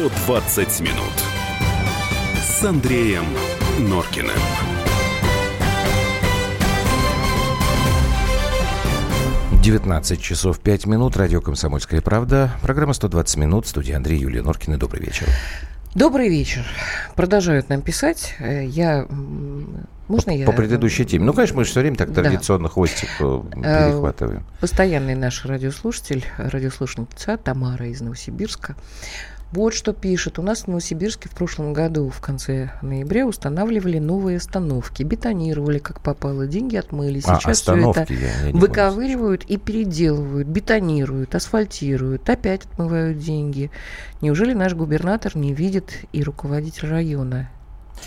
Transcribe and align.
120 0.00 0.80
минут 0.80 1.12
с 2.42 2.64
Андреем 2.64 3.26
Норкиным. 3.80 4.30
Девятнадцать 9.62 10.22
часов 10.22 10.58
пять 10.60 10.86
минут. 10.86 11.18
Радио 11.18 11.42
«Комсомольская 11.42 12.00
правда». 12.00 12.50
Программа 12.62 12.92
«120 12.92 13.40
минут». 13.40 13.66
Студия 13.66 13.98
Андрей 13.98 14.18
Юлия 14.20 14.40
Норкина. 14.40 14.78
Добрый 14.78 15.02
вечер. 15.02 15.26
Добрый 15.94 16.30
вечер. 16.30 16.64
Продолжают 17.14 17.68
нам 17.68 17.82
писать. 17.82 18.36
Э, 18.38 18.64
я... 18.64 19.06
Можно 20.08 20.32
по, 20.32 20.36
я... 20.36 20.46
По 20.46 20.52
предыдущей 20.52 21.04
теме. 21.04 21.26
Ну, 21.26 21.34
конечно, 21.34 21.56
мы 21.56 21.64
же 21.64 21.72
все 21.72 21.80
время 21.80 21.96
так 21.96 22.14
традиционно 22.14 22.68
да. 22.68 22.70
хвостик 22.70 23.10
э, 23.20 23.42
э, 23.52 23.86
перехватываем. 23.86 24.44
Постоянный 24.60 25.14
наш 25.14 25.44
радиослушатель, 25.44 26.24
радиослушательница 26.38 27.36
Тамара 27.36 27.86
из 27.86 28.00
Новосибирска 28.00 28.76
вот 29.52 29.74
что 29.74 29.92
пишет. 29.92 30.38
У 30.38 30.42
нас 30.42 30.62
в 30.62 30.66
Новосибирске 30.68 31.28
в 31.28 31.32
прошлом 31.32 31.72
году 31.72 32.08
в 32.08 32.20
конце 32.20 32.70
ноября 32.82 33.26
устанавливали 33.26 33.98
новые 33.98 34.36
остановки. 34.36 35.02
Бетонировали, 35.02 35.78
как 35.78 36.00
попало. 36.00 36.46
Деньги 36.46 36.76
отмыли. 36.76 37.20
А, 37.26 37.40
Сейчас 37.40 37.68
а, 37.68 37.76
все 37.76 37.90
это 37.90 38.12
я, 38.12 38.48
я 38.48 38.52
выковыривают 38.52 39.44
и 39.44 39.56
переделывают. 39.56 40.46
Бетонируют, 40.46 41.34
асфальтируют. 41.34 42.30
Опять 42.30 42.66
отмывают 42.66 43.18
деньги. 43.18 43.72
Неужели 44.20 44.52
наш 44.54 44.74
губернатор 44.74 45.36
не 45.36 45.52
видит 45.52 45.90
и 46.12 46.22
руководитель 46.22 46.88
района? 46.88 47.50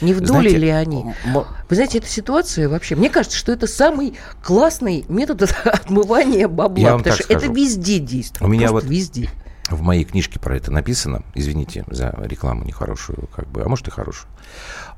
Не 0.02 0.14
вдоль 0.14 0.28
знаете, 0.28 0.58
ли 0.58 0.70
они? 0.70 1.14
Вы 1.26 1.76
знаете, 1.76 1.98
эта 2.00 2.08
ситуация 2.08 2.70
вообще... 2.70 2.96
Мне 2.96 3.10
кажется, 3.10 3.38
что 3.38 3.52
это 3.52 3.68
самый 3.68 4.16
классный 4.41 5.05
метод 5.10 5.44
отмывания 5.66 6.48
бабла. 6.48 6.98
потому 6.98 7.16
что 7.16 7.26
скажу. 7.26 7.40
это 7.40 7.54
везде 7.54 8.00
действует. 8.00 8.41
У 8.41 8.48
меня 8.48 8.72
вот 8.72 8.86
везде 8.86 9.30
в 9.73 9.82
моей 9.82 10.04
книжке 10.04 10.40
про 10.40 10.55
это 10.55 10.71
написано, 10.71 11.24
извините 11.34 11.85
за 11.88 12.16
рекламу 12.21 12.63
нехорошую, 12.63 13.27
как 13.35 13.48
бы, 13.48 13.63
а 13.63 13.70
может 13.70 13.88
и 13.88 13.91
хорошую. 13.91 14.29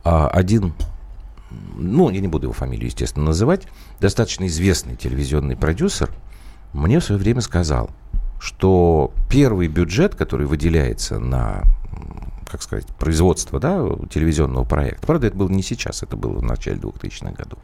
А, 0.03 0.27
один, 0.27 0.73
ну, 1.75 2.09
я 2.09 2.19
не 2.21 2.27
буду 2.27 2.45
его 2.45 2.53
фамилию, 2.53 2.87
естественно, 2.87 3.25
называть, 3.25 3.67
достаточно 3.99 4.45
известный 4.47 4.95
телевизионный 4.95 5.55
продюсер 5.55 6.11
мне 6.75 6.99
в 6.99 7.03
свое 7.03 7.19
время 7.19 7.41
сказал, 7.41 7.89
что 8.39 9.13
первый 9.29 9.67
бюджет, 9.67 10.13
который 10.13 10.45
выделяется 10.45 11.19
на, 11.19 11.63
как 12.45 12.61
сказать, 12.61 12.85
производство 12.87 13.59
да, 13.59 13.79
телевизионного 14.09 14.65
проекта, 14.65 15.07
правда, 15.07 15.27
это 15.27 15.37
было 15.37 15.49
не 15.49 15.63
сейчас, 15.63 16.03
это 16.03 16.17
было 16.17 16.39
в 16.39 16.43
начале 16.43 16.77
2000-х 16.77 17.31
годов, 17.31 17.59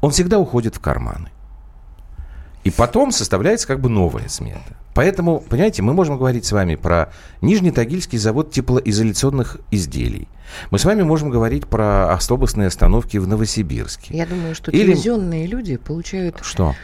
он 0.00 0.12
всегда 0.12 0.38
уходит 0.38 0.76
в 0.76 0.80
карманы. 0.80 1.30
И 2.64 2.70
потом 2.70 3.10
составляется 3.10 3.66
как 3.66 3.80
бы 3.80 3.88
новая 3.88 4.28
смета. 4.28 4.76
Поэтому, 4.94 5.40
понимаете, 5.40 5.82
мы 5.82 5.94
можем 5.94 6.18
говорить 6.18 6.44
с 6.44 6.52
вами 6.52 6.74
про 6.74 7.12
Нижний 7.40 7.70
Тагильский 7.70 8.18
завод 8.18 8.50
теплоизоляционных 8.50 9.58
изделий. 9.70 10.28
Мы 10.70 10.78
с 10.78 10.84
вами 10.84 11.02
можем 11.02 11.30
говорить 11.30 11.66
про 11.66 12.12
автобусные 12.12 12.68
остановки 12.68 13.16
в 13.16 13.26
Новосибирске. 13.28 14.16
Я 14.16 14.26
думаю, 14.26 14.54
что 14.54 14.70
Или... 14.72 14.82
телевизионные 14.82 15.46
люди 15.46 15.76
получают... 15.76 16.38
Что? 16.42 16.74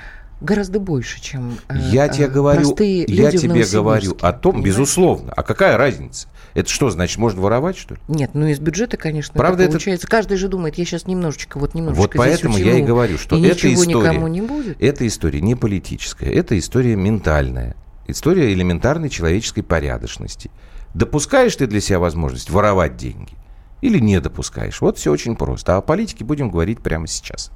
гораздо 0.41 0.81
больше, 0.81 1.21
чем 1.21 1.59
э, 1.69 1.79
я 1.91 2.09
тебе 2.09 2.29
говорю, 2.29 2.77
я 2.79 3.31
тебе 3.31 3.65
говорю 3.65 4.17
о 4.21 4.33
том, 4.33 4.53
понимаете? 4.53 4.79
безусловно. 4.79 5.33
А 5.35 5.43
какая 5.43 5.77
разница? 5.77 6.29
Это 6.57 6.71
что, 6.71 6.89
значит, 6.89 7.19
можно 7.19 7.43
воровать, 7.43 7.77
что 7.77 7.97
ли? 7.97 8.01
Нет, 8.09 8.31
ну 8.33 8.47
из 8.47 8.59
бюджета, 8.59 8.97
конечно, 8.97 9.35
Правда, 9.35 9.65
это 9.65 9.73
получается. 9.73 10.07
Это... 10.07 10.17
Каждый 10.17 10.39
же 10.39 10.49
думает, 10.49 10.79
я 10.79 10.87
сейчас 10.87 11.07
немножечко, 11.07 11.59
вот 11.59 11.75
немножечко 11.75 12.01
Вот 12.01 12.13
поэтому 12.17 12.57
я 12.57 12.79
и 12.79 12.83
говорю, 12.83 13.19
что 13.19 13.37
и 13.37 13.43
эта 13.43 13.75
история, 13.75 13.95
никому 13.95 14.27
не 14.27 14.41
будет. 14.41 14.81
эта 14.81 15.07
история 15.07 15.43
не 15.43 15.55
политическая, 15.55 16.31
это 16.31 16.59
история 16.59 16.97
ментальная, 16.97 17.77
история 18.07 18.55
элементарной 18.55 19.11
человеческой 19.11 19.63
порядочности. 19.63 20.51
Допускаешь 20.95 21.55
ты 21.55 21.67
для 21.67 21.83
себя 21.83 21.99
возможность 21.99 22.49
воровать 22.49 22.97
деньги? 22.97 23.35
Или 23.83 23.99
не 23.99 24.19
допускаешь? 24.19 24.81
Вот 24.81 24.97
все 24.97 25.13
очень 25.13 25.37
просто. 25.37 25.75
А 25.75 25.77
о 25.77 25.83
политике 25.83 26.25
будем 26.25 26.51
говорить 26.51 26.81
прямо 26.81 27.07
сейчас. 27.07 27.51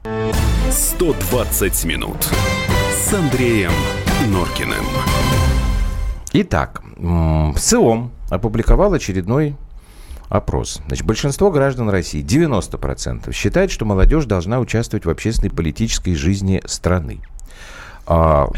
120 0.71 1.85
минут 1.87 2.29
с 2.93 3.15
Андреем 3.15 3.73
Норкиным. 4.29 4.85
Итак, 6.33 6.83
СИОМ 6.97 8.13
опубликовал 8.31 8.95
очередной 8.95 9.57
опрос. 10.29 10.81
Значит, 10.87 11.05
большинство 11.05 11.51
граждан 11.51 11.91
России, 11.91 12.25
90%, 12.25 13.33
считает, 13.33 13.73
что 13.73 13.85
молодежь 13.85 14.27
должна 14.27 14.61
участвовать 14.61 15.05
в 15.05 15.11
общественной 15.11 15.51
политической 15.51 16.15
жизни 16.15 16.63
страны. 16.67 17.19
А, 18.07 18.49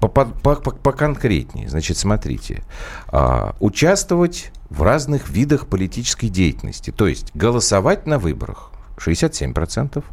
поконкретнее, 0.00 1.68
значит, 1.68 1.98
смотрите. 1.98 2.62
А, 3.08 3.56
участвовать 3.58 4.52
в 4.70 4.82
разных 4.82 5.28
видах 5.28 5.66
политической 5.66 6.28
деятельности, 6.28 6.92
то 6.92 7.08
есть 7.08 7.34
голосовать 7.34 8.06
на 8.06 8.20
выборах, 8.20 8.70
67%, 8.98 10.04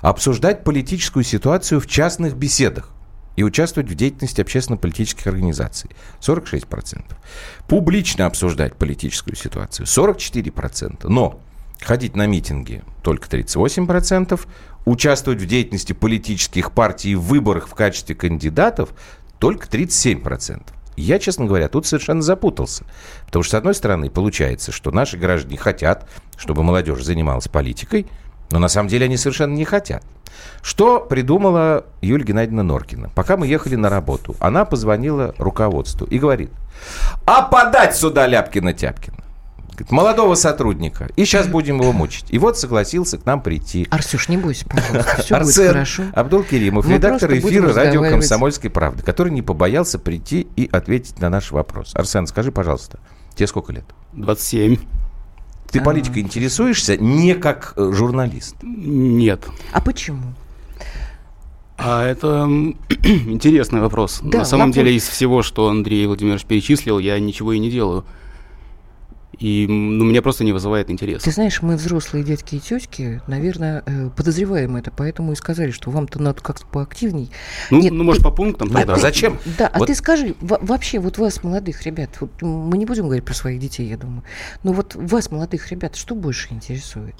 обсуждать 0.00 0.64
политическую 0.64 1.22
ситуацию 1.22 1.80
в 1.80 1.86
частных 1.86 2.34
беседах, 2.34 2.88
и 3.36 3.42
участвовать 3.42 3.90
в 3.90 3.94
деятельности 3.94 4.40
общественно-политических 4.40 5.26
организаций. 5.26 5.90
46%. 6.20 7.04
Публично 7.68 8.26
обсуждать 8.26 8.74
политическую 8.74 9.36
ситуацию. 9.36 9.86
44%. 9.86 11.06
Но 11.08 11.40
ходить 11.80 12.16
на 12.16 12.26
митинги 12.26 12.82
только 13.02 13.28
38%. 13.28 14.40
Участвовать 14.86 15.40
в 15.40 15.46
деятельности 15.46 15.92
политических 15.92 16.72
партий 16.72 17.14
в 17.14 17.22
выборах 17.22 17.68
в 17.68 17.74
качестве 17.74 18.14
кандидатов 18.14 18.90
только 19.38 19.66
37%. 19.66 20.62
Я, 20.96 21.18
честно 21.18 21.44
говоря, 21.44 21.68
тут 21.68 21.86
совершенно 21.86 22.22
запутался. 22.22 22.84
Потому 23.26 23.42
что, 23.42 23.50
с 23.50 23.54
одной 23.58 23.74
стороны, 23.74 24.08
получается, 24.08 24.72
что 24.72 24.90
наши 24.90 25.18
граждане 25.18 25.58
хотят, 25.58 26.08
чтобы 26.38 26.62
молодежь 26.62 27.02
занималась 27.02 27.48
политикой, 27.48 28.06
но 28.50 28.58
на 28.58 28.68
самом 28.68 28.88
деле 28.88 29.06
они 29.06 29.16
совершенно 29.16 29.54
не 29.54 29.64
хотят. 29.64 30.02
Что 30.62 31.00
придумала 31.00 31.84
Юлия 32.00 32.24
Геннадьевна 32.24 32.62
Норкина? 32.62 33.10
Пока 33.14 33.36
мы 33.36 33.46
ехали 33.46 33.76
на 33.76 33.88
работу, 33.88 34.36
она 34.40 34.64
позвонила 34.64 35.34
руководству 35.38 36.06
и 36.06 36.18
говорит, 36.18 36.50
а 37.24 37.42
подать 37.42 37.96
сюда 37.96 38.26
Ляпкина-Тяпкина. 38.28 39.22
молодого 39.90 40.34
сотрудника. 40.34 41.08
И 41.16 41.24
сейчас 41.24 41.46
будем 41.46 41.80
его 41.80 41.92
мучить. 41.92 42.26
И 42.30 42.38
вот 42.38 42.58
согласился 42.58 43.18
к 43.18 43.26
нам 43.26 43.42
прийти. 43.42 43.86
Арсюш, 43.90 44.28
не 44.28 44.36
бойся, 44.36 44.66
пожалуйста. 44.66 45.22
Все 45.22 45.36
Арсен 45.36 45.62
будет 45.62 45.72
хорошо. 45.72 46.02
Абдул 46.14 46.42
Керимов, 46.42 46.86
Мы 46.86 46.94
редактор 46.94 47.32
эфира 47.36 47.72
радио 47.72 48.02
«Комсомольской 48.02 48.70
правды», 48.70 49.02
который 49.02 49.32
не 49.32 49.42
побоялся 49.42 49.98
прийти 49.98 50.46
и 50.56 50.68
ответить 50.70 51.20
на 51.20 51.28
наш 51.28 51.50
вопрос. 51.52 51.92
Арсен, 51.94 52.26
скажи, 52.26 52.52
пожалуйста, 52.52 52.98
тебе 53.34 53.46
сколько 53.46 53.72
лет? 53.72 53.84
27. 54.12 54.78
Ты 55.70 55.80
политикой 55.80 56.20
интересуешься 56.20 56.96
не 56.96 57.34
как 57.34 57.74
э, 57.76 57.92
журналист? 57.92 58.56
Нет. 58.62 59.46
А 59.72 59.80
почему? 59.80 60.34
А 61.76 62.04
это 62.04 62.48
интересный 63.02 63.80
вопрос. 63.80 64.20
Да, 64.22 64.38
На 64.38 64.44
самом 64.44 64.72
деле, 64.72 64.94
из 64.94 65.06
всего, 65.06 65.42
что 65.42 65.68
Андрей 65.68 66.06
Владимирович 66.06 66.44
перечислил, 66.44 66.98
я 66.98 67.18
ничего 67.18 67.52
и 67.52 67.58
не 67.58 67.70
делаю. 67.70 68.04
И 69.38 69.66
ну, 69.68 70.04
меня 70.04 70.22
просто 70.22 70.44
не 70.44 70.52
вызывает 70.52 70.90
интерес. 70.90 71.22
Ты 71.22 71.30
знаешь, 71.30 71.60
мы 71.60 71.76
взрослые 71.76 72.24
дядьки 72.24 72.54
и 72.54 72.58
тетки, 72.58 73.20
наверное, 73.26 73.82
э, 73.84 74.08
подозреваем 74.16 74.76
это, 74.76 74.90
поэтому 74.90 75.32
и 75.32 75.34
сказали, 75.34 75.72
что 75.72 75.90
вам-то 75.90 76.22
надо 76.22 76.40
как-то 76.40 76.66
поактивней. 76.66 77.30
Ну, 77.70 77.80
Нет, 77.80 77.92
ну 77.92 78.02
может, 78.04 78.22
ты... 78.22 78.28
по 78.28 78.34
пунктам? 78.34 78.68
Ну, 78.68 78.80
а. 78.80 78.96
Зачем? 78.96 79.38
Да, 79.58 79.68
а 79.68 79.78
вот. 79.78 79.84
а 79.84 79.86
ты 79.86 79.94
скажи, 79.94 80.34
вообще, 80.40 81.00
вот 81.00 81.18
вас, 81.18 81.44
молодых 81.44 81.82
ребят, 81.84 82.10
вот 82.20 82.30
мы 82.40 82.78
не 82.78 82.86
будем 82.86 83.04
говорить 83.04 83.24
про 83.24 83.34
своих 83.34 83.60
детей, 83.60 83.86
я 83.88 83.98
думаю, 83.98 84.22
но 84.62 84.72
вот 84.72 84.94
вас, 84.94 85.30
молодых 85.30 85.70
ребят, 85.70 85.96
что 85.96 86.14
больше 86.14 86.48
интересует? 86.52 87.16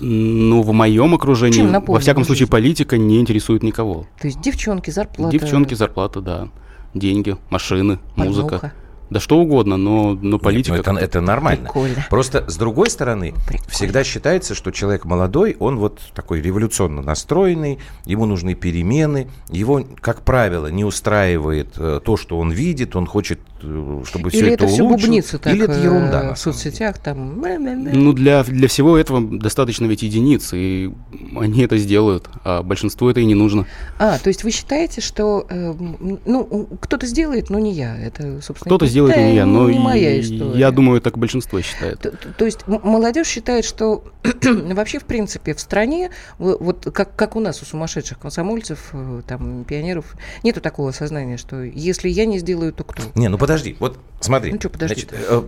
Ну, 0.00 0.62
в 0.62 0.72
моем 0.72 1.14
окружении, 1.14 1.62
во 1.62 2.00
всяком 2.00 2.24
случае, 2.24 2.48
политика 2.48 2.98
не 2.98 3.20
интересует 3.20 3.62
никого. 3.62 4.06
То 4.20 4.26
есть 4.26 4.40
девчонки, 4.40 4.90
зарплата? 4.90 5.38
Девчонки, 5.38 5.74
зарплата, 5.74 6.20
да. 6.20 6.48
Деньги, 6.94 7.36
машины, 7.50 7.98
Подвоха. 8.16 8.24
музыка. 8.24 8.72
Да 9.10 9.20
что 9.20 9.38
угодно, 9.38 9.76
но, 9.78 10.14
но 10.14 10.38
политика... 10.38 10.76
Нет, 10.76 10.86
ну 10.86 10.92
это, 10.94 11.04
это 11.04 11.20
нормально. 11.20 11.64
Прикольно. 11.64 12.06
Просто 12.10 12.44
с 12.46 12.56
другой 12.56 12.90
стороны, 12.90 13.34
Прикольно. 13.46 13.70
всегда 13.70 14.04
считается, 14.04 14.54
что 14.54 14.70
человек 14.70 15.06
молодой, 15.06 15.56
он 15.58 15.78
вот 15.78 16.00
такой 16.14 16.42
революционно 16.42 17.00
настроенный, 17.00 17.78
ему 18.04 18.26
нужны 18.26 18.54
перемены, 18.54 19.28
его, 19.48 19.82
как 20.00 20.22
правило, 20.22 20.66
не 20.66 20.84
устраивает 20.84 21.74
э, 21.78 22.00
то, 22.04 22.16
что 22.18 22.38
он 22.38 22.50
видит, 22.50 22.96
он 22.96 23.06
хочет, 23.06 23.40
э, 23.62 24.02
чтобы 24.04 24.28
Или 24.28 24.36
все 24.36 24.46
это, 24.52 24.64
это 24.64 24.74
все 24.74 24.86
бубнится 24.86 25.38
так 25.38 25.54
Или 25.54 25.64
это 25.64 25.80
ерунда. 25.80 26.30
Э, 26.30 26.34
в 26.34 26.38
соцсетях 26.38 26.98
там... 26.98 27.40
Ну, 27.40 28.12
для, 28.12 28.44
для 28.44 28.68
всего 28.68 28.98
этого 28.98 29.20
достаточно 29.20 29.86
ведь 29.86 30.02
единиц, 30.02 30.52
и 30.52 30.92
они 31.34 31.62
это 31.62 31.78
сделают, 31.78 32.28
а 32.44 32.62
большинству 32.62 33.08
это 33.08 33.20
и 33.20 33.24
не 33.24 33.34
нужно. 33.34 33.66
А, 33.98 34.18
то 34.18 34.28
есть 34.28 34.44
вы 34.44 34.50
считаете, 34.50 35.00
что, 35.00 35.46
ну, 35.48 36.68
кто-то 36.80 37.06
сделает, 37.06 37.48
но 37.48 37.58
не 37.58 37.72
я, 37.72 37.96
это, 37.96 38.42
собственно... 38.42 38.68
Кто-то 38.68 38.86
сделает 38.86 38.97
сделаю, 38.98 39.12
это 39.12 39.22
не 39.22 39.34
я. 39.34 39.46
Но 39.46 39.70
не 39.70 39.78
моя 39.78 40.20
история. 40.20 40.58
Я 40.58 40.70
думаю, 40.70 41.00
так 41.00 41.18
большинство 41.18 41.60
считает. 41.60 42.00
То, 42.00 42.10
то 42.10 42.44
есть 42.44 42.66
молодежь 42.66 43.26
считает, 43.26 43.64
что 43.64 44.04
вообще, 44.42 44.98
в 44.98 45.04
принципе, 45.04 45.54
в 45.54 45.60
стране, 45.60 46.10
вот 46.38 46.88
как, 46.92 47.14
как 47.16 47.36
у 47.36 47.40
нас, 47.40 47.62
у 47.62 47.64
сумасшедших 47.64 48.18
комсомольцев, 48.18 48.90
э, 48.92 49.22
там, 49.26 49.64
пионеров, 49.64 50.14
нету 50.42 50.60
такого 50.60 50.90
сознания, 50.92 51.36
что 51.36 51.62
если 51.62 52.08
я 52.08 52.26
не 52.26 52.38
сделаю, 52.38 52.72
то 52.72 52.84
кто? 52.84 53.02
Не, 53.14 53.28
ну 53.28 53.38
подожди, 53.38 53.76
вот 53.78 53.98
смотри. 54.20 54.52
Ну 54.52 54.58
что, 54.58 54.70
подожди. 54.70 55.06
Значит, 55.08 55.26
э, 55.28 55.42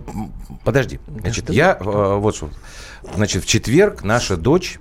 подожди. 0.63 0.99
Значит, 1.07 1.45
да, 1.45 1.53
я 1.53 1.77
э, 1.79 2.15
вот 2.17 2.35
что. 2.35 2.49
Значит, 3.15 3.43
в 3.43 3.47
четверг 3.47 4.03
наша 4.03 4.37
дочь 4.37 4.79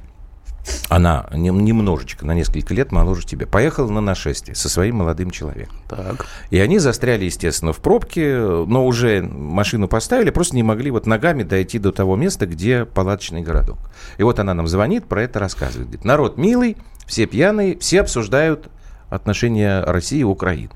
она 0.89 1.27
немножечко, 1.33 2.27
на 2.27 2.35
несколько 2.35 2.75
лет 2.75 2.93
моложе 2.93 3.27
тебя, 3.27 3.47
поехала 3.47 3.91
на 3.91 4.01
нашествие 4.01 4.55
со 4.55 4.69
своим 4.69 4.97
молодым 4.97 5.31
человеком. 5.31 5.77
Так. 5.89 6.27
И 6.51 6.59
они 6.59 6.79
застряли, 6.79 7.25
естественно, 7.25 7.73
в 7.73 7.79
пробке, 7.79 8.37
но 8.39 8.87
уже 8.87 9.23
машину 9.23 9.89
поставили, 9.89 10.31
просто 10.31 10.57
не 10.57 10.63
могли 10.63 10.91
вот 10.91 11.07
ногами 11.07 11.43
дойти 11.43 11.79
до 11.79 11.93
того 11.93 12.17
места, 12.17 12.47
где 12.47 12.85
палаточный 12.85 13.43
городок. 13.43 13.79
И 14.19 14.23
вот 14.23 14.39
она 14.39 14.55
нам 14.55 14.67
звонит, 14.67 15.07
про 15.07 15.23
это 15.23 15.39
рассказывает. 15.39 15.89
Говорит, 15.89 16.05
народ 16.05 16.37
милый, 16.37 16.77
все 17.07 17.27
пьяные, 17.27 17.79
все 17.79 18.01
обсуждают 18.01 18.69
отношения 19.09 19.83
России 19.83 20.21
и 20.21 20.25
Украины. 20.25 20.71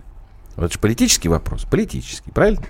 Вот 0.57 0.73
же 0.73 0.79
политический 0.79 1.29
вопрос, 1.29 1.65
политический, 1.65 2.31
правильно? 2.31 2.63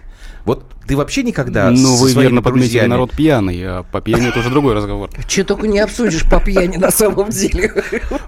Вот 0.45 0.65
ты 0.87 0.97
вообще 0.97 1.23
никогда 1.23 1.71
Ну, 1.71 1.97
вы 1.97 2.13
верно 2.13 2.43
подметили, 2.43 2.85
народ 2.85 3.13
пьяный, 3.13 3.63
а 3.65 3.83
по 3.85 4.01
пьяни 4.01 4.29
это 4.29 4.41
уже 4.41 4.51
другой 4.51 4.75
разговор. 4.75 5.11
Че 5.27 5.45
только 5.45 5.67
не 5.67 5.79
обсудишь 5.81 6.29
по 6.29 6.41
пьяни 6.41 6.77
на 6.77 6.91
самом 6.91 7.31
деле. 7.31 7.73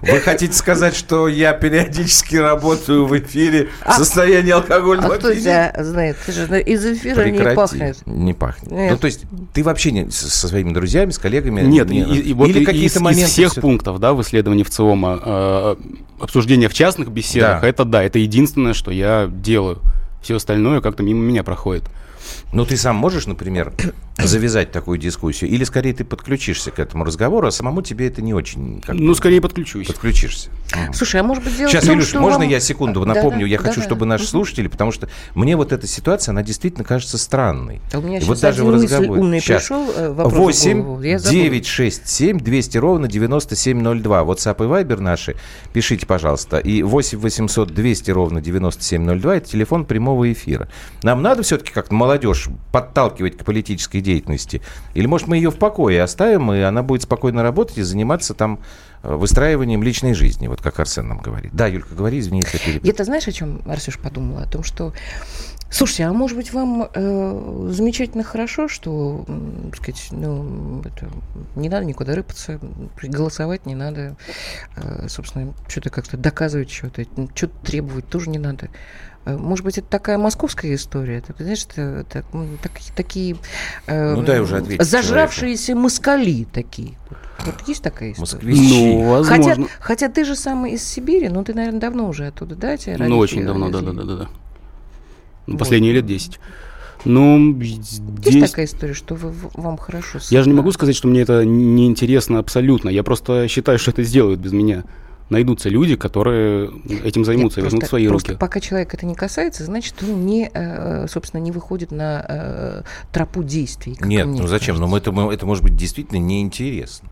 Вы 0.01 0.19
хотите 0.19 0.53
сказать, 0.53 0.95
что 0.95 1.27
я 1.27 1.53
периодически 1.53 2.35
работаю 2.35 3.05
в 3.05 3.17
эфире 3.17 3.65
в 3.65 3.69
а 3.85 3.93
состоянии 3.93 4.51
алкогольного 4.51 5.15
А 5.15 5.17
кто 5.17 5.33
тебя 5.33 5.73
знает? 5.77 6.17
Ты 6.25 6.31
же 6.31 6.61
из 6.61 6.85
эфира 6.85 7.25
не 7.25 7.55
пахнет. 7.55 7.97
Не 8.05 8.33
пахнет. 8.33 8.71
Ну, 8.71 8.97
то 8.97 9.05
есть 9.05 9.25
ты 9.53 9.63
вообще 9.63 9.91
не 9.91 10.09
со 10.09 10.47
своими 10.47 10.73
друзьями, 10.73 11.11
с 11.11 11.19
коллегами? 11.19 11.61
Нет, 11.61 11.91
или 11.91 12.65
какие-то 12.65 12.99
моменты... 12.99 13.27
Из 13.27 13.31
всех 13.31 13.55
пунктов, 13.55 13.99
да, 13.99 14.13
в 14.13 14.21
исследовании 14.21 14.63
в 14.63 14.69
ЦИОМа, 14.69 15.19
а, 15.21 15.77
обсуждение 16.19 16.69
в 16.69 16.73
частных 16.73 17.11
беседах, 17.11 17.63
это 17.63 17.85
да, 17.85 18.03
это 18.03 18.17
единственное, 18.19 18.73
что 18.73 18.91
я 18.91 19.29
делаю. 19.31 19.81
Все 20.27 20.35
остальное 20.35 20.81
как-то 20.81 21.03
мимо 21.03 21.21
меня 21.21 21.41
проходит. 21.41 21.85
Ну, 22.51 22.65
ты 22.65 22.77
сам 22.77 22.95
можешь, 22.95 23.27
например, 23.27 23.73
завязать 24.17 24.71
такую 24.71 24.97
дискуссию? 24.97 25.49
Или, 25.49 25.63
скорее, 25.63 25.93
ты 25.93 26.03
подключишься 26.03 26.71
к 26.71 26.79
этому 26.79 27.03
разговору, 27.03 27.47
а 27.47 27.51
самому 27.51 27.81
тебе 27.81 28.07
это 28.07 28.21
не 28.21 28.33
очень... 28.33 28.81
Как 28.85 28.95
ну, 28.95 29.13
скорее 29.15 29.41
подключусь. 29.41 29.87
Подключишься. 29.87 30.49
Слушай, 30.93 31.21
а 31.21 31.23
может 31.23 31.43
быть, 31.43 31.57
дело 31.57 31.69
Сейчас, 31.69 31.83
в 31.83 31.87
том, 31.87 31.97
Илюш, 31.97 32.07
что 32.07 32.19
можно 32.19 32.39
вам... 32.39 32.49
я 32.49 32.59
секунду 32.59 33.05
напомню? 33.05 33.41
Да, 33.41 33.47
я 33.47 33.57
да, 33.57 33.63
хочу, 33.63 33.81
да, 33.81 33.85
чтобы 33.85 34.05
наши 34.05 34.25
слушатели, 34.25 34.67
потому 34.67 34.91
что 34.91 35.07
мне 35.35 35.55
вот 35.55 35.71
эта 35.71 35.87
ситуация, 35.87 36.31
она 36.31 36.43
действительно 36.43 36.83
кажется 36.83 37.17
странной. 37.17 37.81
А 37.93 37.99
у 37.99 38.01
меня 38.01 38.17
И 38.17 38.21
сейчас 38.21 38.27
вот 38.27 38.41
даже 38.41 38.63
в 38.63 38.69
разговоре... 38.69 39.21
умный 39.21 39.39
сейчас. 39.39 39.63
пришел, 39.63 39.85
8 40.13 41.01
9 41.01 41.65
6 41.65 42.07
7 42.07 42.39
200 42.39 42.77
ровно 42.77 43.07
9702. 43.07 44.21
WhatsApp 44.21 44.55
и 44.57 44.67
Viber 44.67 44.99
наши. 44.99 45.35
Пишите, 45.73 46.05
пожалуйста. 46.05 46.57
И 46.57 46.83
8 46.83 47.17
800 47.17 47.73
200 47.73 48.11
ровно 48.11 48.41
9702. 48.41 49.35
Это 49.37 49.49
телефон 49.49 49.85
прямого 49.85 50.31
эфира. 50.31 50.67
Нам 51.03 51.21
надо 51.21 51.43
все-таки 51.43 51.71
как-то 51.71 51.93
молодежь 51.93 52.16
подталкивать 52.71 53.37
к 53.37 53.45
политической 53.45 54.01
деятельности? 54.01 54.61
Или, 54.93 55.05
может, 55.05 55.27
мы 55.27 55.37
ее 55.37 55.51
в 55.51 55.57
покое 55.57 56.01
оставим, 56.01 56.51
и 56.51 56.59
она 56.59 56.83
будет 56.83 57.03
спокойно 57.03 57.43
работать 57.43 57.77
и 57.77 57.81
заниматься 57.81 58.33
там 58.33 58.59
э, 59.03 59.15
выстраиванием 59.15 59.83
личной 59.83 60.13
жизни, 60.13 60.47
вот 60.47 60.61
как 60.61 60.79
Арсен 60.79 61.07
нам 61.07 61.19
говорит. 61.19 61.51
Да, 61.53 61.67
Юлька, 61.67 61.95
говори, 61.95 62.19
извини, 62.19 62.41
если 62.41 62.57
перебил. 62.57 62.81
Я-то 62.83 63.03
знаешь, 63.03 63.27
о 63.27 63.31
чем, 63.31 63.61
Арсюш, 63.67 63.99
подумала? 63.99 64.43
О 64.43 64.47
том, 64.47 64.63
что 64.63 64.93
Слушайте, 65.69 66.05
а 66.05 66.13
может 66.13 66.37
быть 66.37 66.53
вам 66.53 66.89
э, 66.93 67.67
замечательно 67.71 68.23
хорошо, 68.23 68.67
что, 68.67 69.25
так 69.65 69.75
сказать, 69.75 70.07
ну, 70.11 70.81
это, 70.81 71.09
не 71.55 71.67
надо 71.67 71.85
никуда 71.85 72.15
рыпаться, 72.15 72.59
голосовать 73.01 73.65
не 73.65 73.75
надо, 73.75 74.15
э, 74.77 75.07
собственно, 75.09 75.53
что-то 75.67 75.89
как-то 75.89 76.15
доказывать 76.15 76.71
что-то, 76.71 77.03
что-то 77.35 77.53
требовать 77.65 78.07
тоже 78.07 78.29
не 78.29 78.39
надо. 78.39 78.69
Э, 79.25 79.35
может 79.35 79.65
быть, 79.65 79.77
это 79.77 79.87
такая 79.87 80.17
московская 80.17 80.73
история? 80.73 81.19
Так, 81.19 81.35
знаешь, 81.37 81.65
это, 81.65 82.05
так, 82.09 82.25
так, 82.61 82.71
такие 82.95 83.35
э, 83.87 84.15
ну, 84.15 84.23
дай 84.23 84.39
уже 84.39 84.63
зажравшиеся 84.79 85.67
человеку. 85.67 85.83
москали 85.83 86.47
такие. 86.51 86.97
Вот 87.45 87.67
есть 87.67 87.83
такая 87.83 88.13
история? 88.13 88.21
Москвичи. 88.21 88.69
Ну, 88.69 89.11
возможно. 89.11 89.43
Хотя, 89.43 89.67
хотя 89.79 90.09
ты 90.09 90.23
же 90.23 90.35
сам 90.35 90.65
из 90.65 90.81
Сибири, 90.83 91.27
ну 91.27 91.43
ты, 91.43 91.53
наверное, 91.53 91.81
давно 91.81 92.07
уже 92.07 92.27
оттуда, 92.27 92.55
да? 92.55 92.77
Тебя 92.77 92.97
ну, 92.99 93.17
очень 93.17 93.45
давно, 93.45 93.69
да-да-да. 93.69 94.29
Вот. 95.47 95.57
Последние 95.57 95.93
лет 95.93 96.05
10. 96.05 96.39
Ну, 97.05 97.57
здесь... 97.61 98.01
Есть 98.25 98.51
такая 98.51 98.65
история, 98.65 98.93
что 98.93 99.15
вы, 99.15 99.31
вам 99.53 99.77
хорошо... 99.77 100.19
Я 100.29 100.43
же 100.43 100.49
не 100.49 100.55
могу 100.55 100.71
сказать, 100.71 100.95
что 100.95 101.07
мне 101.07 101.21
это 101.21 101.45
неинтересно 101.45 102.39
абсолютно. 102.39 102.89
Я 102.89 103.03
просто 103.03 103.47
считаю, 103.47 103.79
что 103.79 103.91
это 103.91 104.03
сделают 104.03 104.39
без 104.39 104.51
меня 104.51 104.83
найдутся 105.29 105.69
люди, 105.69 105.95
которые 105.95 106.71
этим 107.03 107.25
займутся, 107.25 107.59
Нет, 107.59 107.65
возьмут 107.65 107.81
просто, 107.81 107.89
свои 107.89 108.07
просто 108.07 108.31
руки. 108.31 108.39
Пока 108.39 108.59
человек 108.59 108.93
это 108.93 109.05
не 109.05 109.15
касается, 109.15 109.65
значит, 109.65 109.95
он 110.01 110.25
не, 110.25 110.49
э, 110.53 111.07
собственно, 111.07 111.41
не 111.41 111.51
выходит 111.51 111.91
на 111.91 112.25
э, 112.27 112.81
тропу 113.11 113.43
действий. 113.43 113.97
Нет, 113.99 114.27
ну 114.27 114.47
зачем? 114.47 114.77
Но 114.77 114.95
это, 114.95 115.11
это 115.31 115.45
может 115.45 115.63
быть 115.63 115.75
действительно 115.75 116.19
неинтересно. 116.19 117.09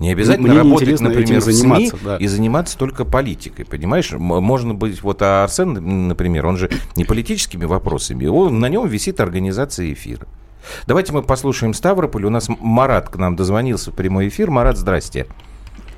Не 0.00 0.12
обязательно 0.12 0.48
Мне 0.48 0.58
работать, 0.58 1.00
например, 1.00 1.40
в 1.40 1.52
СМИ 1.52 1.92
да. 2.02 2.16
и 2.16 2.26
заниматься 2.26 2.78
только 2.78 3.04
политикой, 3.04 3.66
понимаешь? 3.66 4.10
Можно 4.12 4.72
быть, 4.72 5.02
вот 5.02 5.20
а 5.20 5.44
Арсен, 5.44 6.08
например, 6.08 6.46
он 6.46 6.56
же 6.56 6.70
не 6.96 7.04
политическими 7.04 7.66
вопросами, 7.66 8.26
он, 8.26 8.60
на 8.60 8.70
нем 8.70 8.88
висит 8.88 9.20
организация 9.20 9.92
эфира. 9.92 10.26
Давайте 10.86 11.12
мы 11.12 11.22
послушаем 11.22 11.74
Ставрополь. 11.74 12.24
У 12.24 12.30
нас 12.30 12.48
Марат 12.48 13.10
к 13.10 13.16
нам 13.16 13.36
дозвонился 13.36 13.90
в 13.90 13.94
прямой 13.94 14.28
эфир. 14.28 14.50
Марат, 14.50 14.78
здрасте. 14.78 15.26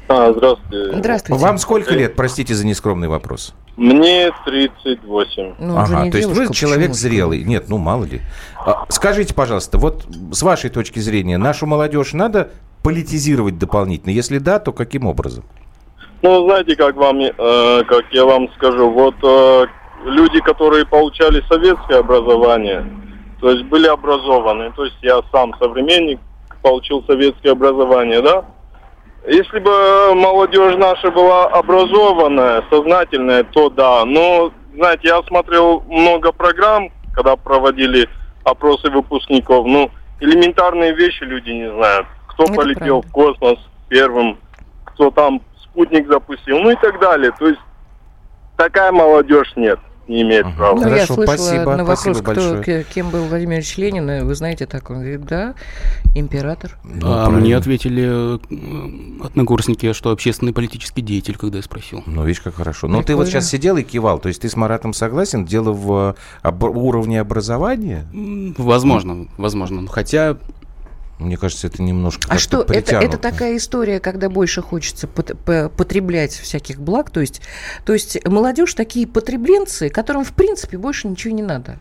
А, 0.09 0.33
здравствуйте. 0.33 0.99
Здравствуйте. 0.99 1.43
Вам 1.43 1.59
сколько 1.59 1.95
лет, 1.95 2.17
простите 2.17 2.55
за 2.55 2.67
нескромный 2.67 3.07
вопрос? 3.07 3.55
Мне 3.77 4.33
38. 4.45 5.55
Ну, 5.61 5.79
ага, 5.79 6.11
то 6.11 6.19
есть 6.19 6.29
вы 6.29 6.53
человек 6.53 6.93
зрелый. 6.95 7.45
Нет, 7.45 7.69
ну 7.69 7.79
мало 7.79 8.05
ли. 8.05 8.21
А, 8.57 8.85
скажите, 8.89 9.33
пожалуйста, 9.33 9.79
вот 9.79 10.07
с 10.33 10.43
вашей 10.43 10.71
точки 10.71 10.99
зрения, 10.99 11.39
нашу 11.39 11.67
молодежь 11.67 12.13
надо 12.13 12.51
политизировать 12.82 13.58
дополнительно? 13.58 14.12
Если 14.12 14.38
да, 14.38 14.58
то 14.58 14.73
каким 14.73 15.06
образом? 15.06 15.44
Ну, 16.23 16.44
знаете, 16.46 16.76
как 16.76 16.96
вам, 16.96 17.20
э, 17.20 17.32
как 17.84 18.05
я 18.12 18.25
вам 18.25 18.49
скажу, 18.55 18.90
вот 18.90 19.14
э, 19.23 19.67
люди, 20.05 20.40
которые 20.40 20.87
получали 20.87 21.43
советское 21.49 21.99
образование, 21.99 22.84
то 23.40 23.50
есть 23.50 23.64
были 23.64 23.88
образованы, 23.88 24.73
то 24.73 24.84
есть 24.84 24.99
я 25.02 25.20
сам 25.32 25.52
современник, 25.58 26.20
получил 26.62 27.05
советское 27.06 27.50
образование, 27.50 28.20
да, 28.23 28.44
если 29.26 29.61
бы 29.61 30.14
молодежь 30.14 30.75
наша 30.76 31.11
была 31.12 31.46
образованная, 31.46 32.64
сознательная, 32.70 33.44
то 33.44 33.70
да. 33.70 34.05
Но, 34.05 34.52
знаете, 34.75 35.08
я 35.08 35.23
смотрел 35.23 35.82
много 35.88 36.32
программ, 36.32 36.91
когда 37.15 37.36
проводили 37.36 38.08
опросы 38.43 38.91
выпускников. 38.91 39.65
Ну, 39.67 39.91
элементарные 40.19 40.93
вещи 40.94 41.22
люди 41.22 41.51
не 41.51 41.70
знают. 41.70 42.06
Кто 42.44 42.53
Это 42.53 42.63
полетел 42.63 43.03
правда. 43.03 43.08
в 43.08 43.11
космос 43.13 43.58
первым, 43.89 44.39
кто 44.84 45.11
там 45.11 45.41
спутник 45.63 46.06
запустил, 46.08 46.58
ну 46.58 46.70
и 46.70 46.77
так 46.77 47.01
далее. 47.01 47.32
То 47.39 47.49
есть 47.49 47.61
такая 48.56 48.93
молодежь 48.93 49.53
нет 49.56 49.79
не 50.08 50.22
имеет 50.22 50.46
uh 50.46 50.56
права. 50.56 50.75
Ну, 50.75 50.82
Хорошо, 50.82 50.96
я 50.96 51.06
слышала 51.06 51.37
спасибо, 51.37 51.77
на 51.77 51.84
вопрос, 51.84 52.17
кто, 52.19 52.22
большое. 52.22 52.84
кем 52.84 53.11
был 53.11 53.25
Владимир 53.25 53.58
Ильич 53.58 53.77
Ленин, 53.77 54.27
вы 54.27 54.34
знаете 54.34 54.67
так, 54.67 54.91
он 54.91 54.96
говорит, 54.96 55.25
да, 55.25 55.55
император. 56.15 56.77
Ну, 56.82 57.06
а 57.06 57.25
правильно. 57.25 57.41
мне 57.41 57.56
ответили 57.56 58.05
э, 58.05 59.25
однокурсники, 59.25 59.93
что 59.93 60.11
общественный 60.11 60.53
политический 60.53 61.03
деятель, 61.03 61.37
когда 61.37 61.58
я 61.58 61.63
спросил. 61.63 62.03
Ну, 62.06 62.25
видишь, 62.25 62.41
как 62.41 62.56
хорошо. 62.56 62.89
Но 62.89 63.03
ты 63.03 63.15
вот 63.15 63.29
сейчас 63.29 63.49
сидел 63.49 63.77
и 63.77 63.82
кивал, 63.82 64.19
то 64.19 64.29
есть 64.29 64.43
ты 64.43 64.49
с 64.49 64.56
Маратом 64.56 64.93
согласен, 64.93 65.44
дело 65.44 65.72
в 65.72 66.17
об, 66.43 66.65
уровне 66.65 67.20
образования? 67.20 68.06
Возможно, 68.58 69.29
возможно. 69.39 69.87
Хотя 69.87 70.37
мне 71.22 71.36
кажется, 71.36 71.67
это 71.67 71.82
немножко 71.82 72.26
А 72.29 72.38
что, 72.38 72.62
это, 72.62 72.96
это 72.96 73.19
такая 73.19 73.56
история, 73.56 74.00
когда 74.00 74.29
больше 74.29 74.62
хочется 74.62 75.06
потреблять 75.06 76.32
всяких 76.32 76.81
благ? 76.81 77.10
То 77.10 77.20
есть, 77.20 77.41
то 77.84 77.93
есть 77.93 78.24
молодежь 78.26 78.74
такие 78.74 79.06
потребленцы, 79.06 79.88
которым, 79.88 80.24
в 80.24 80.32
принципе, 80.32 80.79
больше 80.79 81.08
ничего 81.08 81.34
не 81.34 81.43
надо. 81.43 81.79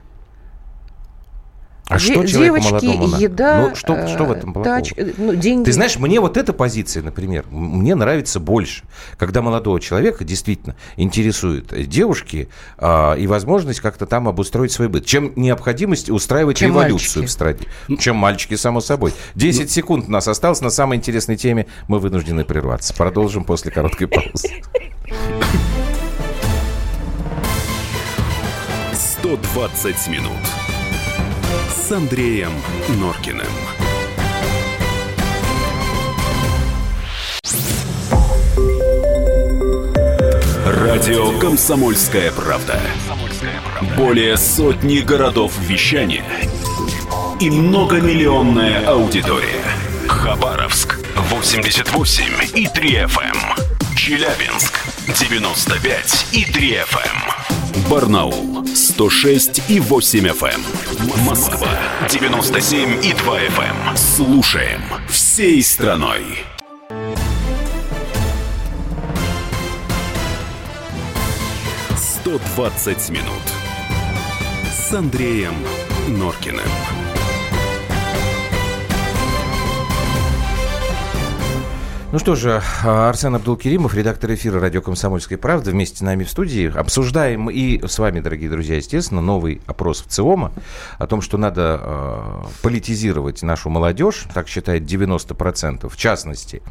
А 1.92 2.00
что 2.00 2.24
Девочки, 2.24 3.22
еда, 3.22 3.68
ну, 3.68 3.76
что, 3.76 4.08
что 4.08 4.24
в 4.24 4.32
этом 4.32 4.54
плохого? 4.54 4.78
Тач, 4.78 4.94
ну, 5.18 5.36
деньги. 5.36 5.66
Ты 5.66 5.74
знаешь, 5.74 5.98
мне 5.98 6.22
вот 6.22 6.38
эта 6.38 6.54
позиция, 6.54 7.04
например, 7.04 7.44
мне 7.50 7.96
нравится 7.96 8.40
больше, 8.40 8.86
когда 9.18 9.42
молодого 9.42 9.82
человека 9.82 10.24
действительно 10.24 10.78
интересуют 10.96 11.74
девушки 11.90 12.48
а, 12.78 13.16
и 13.16 13.28
возможность 13.28 13.82
как-то 13.82 14.06
там 14.06 14.30
обустроить 14.30 14.72
свой 14.72 14.88
быт, 14.88 15.06
чем 15.06 15.34
необходимость 15.36 16.10
устраивать 16.10 16.58
чем 16.58 16.70
революцию 16.70 17.24
мальчики. 17.24 17.26
в 17.26 17.30
стране. 17.30 17.60
Чем 18.00 18.16
мальчики, 18.16 18.56
само 18.56 18.80
собой. 18.80 19.14
10 19.36 19.62
ну, 19.64 19.68
секунд 19.68 20.06
у 20.08 20.12
нас 20.12 20.30
осталось. 20.30 20.62
На 20.62 20.70
самой 20.70 20.98
интересной 20.98 21.36
теме 21.36 21.68
мы 21.90 22.00
вынуждены 22.00 22.46
прерваться. 22.46 22.94
Продолжим 22.94 23.44
после 23.44 23.70
короткой 23.70 24.08
паузы. 24.08 24.62
120 28.94 30.08
минут 30.08 30.71
с 31.70 31.92
Андреем 31.92 32.52
Норкиным. 33.00 33.48
Радио 40.66 41.38
«Комсомольская 41.40 42.32
правда». 42.32 42.80
Более 43.98 44.38
сотни 44.38 45.00
городов 45.00 45.54
вещания 45.60 46.26
и 47.40 47.50
многомиллионная 47.50 48.86
аудитория. 48.88 49.64
Хабаровск 50.08 51.00
88 51.16 52.26
и 52.56 52.68
3 52.68 52.90
FM. 53.06 53.96
Челябинск 53.96 54.80
95 55.08 56.28
и 56.34 56.46
3 56.46 56.72
FM. 56.76 57.41
Барнаул 57.90 58.66
106 58.66 59.70
и 59.70 59.80
8 59.80 60.28
FM. 60.28 61.26
Москва 61.26 61.70
97 62.10 63.04
и 63.04 63.14
2 63.14 63.40
FM. 63.40 63.98
Слушаем 63.98 64.82
всей 65.10 65.62
страной. 65.64 66.24
«120 72.24 73.12
минут» 73.12 73.42
с 74.72 74.94
Андреем 74.94 75.56
Норкиным. 76.08 77.01
Ну 82.12 82.20
что 82.20 82.36
же, 82.36 82.62
Арсен 82.84 83.36
Абдулкеримов, 83.36 83.96
редактор 83.96 84.34
эфира 84.34 84.60
радио 84.60 84.82
«Комсомольская 84.82 85.38
правда», 85.38 85.72
вместе 85.72 86.00
с 86.00 86.02
нами 86.02 86.26
в 86.26 86.30
студии. 86.30 86.70
Обсуждаем 86.70 87.50
и 87.50 87.88
с 87.88 88.00
вами, 88.00 88.20
дорогие 88.20 88.50
друзья, 88.50 88.76
естественно, 88.76 89.22
новый 89.22 89.62
опрос 89.66 90.02
в 90.02 90.10
ЦИОМа 90.10 90.52
о 90.98 91.08
том, 91.08 91.22
что 91.22 91.38
надо 91.38 91.80
э, 91.82 92.44
политизировать 92.64 93.42
нашу 93.44 93.70
молодежь, 93.70 94.26
так 94.34 94.50
считает 94.50 94.84
90%, 94.84 95.88
в 95.88 95.96
частности, 95.96 96.62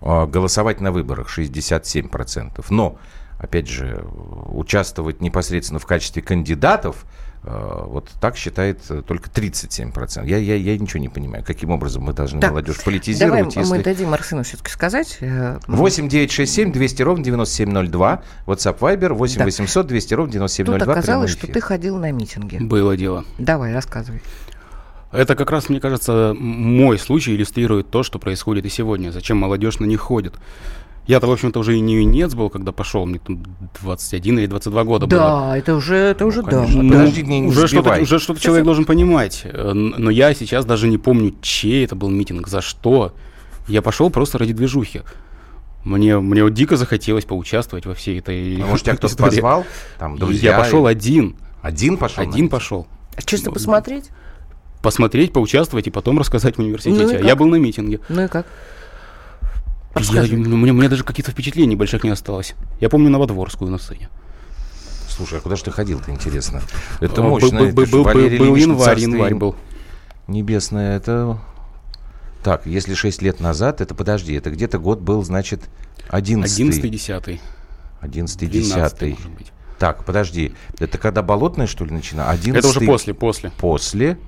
голосовать 0.00 0.80
на 0.80 0.92
выборах 0.92 1.36
67%. 1.36 2.64
Но, 2.70 2.98
опять 3.38 3.68
же, 3.68 4.04
участвовать 4.46 5.20
непосредственно 5.20 5.78
в 5.78 5.86
качестве 5.86 6.22
кандидатов– 6.22 7.04
Э, 7.42 7.84
вот 7.86 8.10
так 8.20 8.36
считает 8.36 8.80
э, 8.90 9.02
только 9.06 9.30
37%. 9.30 10.26
Я, 10.26 10.36
я, 10.36 10.56
я 10.56 10.76
ничего 10.76 11.00
не 11.00 11.08
понимаю, 11.08 11.42
каким 11.42 11.70
образом 11.70 12.02
мы 12.02 12.12
должны 12.12 12.38
так, 12.38 12.50
молодежь 12.50 12.82
политизировать. 12.84 13.54
Давай 13.54 13.64
если... 13.64 13.76
мы 13.78 13.82
дадим 13.82 14.12
Арсену 14.12 14.42
все-таки 14.42 14.70
сказать. 14.70 15.18
8 15.66 16.08
9 16.08 16.30
6 16.30 16.52
7 16.52 16.72
200 16.72 17.02
ровно 17.02 17.24
9702. 17.24 18.22
WhatsApp 18.46 18.78
Viber 18.78 19.14
8 19.14 19.38
да. 19.38 19.44
800 19.46 19.86
200 19.86 20.14
ровно 20.14 20.32
9702. 20.32 20.78
Тут 20.78 20.88
оказалось, 20.88 21.30
что 21.30 21.46
ты 21.46 21.60
ходил 21.60 21.96
на 21.96 22.12
митинги. 22.12 22.58
Было 22.58 22.96
дело. 22.96 23.24
Давай, 23.38 23.72
рассказывай. 23.72 24.20
Это 25.12 25.34
как 25.34 25.50
раз, 25.50 25.68
мне 25.68 25.80
кажется, 25.80 26.34
мой 26.38 26.98
случай 26.98 27.34
иллюстрирует 27.34 27.90
то, 27.90 28.02
что 28.02 28.18
происходит 28.18 28.64
и 28.66 28.68
сегодня. 28.68 29.10
Зачем 29.10 29.38
молодежь 29.38 29.80
на 29.80 29.84
них 29.84 30.00
ходит. 30.00 30.34
Я-то, 31.06 31.26
в 31.26 31.32
общем-то, 31.32 31.58
уже 31.58 31.76
и 31.76 31.80
не 31.80 31.96
юнец 31.96 32.34
был, 32.34 32.50
когда 32.50 32.70
пошел. 32.70 33.04
Мне 33.06 33.18
там 33.18 33.42
21 33.82 34.38
или 34.38 34.46
22 34.46 34.84
года 34.84 35.06
да, 35.06 35.16
было. 35.16 35.40
Да, 35.40 35.58
это 35.58 35.74
уже, 35.74 35.96
это 35.96 36.26
уже 36.26 36.42
ну, 36.42 36.48
да. 36.48 36.66
Ну, 36.68 36.88
Подожди, 36.88 37.22
не, 37.24 37.40
не 37.40 37.48
уже 37.48 37.66
что-то, 37.66 38.00
уже 38.00 38.20
что-то 38.20 38.40
человек 38.40 38.64
должен 38.64 38.84
понимать. 38.84 39.42
Э, 39.44 39.72
но 39.72 40.10
я 40.10 40.32
сейчас 40.34 40.64
даже 40.64 40.86
не 40.86 40.98
помню, 40.98 41.34
чей 41.42 41.84
это 41.84 41.96
был 41.96 42.10
митинг, 42.10 42.46
за 42.46 42.60
что. 42.60 43.12
Я 43.66 43.82
пошел 43.82 44.10
просто 44.10 44.38
ради 44.38 44.52
движухи. 44.52 45.02
Мне, 45.82 46.20
мне 46.20 46.44
вот 46.44 46.54
дико 46.54 46.76
захотелось 46.76 47.24
поучаствовать 47.24 47.86
во 47.86 47.94
всей 47.94 48.20
этой 48.20 48.62
а 48.62 48.66
Может, 48.66 48.84
тебя 48.84 48.96
кто-то 48.96 49.16
позвал? 49.16 49.64
Там, 49.98 50.16
друзья, 50.16 50.52
я 50.52 50.58
пошел 50.58 50.86
один. 50.86 51.34
Один 51.62 51.96
пошел? 51.96 52.22
Один 52.22 52.48
пошел. 52.48 52.86
А 53.16 53.22
чисто 53.22 53.50
посмотреть? 53.50 54.10
Посмотреть, 54.82 55.32
поучаствовать 55.32 55.86
и 55.86 55.90
потом 55.90 56.18
рассказать 56.18 56.56
в 56.56 56.58
университете. 56.60 57.18
Ну 57.18 57.26
я 57.26 57.36
был 57.36 57.46
на 57.46 57.56
митинге. 57.56 58.00
Ну 58.08 58.24
и 58.24 58.28
как? 58.28 58.46
Я, 59.96 60.22
ну, 60.30 60.56
мне, 60.56 60.70
у 60.70 60.74
меня 60.74 60.88
даже 60.88 61.02
каких-то 61.02 61.32
впечатлений 61.32 61.76
больших 61.76 62.04
не 62.04 62.10
осталось. 62.10 62.54
Я 62.80 62.88
помню 62.88 63.10
Новодворскую 63.10 63.70
на 63.70 63.78
сцене. 63.78 64.08
Слушай, 65.08 65.38
а 65.38 65.42
куда 65.42 65.56
же 65.56 65.64
ты 65.64 65.70
ходил-то, 65.70 66.10
интересно? 66.12 66.62
Это 67.00 67.22
мощно. 67.22 67.58
Был, 67.58 67.72
был, 67.72 67.86
был, 67.86 68.04
был, 68.04 68.14
был 68.14 68.56
январь, 68.56 68.98
январь 68.98 69.34
был. 69.34 69.56
Небесное, 70.28 70.96
это... 70.96 71.38
Так, 72.42 72.64
если 72.64 72.94
6 72.94 73.20
лет 73.20 73.40
назад, 73.40 73.82
это, 73.82 73.94
подожди, 73.94 74.32
это 74.32 74.50
где-то 74.50 74.78
год 74.78 75.00
был, 75.00 75.22
значит, 75.22 75.60
11 76.08 76.58
11 76.58 76.90
10 76.90 77.40
11 78.00 78.50
10 78.50 79.52
Так, 79.78 80.04
подожди, 80.04 80.54
это 80.78 80.96
когда 80.96 81.22
Болотное, 81.22 81.66
что 81.66 81.84
ли, 81.84 81.90
начинало? 81.90 82.30
11 82.30 82.58
Это 82.58 82.68
уже 82.68 82.80
после, 82.86 83.12
после. 83.12 83.50
После. 83.58 84.18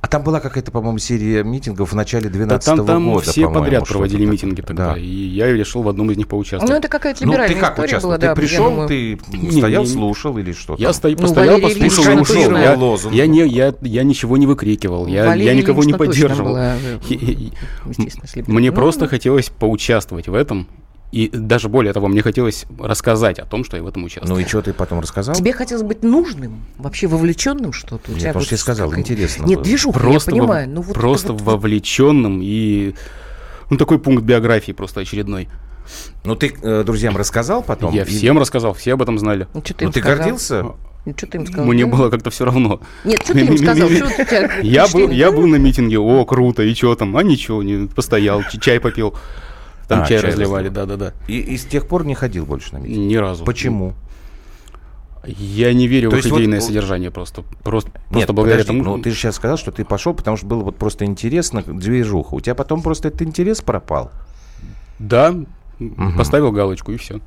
А 0.00 0.06
там 0.06 0.22
была 0.22 0.40
какая-то, 0.40 0.70
по-моему, 0.70 0.98
серия 0.98 1.42
митингов 1.42 1.92
в 1.92 1.94
начале 1.94 2.28
2012 2.28 2.66
да, 2.66 2.76
там, 2.76 2.86
там 2.86 3.12
года. 3.12 3.30
все 3.30 3.50
подряд 3.50 3.86
проводили 3.86 4.24
митинги 4.24 4.60
тогда, 4.60 4.92
да. 4.94 4.98
и 4.98 5.06
я 5.06 5.52
решил 5.52 5.82
в 5.82 5.88
одном 5.88 6.10
из 6.10 6.16
них 6.16 6.28
поучаствовать. 6.28 6.70
Ну, 6.70 6.76
это 6.76 6.88
какая-то 6.88 7.24
либеральная 7.24 7.48
ну, 7.48 7.54
ты 7.54 7.60
как 7.60 7.72
история 7.72 7.88
участвовал? 7.88 8.18
была, 8.18 8.34
ты 8.34 8.40
пришел, 8.40 8.86
ты 8.86 9.20
не, 9.32 9.50
стоял, 9.58 9.82
не, 9.82 9.88
слушал 9.88 10.38
или 10.38 10.52
что 10.52 10.76
Я 10.78 10.92
сто, 10.92 11.08
ну, 11.08 11.16
постоял, 11.16 11.60
Валерий 11.60 11.84
послушал 11.84 12.18
и 12.18 12.20
ушел. 12.20 12.56
Я, 12.56 12.74
лозунг. 12.74 13.14
я, 13.14 13.26
не, 13.26 13.46
я, 13.46 13.74
я 13.80 14.02
ничего 14.02 14.36
не 14.36 14.46
выкрикивал, 14.46 15.06
я, 15.06 15.34
я 15.34 15.54
никого 15.54 15.84
не 15.84 15.94
поддерживал. 15.94 16.52
Была, 16.52 16.74
Мне 18.46 18.72
просто 18.72 19.08
хотелось 19.08 19.48
поучаствовать 19.48 20.28
в 20.28 20.34
этом, 20.34 20.66
и 21.12 21.28
даже 21.32 21.68
более 21.68 21.92
того, 21.92 22.06
мне 22.08 22.22
хотелось 22.22 22.66
рассказать 22.78 23.38
о 23.40 23.44
том, 23.44 23.64
что 23.64 23.76
я 23.76 23.82
в 23.82 23.86
этом 23.86 24.04
участвую. 24.04 24.32
Ну 24.32 24.40
и 24.40 24.46
что 24.46 24.62
ты 24.62 24.72
потом 24.72 25.00
рассказал? 25.00 25.34
Тебе 25.34 25.52
хотелось 25.52 25.82
быть 25.82 26.02
нужным, 26.02 26.62
вообще 26.78 27.08
вовлеченным 27.08 27.72
что-то? 27.72 28.12
Я 28.12 28.32
просто 28.32 28.54
вот 28.54 28.60
сказал, 28.60 28.94
интересно. 28.94 29.44
Нет, 29.44 29.62
движуха, 29.62 29.98
просто 29.98 30.30
я 30.30 30.40
понимаю. 30.40 30.68
ну, 30.68 30.82
вот 30.82 30.94
просто 30.94 31.32
вот, 31.32 31.42
вовлеченным 31.42 32.40
и... 32.42 32.94
Ну, 33.70 33.76
такой 33.76 33.98
пункт 33.98 34.22
биографии 34.24 34.72
просто 34.72 35.00
очередной. 35.00 35.48
Ну, 36.24 36.36
ты 36.36 36.54
э, 36.62 36.84
друзьям 36.84 37.16
рассказал 37.16 37.62
потом? 37.62 37.92
Я 37.92 38.02
и... 38.02 38.04
всем 38.04 38.38
рассказал, 38.38 38.74
все 38.74 38.94
об 38.94 39.02
этом 39.02 39.18
знали. 39.18 39.48
Ну, 39.52 39.62
что 39.64 39.74
ты, 39.74 39.84
ну, 39.86 39.92
ты 39.92 40.00
гордился? 40.00 40.62
Ну, 41.06 41.14
что 41.16 41.26
ты 41.26 41.38
им 41.38 41.46
сказал? 41.46 41.66
Мне 41.66 41.86
было 41.86 42.10
как-то 42.10 42.30
все 42.30 42.44
равно. 42.44 42.80
Нет, 43.04 43.22
что 43.24 43.32
ты 43.32 43.40
им 43.40 43.58
сказал? 43.58 43.88
Я 44.62 44.86
был, 44.86 45.10
я 45.10 45.32
был 45.32 45.46
на 45.46 45.56
митинге, 45.56 45.98
о, 45.98 46.24
круто, 46.24 46.62
и 46.62 46.74
что 46.74 46.94
там? 46.94 47.16
А 47.16 47.22
ничего, 47.24 47.62
не 47.62 47.88
постоял, 47.88 48.42
чай 48.60 48.78
попил. 48.78 49.14
Там 49.90 50.02
а, 50.02 50.06
чай, 50.06 50.20
чай 50.20 50.30
разливали, 50.30 50.68
да-да-да. 50.68 51.14
И, 51.26 51.40
и 51.40 51.56
с 51.56 51.64
тех 51.64 51.88
пор 51.88 52.06
не 52.06 52.14
ходил 52.14 52.46
больше 52.46 52.74
на 52.74 52.78
митинг? 52.78 52.96
Ни 52.96 53.16
разу. 53.16 53.44
Почему? 53.44 53.94
Я 55.26 55.74
не 55.74 55.88
верю 55.88 56.10
То 56.10 56.16
в 56.16 56.18
их 56.20 56.26
идейное 56.26 56.60
вот, 56.60 56.66
содержание 56.66 57.10
просто. 57.10 57.42
Просто, 57.64 57.90
нет, 57.90 58.10
просто 58.10 58.32
благодаря 58.32 58.62
подожди, 58.62 58.82
тому... 58.82 58.96
ну 58.96 59.02
ты 59.02 59.10
же 59.10 59.16
сейчас 59.16 59.34
сказал, 59.34 59.56
что 59.56 59.72
ты 59.72 59.84
пошел, 59.84 60.14
потому 60.14 60.36
что 60.36 60.46
было 60.46 60.62
вот 60.62 60.76
просто 60.76 61.06
интересно, 61.06 61.62
движуха. 61.62 62.34
У 62.34 62.40
тебя 62.40 62.54
потом 62.54 62.82
просто 62.82 63.08
этот 63.08 63.22
интерес 63.22 63.62
пропал? 63.62 64.12
Да, 65.00 65.34
угу. 65.80 66.12
поставил 66.16 66.52
галочку 66.52 66.92
и 66.92 66.96
все 66.96 67.18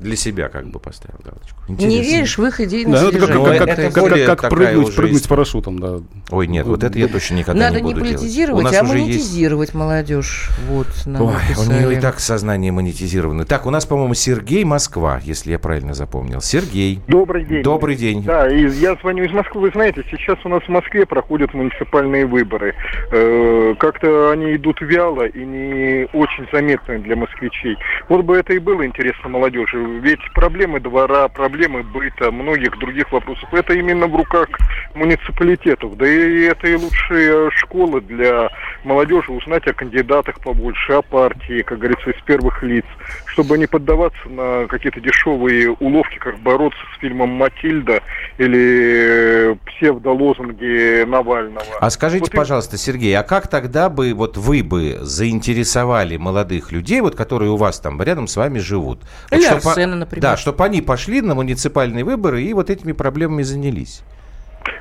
для 0.00 0.16
себя 0.16 0.48
как 0.48 0.68
бы 0.68 0.78
поставил 0.78 1.18
галочку. 1.24 1.62
Интересно. 1.68 1.96
Не 1.96 2.02
веришь 2.02 2.38
в 2.38 2.44
их 2.44 2.60
идейное 2.60 3.00
да, 3.00 3.08
это 3.08 3.18
как, 3.18 3.28
как, 3.28 3.58
как, 3.58 3.94
как, 3.94 4.26
как, 4.26 4.40
как 4.40 4.50
прыгнуть, 4.50 4.94
прыгнуть 4.94 5.24
с 5.24 5.26
парашютом, 5.26 5.78
да. 5.78 5.98
Ой, 6.30 6.46
нет, 6.46 6.66
вот 6.66 6.84
это 6.84 6.98
я 6.98 7.08
точно 7.08 7.34
никогда 7.34 7.64
Надо 7.64 7.80
не 7.80 7.82
буду 7.82 8.00
не 8.00 8.12
политизировать, 8.12 8.70
делать. 8.70 8.78
а 8.78 8.84
монетизировать 8.84 9.68
есть... 9.68 9.78
молодежь. 9.78 10.50
Вот, 10.68 10.86
Ой, 11.06 11.34
у 11.58 11.70
нее 11.70 11.98
и 11.98 12.00
так 12.00 12.20
сознание 12.20 12.70
монетизировано. 12.72 13.44
Так, 13.44 13.66
у 13.66 13.70
нас, 13.70 13.86
по-моему, 13.86 14.14
Сергей 14.14 14.64
Москва, 14.64 15.20
если 15.22 15.50
я 15.50 15.58
правильно 15.58 15.94
запомнил. 15.94 16.40
Сергей. 16.40 17.00
Добрый 17.08 17.44
день. 17.44 17.62
Добрый 17.62 17.96
день. 17.96 18.22
Да, 18.22 18.48
и 18.48 18.68
я 18.68 18.96
звоню 19.00 19.24
из 19.24 19.32
Москвы. 19.32 19.62
Вы 19.62 19.70
знаете, 19.70 20.04
сейчас 20.10 20.38
у 20.44 20.48
нас 20.48 20.62
в 20.62 20.68
Москве 20.68 21.06
проходят 21.06 21.52
муниципальные 21.54 22.26
выборы. 22.26 22.74
Э, 23.10 23.74
как-то 23.78 24.30
они 24.30 24.54
идут 24.54 24.80
вяло 24.80 25.26
и 25.26 25.44
не 25.44 26.08
очень 26.12 26.46
заметны 26.52 26.98
для 26.98 27.16
москвичей. 27.16 27.76
Вот 28.08 28.24
бы 28.24 28.36
это 28.36 28.52
и 28.52 28.58
было 28.58 28.86
интересно 28.86 29.28
молодежи. 29.28 29.87
Ведь 30.00 30.20
проблемы 30.34 30.80
двора, 30.80 31.28
проблемы 31.28 31.82
быта, 31.82 32.30
многих 32.30 32.78
других 32.78 33.10
вопросов. 33.12 33.52
Это 33.52 33.74
именно 33.74 34.06
в 34.06 34.14
руках 34.14 34.48
муниципалитетов. 34.94 35.96
Да 35.96 36.06
и 36.06 36.42
это 36.42 36.66
и 36.68 36.74
лучшие 36.74 37.50
школы 37.52 38.00
для 38.00 38.50
молодежи 38.84 39.32
узнать 39.32 39.66
о 39.66 39.72
кандидатах 39.72 40.40
побольше, 40.40 40.92
о 40.92 41.02
партии, 41.02 41.62
как 41.62 41.78
говорится, 41.78 42.10
из 42.10 42.22
первых 42.22 42.62
лиц, 42.62 42.84
чтобы 43.26 43.58
не 43.58 43.66
поддаваться 43.66 44.28
на 44.28 44.66
какие-то 44.66 45.00
дешевые 45.00 45.70
уловки, 45.70 46.18
как 46.18 46.38
бороться 46.40 46.80
с 46.94 47.00
фильмом 47.00 47.30
«Матильда» 47.30 48.02
или 48.38 49.58
псевдолозунги 49.66 51.04
Навального. 51.04 51.64
А 51.80 51.90
скажите, 51.90 52.24
вот 52.24 52.32
пожалуйста, 52.32 52.76
и... 52.76 52.78
Сергей, 52.78 53.16
а 53.16 53.22
как 53.22 53.48
тогда 53.48 53.88
бы 53.88 54.12
вот 54.14 54.36
вы 54.36 54.62
бы 54.62 54.98
заинтересовали 55.00 56.16
молодых 56.16 56.72
людей, 56.72 57.00
вот 57.00 57.14
которые 57.14 57.50
у 57.50 57.56
вас 57.56 57.80
там 57.80 58.00
рядом 58.02 58.26
с 58.26 58.36
вами 58.36 58.58
живут? 58.58 59.00
Вот, 59.30 59.77
Арсена, 59.78 59.96
например. 59.96 60.22
Да, 60.22 60.36
чтобы 60.36 60.64
они 60.64 60.82
пошли 60.82 61.20
на 61.20 61.34
муниципальные 61.34 62.04
выборы 62.04 62.42
и 62.42 62.52
вот 62.52 62.70
этими 62.70 62.92
проблемами 62.92 63.42
занялись. 63.42 64.02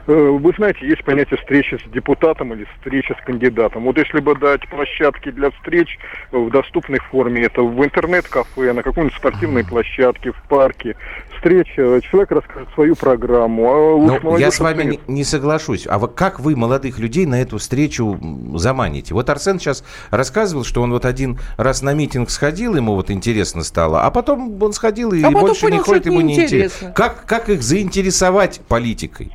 Вы 0.08 0.54
знаете, 0.58 0.88
есть 0.88 1.04
понятие 1.04 1.38
встречи 1.38 1.76
с 1.76 1.92
депутатом 1.92 2.54
или 2.54 2.66
встречи 2.78 3.14
с 3.20 3.26
кандидатом. 3.26 3.84
Вот 3.84 3.98
если 3.98 4.20
бы 4.20 4.36
дать 4.36 4.68
площадки 4.70 5.32
для 5.32 5.52
встреч 5.52 6.00
в 6.32 6.50
доступной 6.50 7.00
форме, 7.00 7.44
это 7.44 7.62
в 7.62 7.84
интернет-кафе, 7.84 8.74
на 8.74 8.84
какой-нибудь 8.84 9.18
спортивной 9.18 9.66
площадке, 9.66 10.32
в 10.32 10.42
парке, 10.48 10.96
встреча, 11.36 12.02
человек 12.10 12.32
расскажет 12.32 12.70
свою 12.74 12.96
программу. 12.96 13.68
А 13.68 14.20
ну, 14.24 14.38
я 14.38 14.50
с 14.50 14.60
вами 14.60 14.84
не, 14.84 15.00
не 15.08 15.24
соглашусь. 15.24 15.86
А 15.88 16.00
вот 16.00 16.14
как 16.14 16.40
вы 16.40 16.56
молодых 16.56 17.00
людей 17.00 17.26
на 17.26 17.42
эту 17.42 17.58
встречу 17.58 18.18
заманите? 18.56 19.14
Вот 19.14 19.30
Арсен 19.30 19.60
сейчас 19.60 19.84
рассказывал, 20.10 20.64
что 20.64 20.82
он 20.82 20.92
вот 20.92 21.06
один 21.06 21.40
раз 21.58 21.82
на 21.82 21.94
митинг 21.94 22.30
сходил, 22.30 22.76
ему 22.76 22.96
вот 22.96 23.12
интересно 23.12 23.64
стало, 23.64 24.04
а 24.04 24.12
потом 24.12 24.62
он 24.62 24.72
сходил 24.72 25.12
и, 25.12 25.22
а 25.22 25.32
больше 25.32 25.64
понял, 25.64 25.78
не 25.78 25.84
ходит, 25.84 26.06
ему 26.06 26.22
не 26.22 26.36
интересно. 26.36 26.92
Как, 26.92 27.26
как 27.26 27.50
их 27.50 27.62
заинтересовать 27.62 28.62
политикой? 28.68 29.32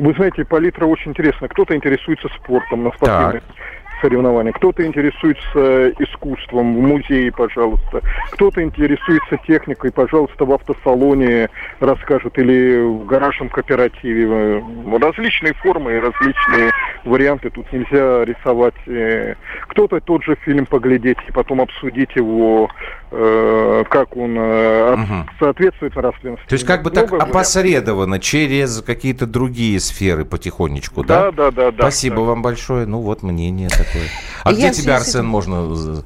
Вы 0.00 0.14
знаете, 0.14 0.46
палитра 0.46 0.86
очень 0.86 1.10
интересна. 1.10 1.46
Кто-то 1.48 1.76
интересуется 1.76 2.28
спортом 2.28 2.84
на 2.84 2.92
спортивных 2.92 3.42
так 3.42 3.56
соревнования. 4.00 4.52
Кто-то 4.52 4.86
интересуется 4.86 5.90
искусством 5.98 6.74
в 6.74 6.80
музее, 6.80 7.30
пожалуйста. 7.30 8.00
Кто-то 8.30 8.62
интересуется 8.62 9.36
техникой, 9.46 9.92
пожалуйста, 9.92 10.46
в 10.46 10.52
автосалоне 10.52 11.50
расскажут 11.80 12.38
или 12.38 12.80
в 12.80 13.04
гаражном 13.04 13.50
кооперативе. 13.50 14.64
Различные 14.98 15.54
формы 15.54 15.92
и 15.92 16.00
различные 16.00 16.70
варианты. 17.04 17.50
Тут 17.50 17.70
нельзя 17.72 18.24
рисовать. 18.24 18.74
Э, 18.86 19.34
кто-то 19.68 20.00
тот 20.00 20.24
же 20.24 20.36
фильм 20.44 20.66
поглядеть 20.66 21.18
и 21.28 21.32
потом 21.32 21.60
обсудить 21.60 22.14
его, 22.16 22.70
как 23.10 24.16
он 24.16 24.38
угу. 24.38 25.14
соответствует 25.38 25.94
нравственности. 25.96 26.46
То 26.48 26.54
есть 26.54 26.64
как 26.64 26.82
бы 26.82 26.90
так 26.90 27.12
опосредованно, 27.12 28.18
через 28.18 28.82
какие-то 28.82 29.26
другие 29.26 29.80
сферы 29.80 30.24
потихонечку, 30.24 31.02
да? 31.04 31.30
Да, 31.32 31.50
да, 31.50 31.50
да. 31.50 31.70
да 31.72 31.82
Спасибо 31.82 32.16
да. 32.16 32.22
вам 32.22 32.42
большое. 32.42 32.86
Ну 32.86 33.00
вот 33.00 33.22
мнение 33.22 33.68
такое 33.68 33.90
такое. 33.90 34.08
А 34.44 34.52
где 34.52 34.70
тебя, 34.72 34.96
Арсен, 34.96 35.26
можно 35.26 36.02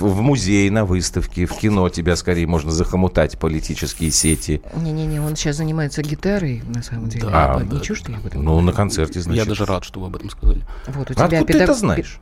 в 0.00 0.20
музее, 0.20 0.70
на 0.70 0.84
выставке, 0.84 1.46
в 1.46 1.52
кино 1.52 1.88
тебя 1.88 2.16
скорее 2.16 2.46
можно 2.46 2.70
захомутать 2.70 3.38
политические 3.38 4.10
сети. 4.10 4.62
Не-не-не, 4.74 5.20
он 5.20 5.36
сейчас 5.36 5.56
занимается 5.56 6.02
гитарой, 6.02 6.62
на 6.66 6.82
самом 6.82 7.08
деле. 7.08 7.26
Да, 7.26 7.56
а, 7.56 7.62
не 7.62 7.80
чушь 7.80 8.00
ты 8.00 8.12
об 8.12 8.26
этом? 8.26 8.44
Ну, 8.44 8.60
на 8.60 8.72
концерте, 8.72 9.20
значит. 9.20 9.44
Я 9.44 9.48
даже 9.48 9.64
рад, 9.64 9.84
что 9.84 10.00
вы 10.00 10.06
об 10.06 10.16
этом 10.16 10.30
сказали. 10.30 10.62
Вот, 10.86 11.10
у 11.10 11.14
тебя 11.14 11.24
Откуда 11.24 11.44
педаг... 11.44 11.56
ты 11.56 11.58
это 11.58 11.74
знаешь? 11.74 12.20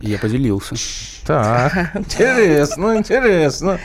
Я 0.00 0.18
поделился. 0.18 0.74
Так, 1.26 1.90
интересно, 1.94 2.96
интересно. 2.96 3.78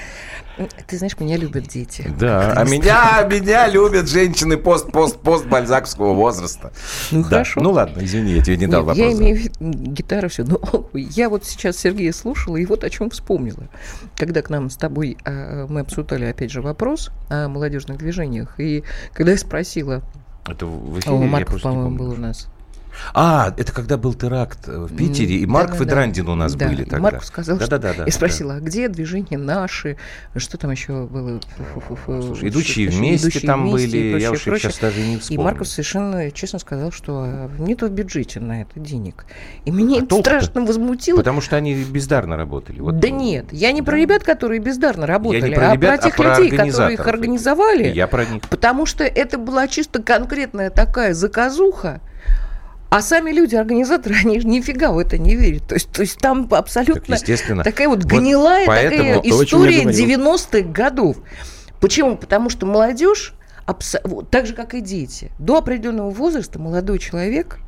Ты 0.87 0.97
знаешь, 0.97 1.17
меня 1.19 1.37
любят 1.37 1.67
дети. 1.67 2.09
Да, 2.19 2.53
а 2.53 2.63
меня, 2.65 3.23
меня 3.23 3.67
любят 3.67 4.09
женщины 4.09 4.57
пост-пост-пост 4.57 5.45
бальзакского 5.45 6.13
возраста. 6.13 6.71
Ну, 7.11 7.23
да. 7.23 7.29
хорошо. 7.29 7.61
Ну, 7.61 7.71
ладно, 7.71 8.03
извини, 8.03 8.33
я 8.33 8.43
тебе 8.43 8.57
не 8.57 8.67
дал 8.67 8.83
вопрос. 8.83 8.97
Я 8.97 9.11
имею 9.13 9.37
в 9.37 9.39
виду 9.39 9.53
гитара, 9.59 10.27
все. 10.27 10.43
Но 10.43 10.59
я 10.93 11.29
вот 11.29 11.45
сейчас 11.45 11.77
Сергея 11.77 12.11
слушала, 12.11 12.57
и 12.57 12.65
вот 12.65 12.83
о 12.83 12.89
чем 12.89 13.09
вспомнила. 13.09 13.67
Когда 14.17 14.41
к 14.41 14.49
нам 14.49 14.69
с 14.69 14.75
тобой 14.75 15.17
а, 15.25 15.67
мы 15.67 15.81
обсуждали, 15.81 16.25
опять 16.25 16.51
же, 16.51 16.61
вопрос 16.61 17.11
о 17.29 17.47
молодежных 17.47 17.97
движениях, 17.97 18.59
и 18.59 18.83
когда 19.13 19.31
я 19.31 19.37
спросила... 19.37 20.01
Это 20.47 20.65
в 20.65 20.99
эфире? 20.99 21.15
О, 21.15 21.19
Марков, 21.19 21.61
по-моему, 21.61 21.97
был 21.97 22.11
у 22.11 22.15
нас. 22.15 22.50
А, 23.13 23.53
это 23.57 23.71
когда 23.71 23.97
был 23.97 24.13
теракт 24.13 24.67
в 24.67 24.95
Питере, 24.95 25.37
и 25.37 25.45
Марков 25.45 25.79
да, 25.79 25.85
да, 25.85 25.91
и 25.91 25.95
Драндин 25.95 26.29
у 26.29 26.35
нас 26.35 26.55
да, 26.55 26.67
были 26.67 26.83
тогда. 26.83 26.99
Марков 26.99 27.25
сказал, 27.25 27.57
да, 27.57 27.65
что... 27.65 27.77
Да, 27.77 27.89
да, 27.89 27.97
да, 27.97 28.05
я 28.05 28.11
спросила, 28.11 28.55
а 28.55 28.59
где 28.59 28.87
движение 28.87 29.39
наши? 29.39 29.97
Что 30.35 30.57
там 30.57 30.71
еще 30.71 31.05
было? 31.05 31.39
Слушай, 32.05 32.49
идущие 32.49 32.89
вместе 32.89 33.29
идущие 33.29 33.47
там 33.47 33.63
вместе 33.63 33.87
были, 33.87 34.11
прочее, 34.11 34.21
я 34.21 34.31
уж 34.31 34.43
прочее. 34.43 34.71
сейчас 34.71 34.79
даже 34.79 35.01
не 35.01 35.17
вспомню. 35.17 35.41
И 35.41 35.43
Марков 35.43 35.67
совершенно 35.67 36.31
честно 36.31 36.59
сказал, 36.59 36.91
что 36.91 37.23
а, 37.25 37.49
нет 37.59 37.81
в 37.81 37.89
бюджете 37.89 38.39
на 38.39 38.61
это 38.61 38.79
денег. 38.79 39.25
И 39.65 39.71
меня 39.71 40.01
а 40.01 40.03
это 40.03 40.19
страшно 40.19 40.65
возмутило. 40.65 41.17
Потому 41.17 41.41
что 41.41 41.55
они 41.55 41.73
бездарно 41.73 42.37
работали. 42.37 42.79
Вот. 42.79 42.99
Да 42.99 43.09
нет, 43.09 43.47
я 43.51 43.71
не 43.71 43.81
про 43.81 43.97
ребят, 43.97 44.23
которые 44.23 44.59
бездарно 44.59 45.05
работали, 45.05 45.49
я 45.49 45.55
про 45.55 45.73
ребят, 45.73 45.99
а 45.99 46.01
про 46.01 46.09
тех 46.09 46.13
а 46.13 46.17
про 46.17 46.37
людей, 46.37 46.57
которые 46.57 46.93
их 46.93 47.07
организовали. 47.07 47.89
И 47.89 47.93
я 47.93 48.07
про 48.07 48.25
них. 48.25 48.41
Потому 48.49 48.85
что 48.85 49.03
это 49.03 49.37
была 49.37 49.67
чисто 49.67 50.01
конкретная 50.01 50.69
такая 50.69 51.13
заказуха, 51.13 52.01
а 52.91 53.01
сами 53.01 53.31
люди, 53.31 53.55
организаторы, 53.55 54.15
они 54.25 54.41
же 54.41 54.47
нифига 54.47 54.91
в 54.91 54.99
это 54.99 55.17
не 55.17 55.35
верят. 55.35 55.65
То 55.65 55.75
есть, 55.75 55.89
то 55.91 56.01
есть 56.01 56.17
там 56.17 56.47
абсолютно 56.51 57.17
так, 57.17 57.63
такая 57.63 57.87
вот 57.87 58.03
гнилая 58.03 58.65
вот 58.67 58.75
такая 58.75 59.21
история 59.23 59.83
90-х 59.83 60.69
годов. 60.69 61.17
Почему? 61.79 62.17
Потому 62.17 62.49
что 62.49 62.65
молодежь, 62.65 63.33
так 64.29 64.45
же, 64.45 64.53
как 64.53 64.73
и 64.73 64.81
дети, 64.81 65.31
до 65.39 65.57
определенного 65.57 66.09
возраста 66.09 66.59
молодой 66.59 66.99
человек 66.99 67.59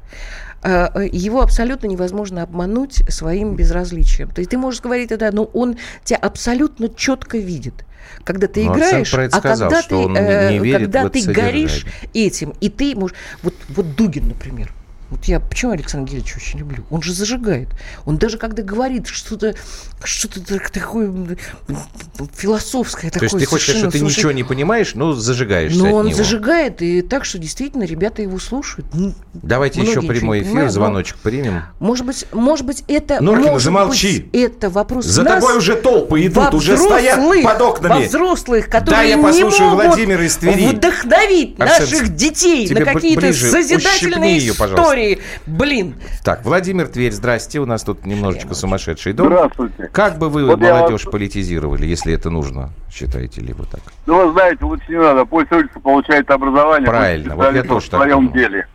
э, 0.61 0.89
э, 0.93 1.07
его 1.09 1.41
абсолютно 1.41 1.87
невозможно 1.87 2.43
обмануть 2.43 3.01
своим 3.09 3.55
безразличием. 3.55 4.29
То 4.29 4.39
есть 4.39 4.51
ты 4.51 4.57
можешь 4.57 4.81
говорить 4.81 5.13
это, 5.13 5.33
но 5.33 5.45
он 5.45 5.77
тебя 6.03 6.17
абсолютно 6.17 6.89
четко 6.89 7.37
видит 7.37 7.85
когда 8.25 8.47
ты 8.47 8.65
но 8.65 8.75
играешь, 8.75 9.13
а 9.13 9.29
сказал, 9.29 9.69
когда 9.69 9.81
ты, 9.81 9.95
э, 9.95 10.71
когда 10.73 11.09
ты 11.09 11.23
горишь 11.23 11.85
этим, 12.13 12.53
и 12.59 12.69
ты 12.69 12.95
можешь, 12.95 13.15
вот, 13.41 13.53
вот 13.69 13.95
Дугин, 13.95 14.27
например, 14.27 14.73
вот 15.13 15.25
я 15.25 15.39
почему 15.39 15.73
Александра 15.73 16.11
Гельевича 16.11 16.37
очень 16.37 16.59
люблю? 16.59 16.83
Он 16.89 17.03
же 17.03 17.13
зажигает. 17.13 17.69
Он 18.05 18.17
даже 18.17 18.37
когда 18.39 18.63
говорит 18.63 19.07
что-то 19.07 19.53
что-то 20.03 20.41
такое 20.71 21.37
философское. 22.35 23.11
То 23.11 23.23
есть 23.23 23.37
ты 23.37 23.45
хочешь 23.45 23.69
сказать, 23.69 23.81
что 23.81 23.91
ты 23.91 23.99
ничего 23.99 24.31
не 24.31 24.43
понимаешь, 24.43 24.95
но 24.95 25.13
зажигаешь. 25.13 25.73
Но 25.75 25.93
он 25.93 26.07
него. 26.07 26.17
зажигает, 26.17 26.81
и 26.81 27.01
так, 27.01 27.25
что 27.25 27.37
действительно 27.37 27.83
ребята 27.83 28.21
его 28.21 28.39
слушают. 28.39 28.87
Давайте 29.33 29.81
еще 29.81 30.01
прямой 30.01 30.39
эфир, 30.39 30.49
понимают, 30.49 30.73
звоночек 30.73 31.17
примем. 31.17 31.63
Может 31.79 32.05
быть, 32.05 32.25
может 32.31 32.65
быть, 32.65 32.83
это... 32.87 33.21
Норкина, 33.21 33.51
может 33.51 33.65
замолчи. 33.65 34.21
Быть, 34.21 34.41
это 34.41 34.69
вопрос 34.69 35.05
За 35.05 35.23
нас, 35.23 35.35
тобой 35.35 35.57
уже 35.57 35.75
толпы 35.75 36.25
идут, 36.25 36.53
уже 36.53 36.77
стоят 36.77 37.43
под 37.43 37.61
окнами. 37.61 37.93
Во 37.93 37.99
взрослых, 37.99 38.67
которые 38.67 39.01
да, 39.01 39.03
я 39.03 39.17
послушаю 39.17 39.69
не 39.69 39.75
могут 39.75 39.85
Владимира 39.85 40.23
из 40.23 40.35
Твери. 40.37 40.67
вдохновить 40.69 41.59
Арсен, 41.59 41.83
наших 41.83 42.15
детей 42.15 42.67
на 42.73 42.85
какие-то 42.85 43.31
созидательные 43.31 44.39
истории 44.39 45.02
истории. 45.03 45.19
Блин. 45.45 45.95
Так, 46.23 46.43
Владимир 46.43 46.87
Тверь, 46.87 47.11
здрасте. 47.11 47.59
У 47.59 47.65
нас 47.65 47.83
тут 47.83 48.05
немножечко 48.05 48.53
сумасшедший 48.53 49.13
дом. 49.13 49.27
Здравствуйте. 49.27 49.89
Как 49.91 50.17
бы 50.17 50.29
вы 50.29 50.45
вот 50.45 50.59
молодежь 50.59 51.05
вас... 51.05 51.11
политизировали, 51.11 51.85
если 51.85 52.13
это 52.13 52.29
нужно, 52.29 52.71
считаете 52.91 53.41
ли 53.41 53.53
вы 53.53 53.65
так? 53.65 53.81
Ну, 54.05 54.27
вы 54.27 54.33
знаете, 54.33 54.63
лучше 54.65 54.85
не 54.89 54.97
надо. 54.97 55.25
Пусть 55.25 55.51
улица 55.51 55.79
получает 55.79 56.29
образование. 56.29 56.89
Правильно, 56.89 57.35
вот 57.35 57.53
я 57.53 57.63
тоже 57.63 57.87
в 57.87 57.89
своем 57.89 58.27
так 58.27 58.37
деле. 58.37 58.67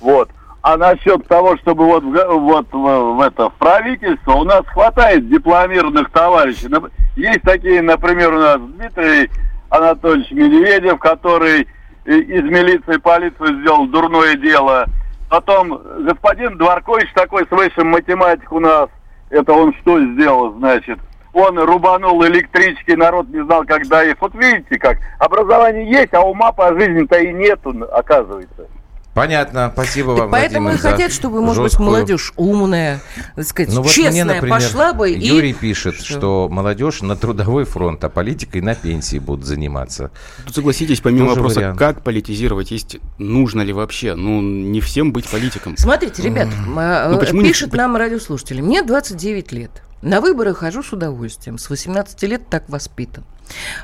Вот. 0.00 0.30
А 0.62 0.76
насчет 0.76 1.26
того, 1.26 1.56
чтобы 1.56 1.86
вот, 1.86 2.04
вот 2.04 2.66
в, 2.72 3.16
в 3.16 3.20
это 3.20 3.50
в 3.50 3.54
правительство 3.54 4.32
у 4.34 4.44
нас 4.44 4.64
хватает 4.66 5.28
дипломированных 5.28 6.10
товарищей. 6.10 6.68
Есть 7.16 7.42
такие, 7.42 7.82
например, 7.82 8.32
у 8.32 8.38
нас 8.38 8.60
Дмитрий 8.60 9.28
Анатольевич 9.70 10.30
Медведев, 10.30 11.00
который 11.00 11.66
из 12.04 12.44
милиции 12.44 12.96
полицию 12.98 13.60
сделал 13.60 13.86
дурное 13.88 14.36
дело. 14.36 14.86
Потом 15.32 15.80
господин 16.04 16.58
Дворкович 16.58 17.10
такой 17.14 17.46
с 17.46 17.50
высшим 17.50 17.88
математик 17.88 18.52
у 18.52 18.60
нас. 18.60 18.90
Это 19.30 19.54
он 19.54 19.72
что 19.80 19.98
сделал, 19.98 20.52
значит? 20.58 20.98
Он 21.32 21.58
рубанул 21.58 22.22
электрички, 22.26 22.90
народ 22.90 23.28
не 23.28 23.42
знал, 23.42 23.64
когда 23.64 24.04
их. 24.04 24.16
Вот 24.20 24.34
видите, 24.34 24.78
как 24.78 24.98
образование 25.18 25.90
есть, 25.90 26.12
а 26.12 26.20
ума 26.20 26.52
по 26.52 26.78
жизни-то 26.78 27.18
и 27.18 27.32
нету, 27.32 27.74
оказывается. 27.90 28.68
Понятно, 29.14 29.70
спасибо 29.74 30.12
вам, 30.12 30.30
Поэтому 30.30 30.70
Владимир, 30.70 30.88
и 30.88 30.90
хотят, 30.90 31.12
чтобы, 31.12 31.42
может 31.42 31.62
жесткую... 31.62 31.88
быть, 31.88 31.96
молодежь 31.96 32.32
умная, 32.36 33.02
так 33.36 33.46
сказать, 33.46 33.74
ну, 33.74 33.82
вот 33.82 33.90
честная, 33.90 34.10
мне, 34.10 34.24
например, 34.24 34.58
пошла 34.58 34.94
бы 34.94 35.10
Юрий 35.10 35.50
и... 35.50 35.52
пишет, 35.52 35.96
что? 35.96 36.04
что 36.04 36.48
молодежь 36.50 37.02
на 37.02 37.14
трудовой 37.14 37.64
фронт, 37.64 38.02
а 38.04 38.08
политикой 38.08 38.62
на 38.62 38.74
пенсии 38.74 39.18
будут 39.18 39.44
заниматься. 39.44 40.10
Тут 40.46 40.54
согласитесь, 40.54 41.00
помимо 41.00 41.26
Тоже 41.26 41.40
вопроса, 41.40 41.60
вариант. 41.60 41.78
как 41.78 42.02
политизировать, 42.02 42.70
есть 42.70 42.96
нужно 43.18 43.60
ли 43.60 43.74
вообще, 43.74 44.14
ну, 44.14 44.40
не 44.40 44.80
всем 44.80 45.12
быть 45.12 45.28
политиком. 45.28 45.76
Смотрите, 45.76 46.22
ребят, 46.22 46.48
mm. 46.48 47.08
ну, 47.32 47.42
пишет 47.42 47.72
не... 47.72 47.78
нам 47.78 47.96
радиослушатели, 47.96 48.62
мне 48.62 48.82
29 48.82 49.52
лет. 49.52 49.82
На 50.02 50.20
выборы 50.20 50.52
хожу 50.52 50.82
с 50.82 50.92
удовольствием. 50.92 51.58
С 51.58 51.70
18 51.70 52.20
лет 52.24 52.42
так 52.50 52.68
воспитан. 52.68 53.24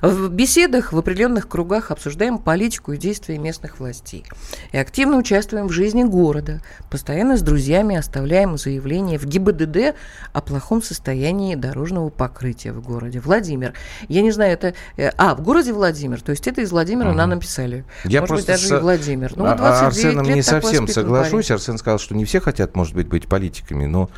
В 0.03 0.29
беседах 0.29 0.93
в 0.93 0.99
определенных 0.99 1.49
кругах 1.49 1.91
обсуждаем 1.91 2.39
политику 2.39 2.93
и 2.93 2.97
действия 2.97 3.39
местных 3.39 3.79
властей. 3.79 4.25
И 4.73 4.79
активно 4.79 5.17
участвуем 5.17 5.69
в 5.69 5.73
жизни 5.73 6.05
города. 6.05 6.61
Постоянно 6.91 7.37
с 7.37 7.43
друзьями 7.43 7.97
оставляем 7.97 8.57
заявления 8.57 9.19
в 9.19 9.27
ГИБДД 9.27 9.95
о 10.33 10.41
плохом 10.41 10.83
состоянии 10.83 11.55
дорожного 11.55 12.09
покрытия 12.09 12.73
в 12.73 12.81
городе. 12.81 13.21
Владимир. 13.21 13.75
Я 14.09 14.23
не 14.23 14.31
знаю, 14.31 14.53
это... 14.53 14.75
Э, 14.97 15.11
а, 15.17 15.35
в 15.35 15.43
городе 15.43 15.73
Владимир. 15.73 16.21
То 16.21 16.31
есть 16.31 16.47
это 16.47 16.63
из 16.63 16.71
Владимира 16.71 17.11
угу. 17.11 17.17
нам 17.17 17.31
написали. 17.31 17.85
Я 18.05 18.21
может 18.21 18.37
быть, 18.37 18.47
даже 18.47 18.69
с... 18.69 18.71
и 18.71 18.81
Владимир. 18.81 19.33
Ну, 19.37 19.45
а, 19.45 19.87
Арсеном 19.87 20.27
не 20.27 20.43
совсем 20.43 20.89
соглашусь. 20.89 21.47
Парень. 21.47 21.59
Арсен 21.59 21.79
сказал, 21.79 21.99
что 21.99 22.15
не 22.15 22.25
все 22.25 22.41
хотят, 22.41 22.75
может 22.75 22.95
быть, 22.95 23.09
быть 23.09 23.29
политиками, 23.29 23.87
но 23.87 24.09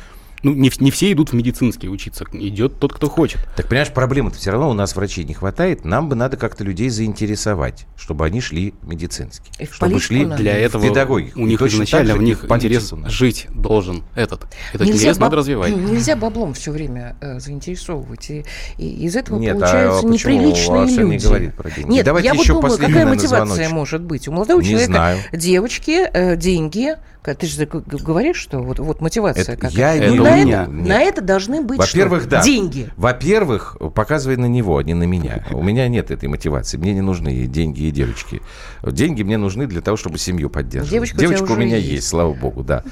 Ну, 0.43 0.53
не, 0.53 0.71
не 0.79 0.91
все 0.91 1.11
идут 1.11 1.29
в 1.29 1.33
медицинский 1.33 1.87
учиться, 1.87 2.25
идет 2.33 2.79
тот, 2.79 2.93
кто 2.93 3.09
хочет. 3.09 3.39
Так, 3.55 3.67
понимаешь, 3.67 3.89
проблема-то 3.93 4.37
все 4.37 4.51
равно 4.51 4.69
у 4.69 4.73
нас 4.73 4.95
врачей 4.95 5.23
не 5.23 5.33
хватает, 5.33 5.85
нам 5.85 6.09
бы 6.09 6.15
надо 6.15 6.37
как-то 6.37 6.63
людей 6.63 6.89
заинтересовать, 6.89 7.85
чтобы 7.95 8.25
они 8.25 8.41
шли 8.41 8.73
в 8.81 8.87
медицинский. 8.87 9.51
И 9.59 9.65
в 9.65 9.73
чтобы 9.75 9.99
шли 9.99 10.25
надо. 10.25 10.41
Для 10.41 10.57
этого 10.57 10.87
педагогику. 10.87 11.39
у 11.39 11.45
них 11.45 11.61
изначально 11.61 12.15
в 12.15 12.23
них 12.23 12.45
интерес 12.45 12.91
жить 13.07 13.47
должен 13.49 14.03
этот. 14.15 14.47
Этот 14.73 14.87
Нельзя 14.87 14.97
интерес 14.99 15.17
баб- 15.17 15.25
надо 15.27 15.35
развивать. 15.37 15.75
Нельзя 15.75 16.15
баблом 16.15 16.53
все 16.53 16.71
время 16.71 17.15
э, 17.21 17.39
заинтересовывать. 17.39 18.29
И, 18.31 18.43
и 18.77 19.05
из 19.05 19.15
этого 19.15 19.37
Нет, 19.37 19.55
а 19.57 19.59
получаются 19.59 20.07
почему 20.07 20.13
неприличные 20.33 20.81
Арсен 20.81 21.05
не 21.07 21.13
люди. 21.13 21.25
говорит 21.25 21.55
про 21.55 21.69
деньги? 21.69 21.91
Нет, 21.91 22.05
Давайте 22.05 22.27
я 22.27 22.33
вот 22.33 22.41
еще 22.43 22.53
думаю, 22.53 22.69
последний, 22.71 22.93
какая 22.93 23.09
мотивация 23.09 23.45
звоночек. 23.45 23.71
может 23.71 24.01
быть? 24.01 24.27
У 24.27 24.31
молодого 24.31 24.59
Не 24.61 24.65
человека 24.69 24.91
знаю. 24.91 25.19
девочки, 25.33 25.91
э, 26.11 26.35
деньги. 26.35 26.95
Ты 27.23 27.45
же 27.45 27.65
говоришь, 27.67 28.37
что 28.37 28.59
вот, 28.59 28.79
вот 28.79 28.99
мотивация 28.99 29.43
Это 29.43 29.55
какая. 29.55 30.01
я 30.01 30.09
в 30.09 30.09
на, 30.09 30.13
виду- 30.13 30.25
это, 30.25 30.71
Нет. 30.71 30.87
на 30.87 31.01
это 31.01 31.21
должны 31.21 31.61
быть 31.61 31.77
Во-первых, 31.77 32.27
да. 32.27 32.41
деньги. 32.41 32.89
Во-первых, 32.97 33.77
показывай 33.93 34.37
на 34.37 34.47
него, 34.47 34.77
а 34.77 34.83
не 34.83 34.95
на 34.95 35.03
меня. 35.03 35.45
У 35.51 35.61
меня 35.61 35.87
нет 35.87 36.09
этой 36.09 36.27
мотивации. 36.27 36.77
Мне 36.77 36.93
не 36.95 37.01
нужны 37.01 37.45
деньги 37.45 37.83
и 37.83 37.91
девочки. 37.91 38.41
Деньги 38.83 39.21
мне 39.21 39.37
нужны 39.37 39.67
для 39.67 39.81
того, 39.81 39.97
чтобы 39.97 40.17
семью 40.17 40.49
поддерживать. 40.49 40.91
Девочка 40.91 41.15
у 41.15 41.19
Девочка 41.19 41.43
у 41.43 41.53
уже 41.53 41.61
меня 41.61 41.77
есть. 41.77 41.89
есть, 41.91 42.07
слава 42.07 42.33
богу, 42.33 42.63
да. 42.63 42.83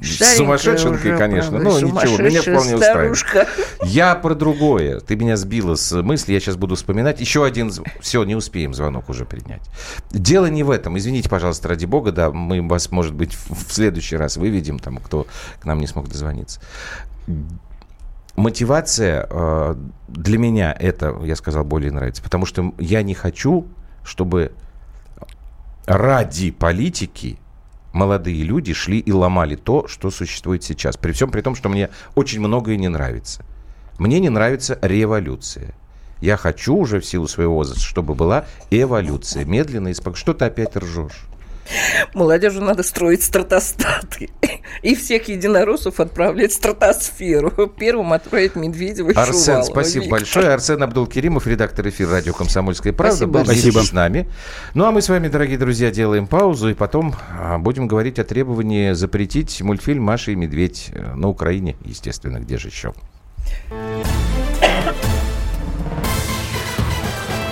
С 0.00 0.14
Старенькая 0.14 0.36
сумасшедшенкой, 0.36 1.10
уже, 1.10 1.18
конечно. 1.18 1.58
Ну, 1.58 1.78
ничего, 1.80 2.16
меня 2.22 2.40
вполне 2.40 2.76
устраивает. 2.76 3.16
старушка. 3.18 3.46
Я 3.84 4.14
про 4.14 4.34
другое. 4.34 5.00
Ты 5.00 5.16
меня 5.16 5.36
сбила 5.36 5.74
с 5.74 5.92
мысли, 6.02 6.32
я 6.32 6.40
сейчас 6.40 6.56
буду 6.56 6.76
вспоминать. 6.76 7.20
Еще 7.20 7.44
один... 7.44 7.70
Все, 8.00 8.24
не 8.24 8.34
успеем 8.34 8.72
звонок 8.72 9.10
уже 9.10 9.26
принять. 9.26 9.60
Дело 10.10 10.46
не 10.46 10.62
в 10.62 10.70
этом. 10.70 10.96
Извините, 10.96 11.28
пожалуйста, 11.28 11.68
ради 11.68 11.84
бога, 11.84 12.12
да, 12.12 12.30
мы 12.30 12.66
вас, 12.66 12.90
может 12.90 13.14
быть, 13.18 13.34
в 13.34 13.72
следующий 13.72 14.16
раз 14.16 14.36
выведем, 14.36 14.78
там, 14.78 14.96
кто 14.98 15.26
к 15.60 15.64
нам 15.64 15.80
не 15.80 15.86
смог 15.86 16.08
дозвониться. 16.08 16.60
Мотивация 18.36 19.26
э, 19.28 19.74
для 20.08 20.38
меня 20.38 20.72
это, 20.78 21.18
я 21.24 21.34
сказал, 21.36 21.64
более 21.64 21.90
нравится, 21.90 22.22
потому 22.22 22.46
что 22.46 22.72
я 22.78 23.02
не 23.02 23.14
хочу, 23.14 23.66
чтобы 24.04 24.52
ради 25.86 26.50
политики 26.52 27.38
молодые 27.92 28.42
люди 28.44 28.72
шли 28.74 28.98
и 28.98 29.12
ломали 29.12 29.56
то, 29.56 29.88
что 29.88 30.10
существует 30.10 30.62
сейчас. 30.62 30.96
При 30.96 31.12
всем 31.12 31.30
при 31.30 31.40
том, 31.40 31.54
что 31.54 31.68
мне 31.68 31.90
очень 32.14 32.40
многое 32.40 32.76
не 32.76 32.88
нравится. 32.88 33.44
Мне 33.98 34.20
не 34.20 34.28
нравится 34.28 34.78
революция. 34.82 35.74
Я 36.20 36.36
хочу 36.36 36.76
уже 36.76 37.00
в 37.00 37.06
силу 37.06 37.26
своего 37.28 37.54
возраста, 37.54 37.82
чтобы 37.82 38.14
была 38.14 38.46
эволюция. 38.70 39.44
Медленно 39.44 39.88
и. 39.88 39.94
Что 40.14 40.34
ты 40.34 40.44
опять 40.44 40.76
ржешь? 40.76 41.26
Молодежи 42.14 42.60
надо 42.60 42.82
строить 42.82 43.22
стратостаты. 43.22 44.30
И 44.82 44.94
всех 44.94 45.28
единороссов 45.28 46.00
отправлять 46.00 46.52
в 46.52 46.54
стратосферу. 46.54 47.50
Первым 47.78 48.12
отправить 48.12 48.56
Медведева 48.56 49.10
Арсен, 49.10 49.34
Шувалова. 49.34 49.62
спасибо 49.64 50.04
Виктор. 50.04 50.18
большое. 50.20 50.48
Арсен 50.48 50.82
Абдулкеримов, 50.82 51.46
редактор 51.46 51.88
эфира 51.88 52.10
радио 52.12 52.32
«Комсомольская 52.32 52.92
правда», 52.92 53.16
Спасибо 53.16 53.38
был 53.38 53.44
Спасибо. 53.44 53.78
с 53.80 53.92
нами. 53.92 54.28
Ну, 54.74 54.84
а 54.84 54.92
мы 54.92 55.02
с 55.02 55.08
вами, 55.08 55.28
дорогие 55.28 55.58
друзья, 55.58 55.90
делаем 55.90 56.26
паузу, 56.26 56.68
и 56.70 56.74
потом 56.74 57.14
а, 57.30 57.58
будем 57.58 57.88
говорить 57.88 58.18
о 58.18 58.24
требовании 58.24 58.92
запретить 58.92 59.60
мультфильм 59.62 60.02
«Маша 60.02 60.32
и 60.32 60.34
медведь» 60.34 60.90
на 61.14 61.28
Украине, 61.28 61.76
естественно, 61.84 62.38
где 62.38 62.58
же 62.58 62.68
еще. 62.68 62.92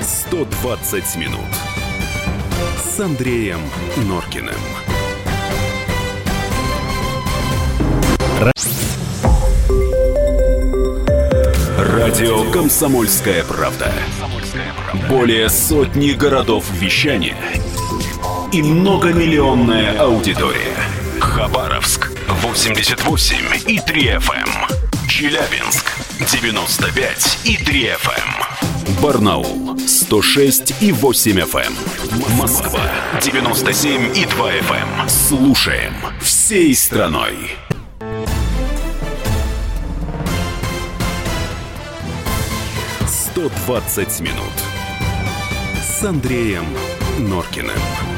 120 0.01 1.17
минут 1.17 1.41
с 2.77 3.01
Андреем 3.01 3.61
Норкиным. 3.97 4.55
Радио 11.79 12.51
«Комсомольская 12.51 13.45
правда». 13.45 13.93
Более 15.09 15.49
сотни 15.49 16.13
городов 16.13 16.65
вещания 16.73 17.37
и 18.53 18.63
многомиллионная 18.63 19.99
аудитория. 19.99 20.77
Хабаровск 21.21 22.11
88 22.29 23.37
и 23.67 23.79
3 23.81 24.03
FM. 24.17 25.09
Челябинск 25.09 25.93
95 26.21 27.39
и 27.45 27.57
3 27.57 27.85
FM. 27.85 28.76
Барнаул 29.03 29.79
106 29.79 30.83
и 30.83 30.93
8 30.93 31.41
FM. 31.41 32.37
Москва 32.39 32.81
97 33.21 34.17
и 34.17 34.25
2 34.25 34.51
FM. 34.53 35.09
Слушаем 35.09 35.93
всей 36.21 36.75
страной. 36.75 37.35
«120 43.35 44.23
минут» 44.23 44.53
с 45.83 46.03
Андреем 46.05 46.65
Норкиным. 47.19 48.16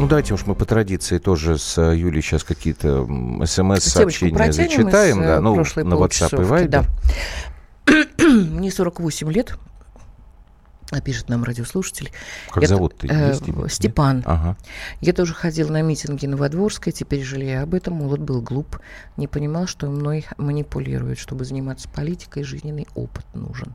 Ну, 0.00 0.08
давайте 0.08 0.34
уж 0.34 0.46
мы 0.46 0.54
по 0.54 0.64
традиции 0.64 1.18
тоже 1.18 1.58
с 1.58 1.76
э, 1.76 1.96
Юлей 1.96 2.22
сейчас 2.22 2.42
какие-то 2.42 3.04
смс-сообщения 3.44 4.50
зачитаем. 4.52 5.20
Да, 5.20 5.36
э, 5.36 5.40
ну, 5.40 5.56
на 5.56 5.60
WhatsApp 5.94 6.40
и 6.40 6.46
Viber. 6.46 6.68
да. 6.68 6.84
Мне 8.18 8.70
48 8.70 9.30
лет, 9.30 9.58
а 10.90 11.00
пишет 11.00 11.28
нам 11.28 11.44
радиослушатель. 11.44 12.10
Как 12.50 12.62
Я- 12.62 12.68
зовут-то? 12.68 13.06
э, 13.06 13.28
Есть 13.28 13.46
имя? 13.46 13.62
Нет? 13.62 13.72
Степан. 13.72 14.22
Ага. 14.24 14.56
Я 15.00 15.12
тоже 15.12 15.34
ходил 15.34 15.68
на 15.68 15.82
митинги 15.82 16.26
Новодворской, 16.26 16.92
теперь 16.92 17.22
жалею 17.22 17.62
об 17.62 17.74
этом. 17.74 17.94
Молод 17.94 18.20
был 18.20 18.40
глуп, 18.40 18.78
не 19.16 19.26
понимал, 19.26 19.66
что 19.66 19.88
мной 19.88 20.26
манипулируют. 20.38 21.18
Чтобы 21.18 21.44
заниматься 21.44 21.88
политикой, 21.88 22.42
жизненный 22.42 22.88
опыт 22.94 23.26
нужен. 23.34 23.74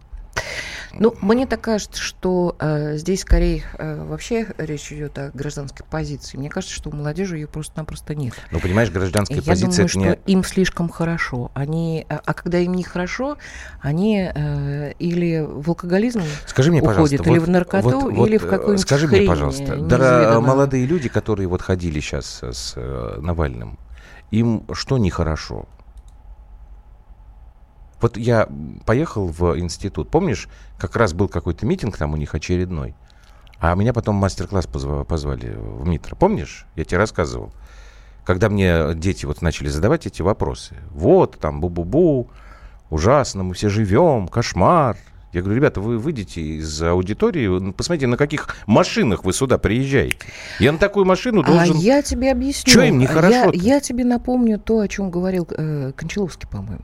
Ну, 0.98 1.14
мне 1.22 1.46
так 1.46 1.62
кажется, 1.62 2.02
что 2.02 2.56
э, 2.60 2.96
здесь 2.98 3.22
скорее 3.22 3.64
э, 3.78 4.04
вообще 4.06 4.48
речь 4.58 4.92
идет 4.94 5.18
о 5.18 5.32
гражданской 5.34 5.86
позиции. 5.86 6.38
Мне 6.38 6.50
кажется, 6.50 6.74
что 6.74 6.90
у 6.90 6.96
молодежи 6.96 7.36
ее 7.36 7.48
просто-напросто 7.48 8.16
нет. 8.16 8.34
Ну, 8.52 8.60
понимаешь, 8.60 8.92
гражданская 8.92 9.40
Я 9.40 9.44
позиция 9.44 9.88
думаю, 9.88 10.10
это 10.12 10.20
что 10.20 10.30
не... 10.30 10.34
им 10.34 10.44
слишком 10.44 10.88
хорошо. 10.88 11.52
Они, 11.54 12.06
а, 12.08 12.22
а 12.26 12.34
когда 12.34 12.60
им 12.60 12.74
не 12.74 12.84
хорошо, 12.84 13.38
они 13.82 14.32
э, 14.34 14.94
или 15.00 15.46
в 15.46 15.68
алкоголизм 15.68 16.22
Скажи 16.46 16.72
мне, 16.72 16.82
пожалуйста, 16.82 17.16
уходят, 17.16 17.32
или 17.32 17.40
в 17.40 17.50
наркоту, 17.50 18.10
или 18.10 18.38
в 18.38 18.46
э, 18.46 18.50
какую-нибудь 18.50 18.82
Скажи 18.82 19.08
хрень 19.08 19.22
мне, 19.22 19.30
пожалуйста, 19.30 19.76
дара- 19.76 20.40
молодые 20.40 20.86
люди, 20.86 21.10
которые 21.10 21.48
вот 21.48 21.62
ходили 21.62 22.00
сейчас 22.00 22.42
с 22.42 22.74
э, 22.78 23.20
Навальным, 23.20 23.78
им 24.32 24.66
что 24.74 24.98
нехорошо? 24.98 25.66
Вот 28.02 28.18
я 28.18 28.48
поехал 28.86 29.28
в 29.28 29.58
институт, 29.58 30.10
помнишь, 30.10 30.48
как 30.78 30.96
раз 30.96 31.14
был 31.14 31.28
какой-то 31.28 31.66
митинг 31.66 31.98
там 31.98 32.14
у 32.14 32.18
них 32.18 32.36
очередной, 32.36 32.94
а 33.60 33.74
меня 33.76 33.94
потом 33.94 34.16
мастер-класс 34.16 34.68
позва- 34.68 35.06
позвали 35.06 35.56
в 35.56 35.88
МИТРО, 35.88 36.16
помнишь? 36.16 36.66
Я 36.76 36.84
тебе 36.84 36.98
рассказывал. 36.98 37.54
Когда 38.26 38.50
мне 38.50 38.94
дети 38.96 39.26
вот 39.26 39.42
начали 39.42 39.70
задавать 39.70 40.08
эти 40.08 40.22
вопросы. 40.22 40.76
Вот, 40.92 41.38
там, 41.40 41.64
бу-бу-бу, 41.64 42.28
ужасно, 42.90 43.44
мы 43.44 43.54
все 43.54 43.70
живем, 43.70 44.28
кошмар. 44.28 44.98
Я 45.32 45.42
говорю, 45.42 45.58
ребята, 45.58 45.82
вы 45.82 45.98
выйдете 45.98 46.42
из 46.42 46.82
аудитории, 46.82 47.48
ну, 47.48 47.74
посмотрите, 47.74 48.08
на 48.08 48.18
каких 48.18 48.56
машинах 48.68 49.26
вы 49.26 49.34
сюда 49.34 49.58
приезжаете. 49.58 50.18
Я 50.60 50.72
на 50.72 50.78
такую 50.78 51.06
машину 51.06 51.44
должен... 51.44 51.76
А 51.76 51.80
я 51.80 52.02
тебе 52.02 52.32
объясню. 52.32 52.72
Чё 52.72 52.84
им 52.84 53.00
Я, 53.00 53.02
нехорошо-то? 53.08 53.58
я 53.58 53.80
тебе 53.80 54.06
напомню 54.06 54.60
то, 54.60 54.80
о 54.80 54.88
чем 54.88 55.12
говорил 55.12 55.48
э, 55.52 55.92
Кончаловский, 55.96 56.48
по-моему. 56.48 56.84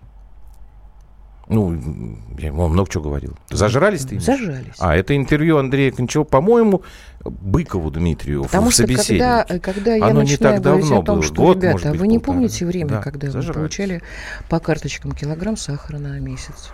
Ну, 1.52 2.18
я 2.40 2.48
ему 2.48 2.68
много 2.70 2.90
чего 2.90 3.04
говорил. 3.04 3.36
Зажрались 3.50 4.02
ты? 4.06 4.16
имеешь? 4.16 4.24
Зажались. 4.26 4.74
А, 4.80 4.96
это 4.96 5.16
интервью 5.18 5.58
Андрея 5.58 5.92
Кончалова, 5.92 6.28
по-моему, 6.28 6.82
Быкову 7.26 7.92
Дмитрию 7.92 8.44
Потому 8.46 8.70
в 8.70 8.74
что 8.74 8.88
когда, 8.88 9.44
когда 9.62 9.96
я 9.96 10.06
Оно 10.06 10.24
не 10.24 10.32
начинаю 10.32 10.56
так 10.56 10.64
говорить 10.64 10.86
давно 10.86 11.02
о 11.02 11.06
том, 11.06 11.16
было. 11.18 11.24
что, 11.24 11.36
Год, 11.44 11.58
ребята, 11.58 11.92
быть, 11.92 12.00
вы 12.00 12.08
не 12.08 12.18
полтора. 12.20 12.34
помните 12.36 12.66
время, 12.66 12.88
Да, 12.90 13.02
когда 13.02 13.28
вы 13.28 13.34
зажрались. 13.34 13.56
получали 13.56 14.02
по 14.50 14.60
карточкам 14.60 15.12
килограмм 15.12 15.58
сахара 15.58 15.98
на 16.00 16.18
месяц? 16.20 16.72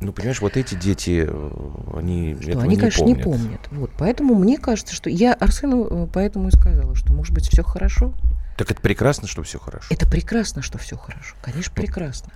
Ну, 0.00 0.12
понимаешь, 0.12 0.40
вот 0.40 0.56
эти 0.56 0.74
дети, 0.76 1.26
э, 1.28 1.50
они 1.98 2.36
Что 2.40 2.50
этого 2.50 2.62
они, 2.64 2.74
не 2.76 2.80
конечно, 2.80 3.04
помнят. 3.04 3.16
не 3.18 3.22
помнят. 3.24 3.60
Вот, 3.72 3.90
поэтому 3.98 4.34
мне 4.36 4.56
кажется, 4.56 4.94
что 4.94 5.10
я 5.10 5.32
Арсену 5.34 6.04
э, 6.04 6.08
поэтому 6.12 6.48
и 6.48 6.50
сказала, 6.52 6.94
что, 6.94 7.12
может 7.12 7.34
быть, 7.34 7.48
все 7.48 7.62
хорошо. 7.62 8.12
Так 8.56 8.70
это 8.70 8.80
прекрасно, 8.80 9.26
что 9.28 9.42
все 9.42 9.58
хорошо. 9.58 9.86
Это 9.90 10.08
прекрасно, 10.08 10.62
что 10.62 10.78
все 10.78 10.96
хорошо. 10.96 11.34
Конечно, 11.42 11.72
прекрасно. 11.74 12.32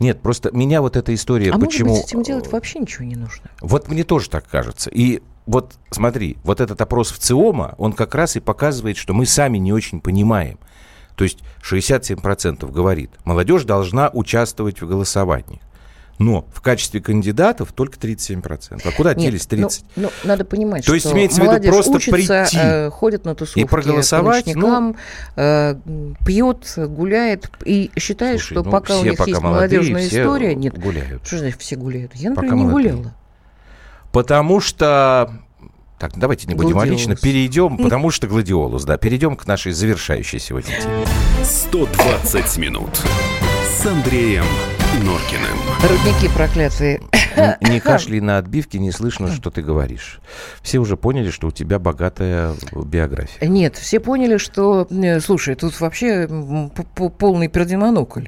Нет, 0.00 0.20
просто 0.20 0.50
меня 0.52 0.80
вот 0.82 0.96
эта 0.96 1.14
история, 1.14 1.52
А 1.52 1.58
почему... 1.58 1.90
может 1.90 2.02
быть, 2.02 2.08
с 2.08 2.12
этим 2.12 2.22
делать 2.22 2.52
вообще 2.52 2.80
ничего 2.80 3.04
не 3.04 3.16
нужно. 3.16 3.50
Вот 3.60 3.88
мне 3.88 4.04
тоже 4.04 4.28
так 4.30 4.46
кажется. 4.48 4.90
И 4.90 5.22
вот 5.46 5.74
смотри, 5.90 6.36
вот 6.42 6.60
этот 6.60 6.80
опрос 6.80 7.12
в 7.12 7.18
ЦИОМа, 7.18 7.74
он 7.78 7.92
как 7.92 8.14
раз 8.14 8.36
и 8.36 8.40
показывает, 8.40 8.96
что 8.96 9.14
мы 9.14 9.26
сами 9.26 9.58
не 9.58 9.72
очень 9.72 10.00
понимаем. 10.00 10.58
То 11.14 11.24
есть 11.24 11.38
67% 11.62 12.70
говорит, 12.70 13.10
молодежь 13.24 13.64
должна 13.64 14.10
участвовать 14.12 14.82
в 14.82 14.86
голосовании. 14.86 15.60
Но 16.18 16.46
в 16.52 16.62
качестве 16.62 17.00
кандидатов 17.00 17.72
только 17.72 17.98
37%. 17.98 18.80
А 18.84 18.92
куда 18.92 19.14
делись 19.14 19.46
30%? 19.46 19.84
Ну, 19.96 20.02
ну, 20.02 20.10
надо 20.24 20.44
понимать, 20.44 20.82
То 20.82 20.86
что 20.86 20.94
есть 20.94 21.12
имеется 21.12 21.42
в 21.42 21.52
виду 21.52 21.68
просто 21.68 21.92
учится, 21.92 22.10
прийти 22.12 22.58
э, 22.58 22.90
ходит 22.90 23.24
на 23.24 23.34
тусовки 23.34 23.60
и 23.60 23.64
проголосовать, 23.64 24.54
ну... 24.54 24.96
э, 25.36 25.76
пьет, 26.24 26.72
гуляет 26.76 27.50
и 27.64 27.90
считает, 27.98 28.40
Слушай, 28.40 28.54
что 28.54 28.62
ну, 28.64 28.70
пока 28.70 28.94
у 28.94 29.00
все 29.00 29.10
них 29.10 29.18
пока 29.18 29.30
есть 29.30 29.42
молодые, 29.42 29.80
молодежная 29.80 30.08
все 30.08 30.22
история, 30.22 30.54
нет. 30.54 30.78
гуляют. 30.78 31.26
Что 31.26 31.38
значит 31.38 31.60
все 31.60 31.76
гуляют? 31.76 32.14
Я, 32.14 32.30
Пока 32.30 32.42
например, 32.42 32.56
не 32.56 32.70
молодые. 32.70 32.92
гуляла. 32.94 33.14
Потому 34.12 34.60
что... 34.60 35.30
Так, 35.98 36.12
давайте 36.16 36.46
не 36.46 36.54
будем 36.54 36.70
о 36.70 36.84
Гладиолус. 36.84 37.00
лично. 37.00 37.16
Перейдем, 37.16 37.78
потому 37.78 38.10
что 38.10 38.26
гладиолус, 38.26 38.84
да. 38.84 38.98
Перейдем 38.98 39.36
к 39.36 39.46
нашей 39.46 39.72
завершающей 39.72 40.38
сегодня 40.38 40.78
теме. 40.80 41.06
120 41.42 42.58
минут 42.58 43.02
с 43.66 43.86
Андреем 43.86 44.44
Норкиным. 45.04 45.58
Рудники 45.82 46.28
проклятые. 46.34 47.00
Н- 47.36 47.56
Не 47.60 47.80
кашляй 47.80 48.20
на 48.20 48.38
отбивке, 48.38 48.78
не 48.78 48.90
слышно, 48.90 49.30
что 49.30 49.50
ты 49.50 49.62
говоришь. 49.62 50.20
Все 50.62 50.78
уже 50.78 50.96
поняли, 50.96 51.30
что 51.30 51.48
у 51.48 51.50
тебя 51.50 51.78
богатая 51.78 52.54
биография. 52.72 53.46
Нет, 53.48 53.76
все 53.76 54.00
поняли, 54.00 54.38
что... 54.38 54.86
э, 54.90 55.20
Слушай, 55.20 55.54
тут 55.54 55.78
вообще 55.80 56.26
полный 57.18 57.48
пердемонокль. 57.48 58.26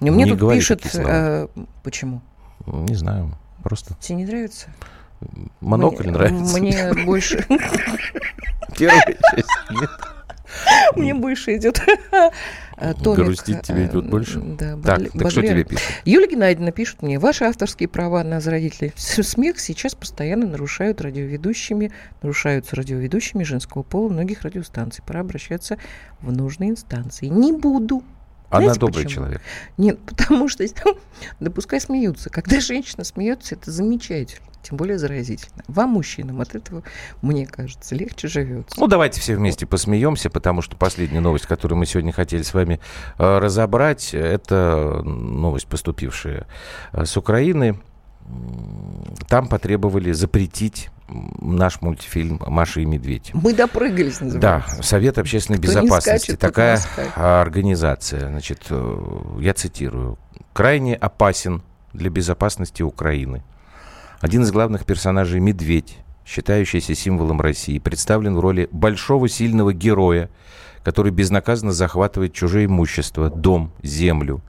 Мне 0.00 0.10
Не 0.10 0.26
тут 0.30 0.38
говори 0.38 0.58
пишет... 0.58 0.82
такие 0.82 1.02
слова. 1.02 1.08
э, 1.14 1.48
Почему? 1.82 2.22
Не 2.66 2.94
знаю, 2.94 3.32
просто 3.62 3.94
Тебе 4.00 4.16
не 4.18 4.24
нравится? 4.26 4.66
монокль 5.60 6.04
Мне- 6.04 6.12
нравится. 6.12 6.58
Мне 6.58 7.04
больше... 7.04 7.44
Первая 8.78 9.16
часть 9.34 9.48
нет. 9.70 9.90
Мне 10.96 11.14
больше 11.14 11.56
идет 11.56 11.80
томик, 12.76 13.24
Грустить 13.26 13.62
тебе 13.62 13.84
э, 13.84 13.86
идет 13.86 14.08
больше? 14.08 14.40
Да, 14.40 14.76
Так, 14.76 15.00
Бодля- 15.00 15.18
так 15.18 15.30
что 15.30 15.42
тебе 15.42 15.64
пишут? 15.64 15.84
Юлия 16.04 16.28
Геннадьевна 16.28 16.72
пишет 16.72 17.02
мне, 17.02 17.18
ваши 17.18 17.44
авторские 17.44 17.88
права 17.88 18.22
на 18.22 18.40
родителей. 18.40 18.92
Смех 18.96 19.58
сейчас 19.58 19.94
постоянно 19.94 20.46
нарушают 20.46 21.00
радиоведущими, 21.00 21.92
нарушаются 22.22 22.76
радиоведущими 22.76 23.44
женского 23.44 23.82
пола 23.82 24.10
многих 24.10 24.42
радиостанций. 24.42 25.02
Пора 25.06 25.20
обращаться 25.20 25.78
в 26.20 26.32
нужные 26.32 26.70
инстанции. 26.70 27.26
Не 27.26 27.52
буду. 27.52 28.02
Она 28.48 28.60
Знаете 28.66 28.80
добрый 28.80 29.04
почему? 29.04 29.24
человек. 29.24 29.42
Нет, 29.76 29.98
потому 30.06 30.48
что, 30.48 30.64
да 31.40 31.50
пускай 31.50 31.80
смеются. 31.80 32.30
Когда 32.30 32.60
женщина 32.60 33.04
смеется, 33.04 33.54
это 33.54 33.70
замечательно, 33.70 34.45
тем 34.66 34.76
более 34.76 34.98
заразительно. 34.98 35.62
Вам, 35.68 35.90
мужчинам, 35.90 36.40
от 36.40 36.54
этого, 36.54 36.82
мне 37.22 37.46
кажется, 37.46 37.94
легче 37.94 38.26
живется. 38.26 38.78
Ну, 38.80 38.88
давайте 38.88 39.20
все 39.20 39.36
вместе 39.36 39.64
посмеемся, 39.64 40.28
потому 40.28 40.60
что 40.62 40.76
последняя 40.76 41.20
новость, 41.20 41.46
которую 41.46 41.78
мы 41.78 41.86
сегодня 41.86 42.12
хотели 42.12 42.42
с 42.42 42.52
вами 42.52 42.80
э, 43.18 43.38
разобрать, 43.38 44.12
это 44.12 45.02
новость, 45.04 45.68
поступившая 45.68 46.46
э, 46.92 47.04
с 47.04 47.16
Украины. 47.16 47.80
Там 49.28 49.46
потребовали 49.46 50.10
запретить 50.10 50.90
наш 51.08 51.80
мультфильм 51.80 52.40
«Маша 52.44 52.80
и 52.80 52.84
медведь». 52.84 53.30
Мы 53.34 53.54
допрыгались, 53.54 54.18
Да, 54.18 54.24
называется. 54.24 54.82
Совет 54.82 55.18
общественной 55.18 55.58
Кто 55.58 55.68
безопасности. 55.68 56.32
скачет, 56.32 56.40
Такая 56.40 56.80
а, 57.14 57.40
организация. 57.40 58.28
Значит, 58.28 58.66
э, 58.70 58.98
я 59.38 59.54
цитирую. 59.54 60.18
Крайне 60.52 60.96
опасен 60.96 61.62
для 61.92 62.10
безопасности 62.10 62.82
Украины. 62.82 63.44
Один 64.20 64.42
из 64.42 64.50
главных 64.50 64.86
персонажей 64.86 65.40
медведь, 65.40 65.98
считающийся 66.24 66.94
символом 66.94 67.40
России, 67.40 67.78
представлен 67.78 68.34
в 68.36 68.40
роли 68.40 68.66
большого 68.72 69.28
сильного 69.28 69.74
героя, 69.74 70.30
который 70.82 71.12
безнаказанно 71.12 71.72
захватывает 71.72 72.32
чужое 72.32 72.64
имущество, 72.64 73.28
дом, 73.28 73.72
землю. 73.82 74.40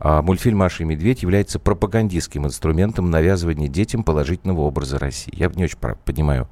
А 0.00 0.20
мультфильм 0.20 0.58
«Маша 0.58 0.82
и 0.82 0.86
медведь» 0.86 1.22
является 1.22 1.60
пропагандистским 1.60 2.44
инструментом 2.44 3.10
навязывания 3.10 3.68
детям 3.68 4.02
положительного 4.02 4.62
образа 4.62 4.98
России. 4.98 5.32
Я 5.36 5.48
не 5.54 5.64
очень 5.64 5.78
понимаю, 5.78 6.48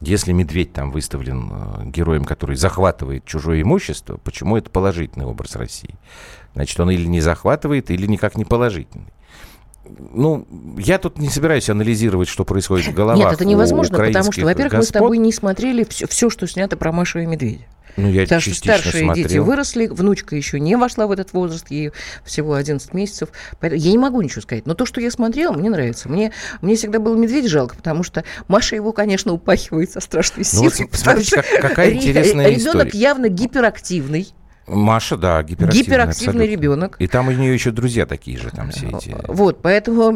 если 0.00 0.32
медведь 0.32 0.72
там 0.72 0.92
выставлен 0.92 1.50
э, 1.50 1.86
героем, 1.86 2.24
который 2.24 2.54
захватывает 2.54 3.24
чужое 3.24 3.62
имущество, 3.62 4.16
почему 4.16 4.56
это 4.56 4.70
положительный 4.70 5.26
образ 5.26 5.56
России? 5.56 5.96
Значит, 6.54 6.78
он 6.78 6.90
или 6.90 7.06
не 7.06 7.20
захватывает, 7.20 7.90
или 7.90 8.06
никак 8.06 8.36
не 8.36 8.44
положительный. 8.44 9.12
Ну, 9.84 10.46
я 10.78 10.98
тут 10.98 11.18
не 11.18 11.28
собираюсь 11.28 11.68
анализировать, 11.70 12.28
что 12.28 12.44
происходит 12.44 12.88
в 12.88 12.94
головах 12.94 13.18
Нет, 13.24 13.32
это 13.32 13.44
невозможно, 13.44 13.98
потому 13.98 14.30
что, 14.30 14.42
во-первых, 14.44 14.74
мы 14.74 14.82
с 14.82 14.86
господ. 14.86 15.00
тобой 15.00 15.18
не 15.18 15.32
смотрели 15.32 15.86
все, 15.88 16.28
что 16.30 16.46
снято 16.46 16.76
про 16.76 16.92
Машу 16.92 17.20
и 17.20 17.26
Медведя. 17.26 17.64
Ну, 17.96 18.08
я 18.08 18.22
Потому 18.22 18.40
что 18.40 18.54
старшие 18.54 19.02
смотрел. 19.04 19.26
дети 19.26 19.38
выросли, 19.38 19.86
внучка 19.88 20.36
еще 20.36 20.60
не 20.60 20.76
вошла 20.76 21.08
в 21.08 21.10
этот 21.12 21.32
возраст, 21.32 21.70
ей 21.70 21.90
всего 22.24 22.54
11 22.54 22.94
месяцев. 22.94 23.30
Поэтому 23.58 23.82
я 23.82 23.90
не 23.90 23.98
могу 23.98 24.20
ничего 24.22 24.42
сказать. 24.42 24.64
Но 24.64 24.74
то, 24.74 24.86
что 24.86 25.00
я 25.00 25.10
смотрела, 25.10 25.52
мне 25.52 25.70
нравится. 25.70 26.08
Мне, 26.08 26.30
мне 26.62 26.76
всегда 26.76 27.00
было 27.00 27.16
медведя 27.16 27.48
жалко, 27.48 27.74
потому 27.74 28.04
что 28.04 28.22
Маша 28.46 28.76
его, 28.76 28.92
конечно, 28.92 29.32
упахивает 29.32 29.90
со 29.90 30.00
страшной 30.00 30.44
Ну 30.52 30.62
вот 30.62 30.74
силой. 30.74 30.90
смотрите, 30.92 31.36
как- 31.36 31.60
какая 31.62 31.90
ре- 31.90 31.96
интересная 31.96 32.48
Ребенок 32.50 32.86
история. 32.88 32.90
явно 33.00 33.28
гиперактивный. 33.28 34.28
Маша, 34.70 35.16
да. 35.16 35.42
Гиперактивный 35.42 36.04
абсолютно. 36.04 36.42
ребенок. 36.42 36.96
И 36.98 37.06
там 37.06 37.28
у 37.28 37.32
нее 37.32 37.52
еще 37.52 37.70
друзья 37.70 38.06
такие 38.06 38.38
же, 38.38 38.50
там 38.50 38.70
все 38.70 38.88
эти. 38.88 39.16
Вот, 39.28 39.60
поэтому, 39.62 40.10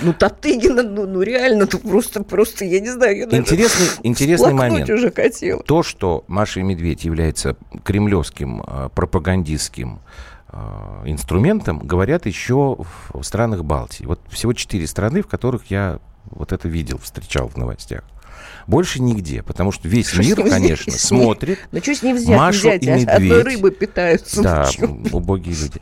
ну, 0.00 0.12
Татыгина, 0.12 0.82
ну, 0.82 1.06
ну 1.06 1.22
реально, 1.22 1.68
ну, 1.70 1.78
просто, 1.78 2.22
просто, 2.22 2.64
я 2.64 2.80
не 2.80 2.90
знаю, 2.90 3.16
я 3.16 3.24
Интересный, 3.24 3.86
интересный 4.02 4.54
момент. 4.54 4.88
уже 4.90 5.10
хотела. 5.10 5.62
То, 5.62 5.82
что 5.82 6.24
Маша 6.28 6.60
и 6.60 6.62
Медведь 6.62 7.04
является 7.04 7.56
кремлевским 7.84 8.62
э, 8.66 8.88
пропагандистским 8.94 10.00
э, 10.48 10.56
инструментом, 11.06 11.78
говорят 11.78 12.26
еще 12.26 12.78
в 13.12 13.22
странах 13.22 13.64
Балтии. 13.64 14.04
Вот 14.04 14.20
всего 14.30 14.52
четыре 14.52 14.86
страны, 14.86 15.22
в 15.22 15.26
которых 15.26 15.70
я 15.70 15.98
вот 16.24 16.52
это 16.52 16.68
видел, 16.68 16.98
встречал 16.98 17.48
в 17.48 17.56
новостях. 17.56 18.04
Больше 18.66 19.00
нигде, 19.02 19.42
потому 19.42 19.72
что 19.72 19.88
весь 19.88 20.08
Что 20.08 20.20
мир, 20.22 20.38
ним 20.38 20.48
конечно, 20.50 20.92
смотрит. 20.96 21.58
Ну, 21.72 21.80
что 21.80 21.94
с 21.94 22.02
ней 22.02 22.14
взять, 22.14 22.36
Машу 22.38 22.58
взять? 22.60 22.82
и 22.84 22.90
а- 22.90 22.94
Одной 22.94 23.18
медведь. 23.20 23.44
рыбы 23.44 23.70
питаются. 23.70 24.42
Да, 24.42 24.68
ну, 24.78 24.86
м, 24.86 25.06
убогие 25.12 25.54
люди. 25.54 25.80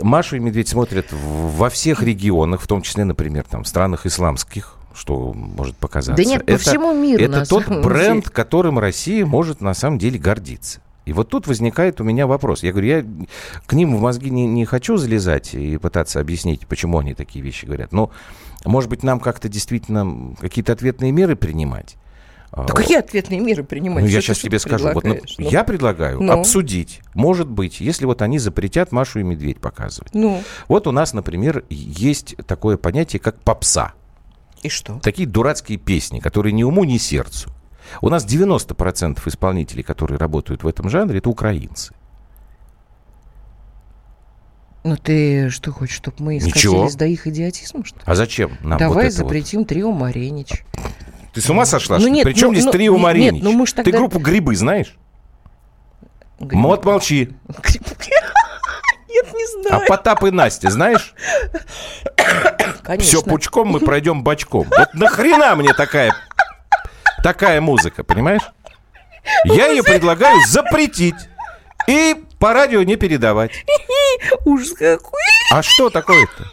Машу 0.00 0.36
и 0.36 0.38
Медведь 0.38 0.68
смотрят 0.68 1.06
во 1.12 1.68
всех 1.70 2.02
регионах, 2.04 2.60
в 2.62 2.66
том 2.68 2.82
числе, 2.82 3.04
например, 3.04 3.44
там, 3.50 3.64
в 3.64 3.68
странах 3.68 4.06
исламских, 4.06 4.76
что 4.94 5.32
может 5.32 5.76
показаться. 5.76 6.22
Да 6.22 6.28
нет, 6.28 6.46
по 6.46 6.56
всему 6.56 6.94
миру, 6.94 7.22
Это 7.24 7.44
тот 7.44 7.66
бренд, 7.66 8.24
деле. 8.24 8.32
которым 8.34 8.78
Россия 8.78 9.26
может 9.26 9.60
на 9.60 9.74
самом 9.74 9.98
деле 9.98 10.18
гордиться. 10.20 10.80
И 11.04 11.12
вот 11.12 11.30
тут 11.30 11.46
возникает 11.48 12.00
у 12.00 12.04
меня 12.04 12.26
вопрос. 12.28 12.62
Я 12.62 12.70
говорю, 12.72 12.86
я 12.86 13.04
к 13.66 13.72
ним 13.72 13.96
в 13.96 14.00
мозги 14.00 14.30
не, 14.30 14.46
не 14.46 14.64
хочу 14.66 14.98
залезать 14.98 15.54
и 15.54 15.78
пытаться 15.78 16.20
объяснить, 16.20 16.66
почему 16.68 16.98
они 16.98 17.14
такие 17.14 17.42
вещи 17.42 17.64
говорят. 17.64 17.90
Но, 17.92 18.10
может 18.64 18.90
быть, 18.90 19.02
нам 19.02 19.20
как-то 19.20 19.48
действительно 19.48 20.34
какие-то 20.40 20.72
ответные 20.72 21.12
меры 21.12 21.36
принимать. 21.36 21.96
Да 22.50 22.64
какие 22.74 22.98
ответные 22.98 23.40
меры 23.40 23.62
принимать? 23.62 24.04
Ну, 24.04 24.08
я 24.08 24.22
сейчас 24.22 24.38
тебе 24.38 24.58
скажу. 24.58 24.90
Вот, 24.92 25.04
ну? 25.04 25.18
Ну, 25.38 25.50
я 25.50 25.64
предлагаю 25.64 26.20
Ну. 26.22 26.32
обсудить, 26.32 27.00
может 27.14 27.46
быть, 27.48 27.80
если 27.80 28.06
вот 28.06 28.22
они 28.22 28.38
запретят 28.38 28.90
Машу 28.90 29.20
и 29.20 29.22
Медведь 29.22 29.60
показывать. 29.60 30.14
Ну, 30.14 30.42
Вот 30.66 30.86
у 30.86 30.90
нас, 30.92 31.12
например, 31.12 31.64
есть 31.68 32.36
такое 32.46 32.76
понятие, 32.78 33.20
как 33.20 33.38
попса. 33.40 33.92
и 34.62 34.68
что? 34.70 34.98
Такие 35.00 35.28
дурацкие 35.28 35.78
песни, 35.78 36.20
которые 36.20 36.52
ни 36.52 36.62
уму, 36.64 36.84
ни 36.84 36.96
сердцу. 36.96 37.50
У 38.00 38.08
нас 38.08 38.24
90% 38.24 39.26
исполнителей, 39.26 39.82
которые 39.82 40.18
работают 40.18 40.62
в 40.64 40.66
этом 40.68 40.88
жанре, 40.88 41.18
это 41.18 41.28
украинцы. 41.30 41.94
Ну, 44.88 44.96
ты 44.96 45.50
что 45.50 45.70
хочешь, 45.70 45.96
чтобы 45.96 46.16
мы 46.20 46.36
Ничего. 46.36 46.88
до 46.90 47.04
их 47.04 47.26
идиотизма, 47.26 47.84
что 47.84 47.98
ли? 47.98 48.02
А 48.06 48.14
зачем 48.14 48.56
нам 48.62 48.78
Давай 48.78 48.94
вот 48.94 49.00
это 49.12 49.22
вот? 49.22 49.26
запретим 49.28 49.66
трио 49.66 49.92
Маренич. 49.92 50.64
Ты 51.34 51.42
с 51.42 51.50
ума 51.50 51.66
сошла? 51.66 51.96
Ну 51.96 52.02
что 52.02 52.10
нет, 52.10 52.24
Причем 52.24 52.48
ну, 52.48 52.54
здесь 52.54 52.64
ну, 52.64 52.72
трио 52.72 52.94
нет, 52.94 53.02
Маринич? 53.02 53.42
ну 53.42 53.52
мы 53.52 53.66
ж 53.66 53.72
Ты 53.72 53.82
тогда- 53.82 53.98
группу 53.98 54.18
«Грибы» 54.18 54.56
знаешь? 54.56 54.96
Вот 56.38 56.84
молчи. 56.86 57.30
Нет, 59.08 59.34
не 59.34 59.44
А 59.44 59.68
знаю. 59.68 59.86
Потап 59.88 60.24
и 60.24 60.30
Настя 60.30 60.70
знаешь? 60.70 61.14
Конечно. 62.82 63.06
Все 63.06 63.22
пучком, 63.22 63.68
мы 63.68 63.80
пройдем 63.80 64.22
бочком. 64.22 64.66
Вот 64.70 64.94
нахрена 64.94 65.54
мне 65.56 65.74
такая, 65.74 66.14
такая 67.22 67.60
музыка, 67.60 68.04
понимаешь? 68.04 68.42
Я 69.44 69.66
ее 69.68 69.82
предлагаю 69.82 70.40
запретить 70.46 71.28
и 71.86 72.24
по 72.38 72.52
радио 72.52 72.82
не 72.82 72.96
передавать. 72.96 73.64
Ужас 74.44 74.72
какой. 74.72 75.20
А 75.52 75.62
что 75.62 75.90
такое-то? 75.90 76.52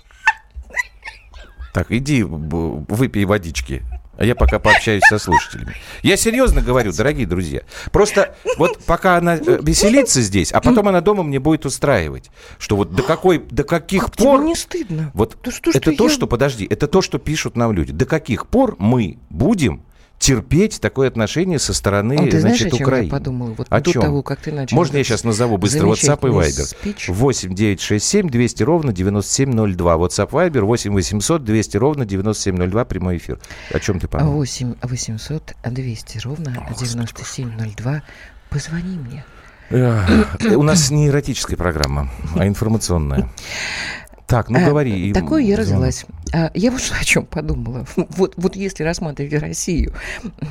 Так, 1.73 1.91
иди 1.91 2.23
выпей 2.23 3.25
водички. 3.25 3.83
А 4.17 4.23
я 4.23 4.33
пока 4.33 4.59
пообщаюсь 4.59 5.03
со 5.09 5.19
слушателями. 5.19 5.75
Я 6.01 6.15
серьезно 6.15 6.61
говорю, 6.61 6.93
дорогие 6.93 7.27
друзья. 7.27 7.63
Просто 7.91 8.33
вот 8.57 8.79
пока 8.85 9.17
она 9.17 9.35
э, 9.35 9.59
веселится 9.61 10.21
здесь, 10.21 10.53
а 10.53 10.61
потом 10.61 10.87
она 10.87 11.01
дома 11.01 11.23
мне 11.23 11.39
будет 11.39 11.65
устраивать, 11.65 12.31
что 12.57 12.77
вот 12.77 12.93
до 12.95 13.03
какой, 13.03 13.39
до 13.39 13.65
каких 13.65 14.03
Как 14.05 14.15
пор... 14.15 14.41
не 14.43 14.55
стыдно? 14.55 15.11
Вот 15.13 15.37
Да 15.43 15.51
что 15.51 15.69
это 15.71 15.91
ты, 15.91 15.97
то, 15.97 16.05
я- 16.05 16.09
что, 16.09 16.27
подожди, 16.27 16.65
это 16.69 16.87
то, 16.87 17.01
что 17.01 17.19
пишут 17.19 17.57
нам 17.57 17.73
люди. 17.73 17.91
До 17.91 18.05
каких 18.05 18.47
пор 18.47 18.77
мы 18.79 19.17
будем 19.29 19.83
терпеть 20.19 20.79
такое 20.81 21.07
отношение 21.07 21.59
со 21.59 21.73
стороны, 21.73 22.15
а 22.15 22.23
ты 22.23 22.39
значит, 22.39 22.69
знаешь, 22.69 22.81
Украины. 22.81 23.05
я 23.05 23.11
подумала? 23.11 23.53
Вот 23.57 23.67
о 23.69 23.81
чем? 23.81 24.01
того, 24.01 24.23
как 24.23 24.39
ты 24.39 24.51
начал. 24.51 24.75
Можно 24.75 24.97
я 24.97 25.03
сейчас 25.03 25.23
назову 25.23 25.57
быстро 25.57 25.87
WhatsApp 25.87 26.27
и 26.27 26.31
Viber? 26.31 26.65
Спич? 26.65 27.09
8 27.09 27.53
967 27.53 28.29
200 28.29 28.63
ровно 28.63 28.93
9702. 28.93 29.95
WhatsApp 29.95 30.29
Viber 30.29 30.61
8 30.61 30.93
800 30.93 31.43
200 31.43 31.77
ровно 31.77 32.05
9702. 32.05 32.85
Прямой 32.85 33.17
эфир. 33.17 33.39
О 33.71 33.79
чем 33.79 33.99
ты 33.99 34.07
подумал? 34.07 34.33
8 34.33 34.75
800 34.81 35.53
200 35.63 36.17
ровно 36.19 36.65
9702. 36.79 38.03
Позвони 38.49 38.97
мне. 38.97 39.25
У 39.71 40.63
нас 40.63 40.91
не 40.91 41.07
эротическая 41.07 41.57
программа, 41.57 42.09
а 42.35 42.47
информационная. 42.47 43.29
Так, 44.27 44.49
ну 44.49 44.59
А, 44.59 44.65
говори. 44.65 45.13
Такое 45.13 45.43
я 45.43 45.55
развелась. 45.55 46.05
А, 46.33 46.49
я 46.53 46.71
вот 46.71 46.81
о 46.99 47.03
чем 47.03 47.25
подумала. 47.25 47.85
Вот, 47.95 48.33
вот 48.37 48.55
если 48.55 48.83
рассматривать 48.83 49.33
Россию, 49.41 49.93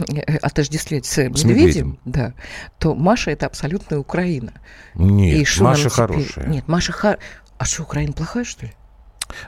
э, 0.09 0.37
отождествлять 0.37 1.07
с 1.07 1.19
медведем, 1.19 1.49
медведем. 1.49 1.99
да, 2.05 2.35
то 2.79 2.95
Маша 2.95 3.33
это 3.33 3.47
абсолютная 3.47 3.99
Украина. 3.99 4.53
Нет, 4.95 5.49
И 5.49 5.63
Маша 5.63 5.89
хорошая. 5.89 6.47
Нет, 6.47 6.69
Маша 6.69 6.93
хор... 6.93 7.19
А 7.59 7.65
что, 7.65 7.83
Украина 7.83 8.13
плохая, 8.13 8.45
что 8.45 8.67
ли? 8.67 8.73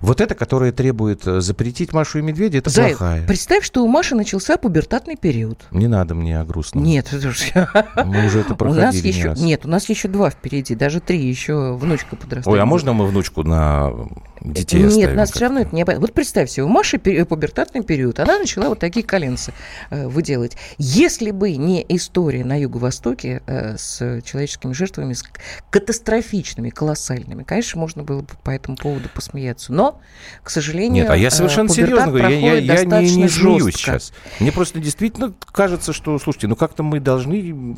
Вот 0.00 0.20
это, 0.20 0.34
которая 0.34 0.72
требует 0.72 1.26
э, 1.26 1.40
запретить 1.40 1.92
Машу 1.92 2.18
и 2.18 2.22
Медведя, 2.22 2.58
это 2.58 2.70
Зая, 2.70 2.90
плохая. 2.90 3.26
представь, 3.26 3.64
что 3.64 3.84
у 3.84 3.88
Маши 3.88 4.14
начался 4.14 4.56
пубертатный 4.56 5.16
период. 5.16 5.64
Не 5.70 5.86
надо 5.86 6.14
мне 6.14 6.40
о 6.40 6.44
грустном. 6.44 6.84
Нет, 6.84 7.08
Мы 7.12 8.26
уже 8.26 8.40
это 8.40 8.48
у 8.48 8.50
нас 8.50 8.74
проходили 8.74 9.02
не 9.02 9.08
еще 9.10 9.28
раз. 9.28 9.40
нет, 9.40 9.64
у 9.64 9.68
нас 9.68 9.88
еще 9.88 10.08
два 10.08 10.30
впереди, 10.30 10.74
даже 10.74 11.00
три, 11.00 11.18
еще 11.26 11.74
внучка 11.74 12.16
подрастает. 12.16 12.46
Ой, 12.46 12.60
а 12.60 12.66
можно 12.66 12.92
мы 12.92 13.06
внучку 13.06 13.42
на 13.42 13.92
детей 14.40 14.80
Нет, 14.82 14.88
оставим 14.92 15.16
нас 15.16 15.30
все 15.30 15.40
равно 15.40 15.60
это 15.60 15.74
не 15.74 15.82
обо- 15.82 15.98
Вот 15.98 16.12
представь 16.12 16.50
себе, 16.50 16.64
у 16.64 16.68
Маши 16.68 16.98
пубертатный 16.98 17.82
период, 17.82 18.20
она 18.20 18.38
начала 18.38 18.68
вот 18.68 18.78
такие 18.78 19.04
коленцы 19.04 19.52
э, 19.90 20.06
выделывать. 20.08 20.56
Если 20.78 21.30
бы 21.30 21.56
не 21.56 21.84
история 21.88 22.44
на 22.44 22.58
Юго-Востоке 22.60 23.42
э, 23.46 23.76
с 23.76 24.20
человеческими 24.22 24.72
жертвами, 24.72 25.12
с 25.14 25.24
катастрофичными, 25.70 26.70
колоссальными, 26.70 27.42
конечно, 27.42 27.80
можно 27.80 28.02
было 28.02 28.22
бы 28.22 28.28
по 28.42 28.50
этому 28.50 28.76
поводу 28.76 29.08
посмеяться. 29.08 29.72
Но, 29.72 30.00
к 30.42 30.50
сожалению, 30.50 31.04
Нет, 31.04 31.10
а 31.10 31.16
я 31.16 31.28
э, 31.28 31.30
совершенно 31.30 31.68
серьезно 31.68 32.06
говорю, 32.08 32.28
я, 32.28 32.54
я- 32.54 32.74
я 32.74 32.84
не, 32.84 33.16
не 33.16 33.28
жестко. 33.28 33.72
сейчас. 33.72 34.12
Мне 34.40 34.52
просто 34.52 34.78
действительно 34.80 35.32
кажется, 35.52 35.92
что, 35.92 36.18
слушайте, 36.18 36.46
ну 36.48 36.56
как-то 36.56 36.82
мы 36.82 37.00
должны... 37.00 37.76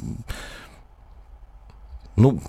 Ну, 2.20 2.40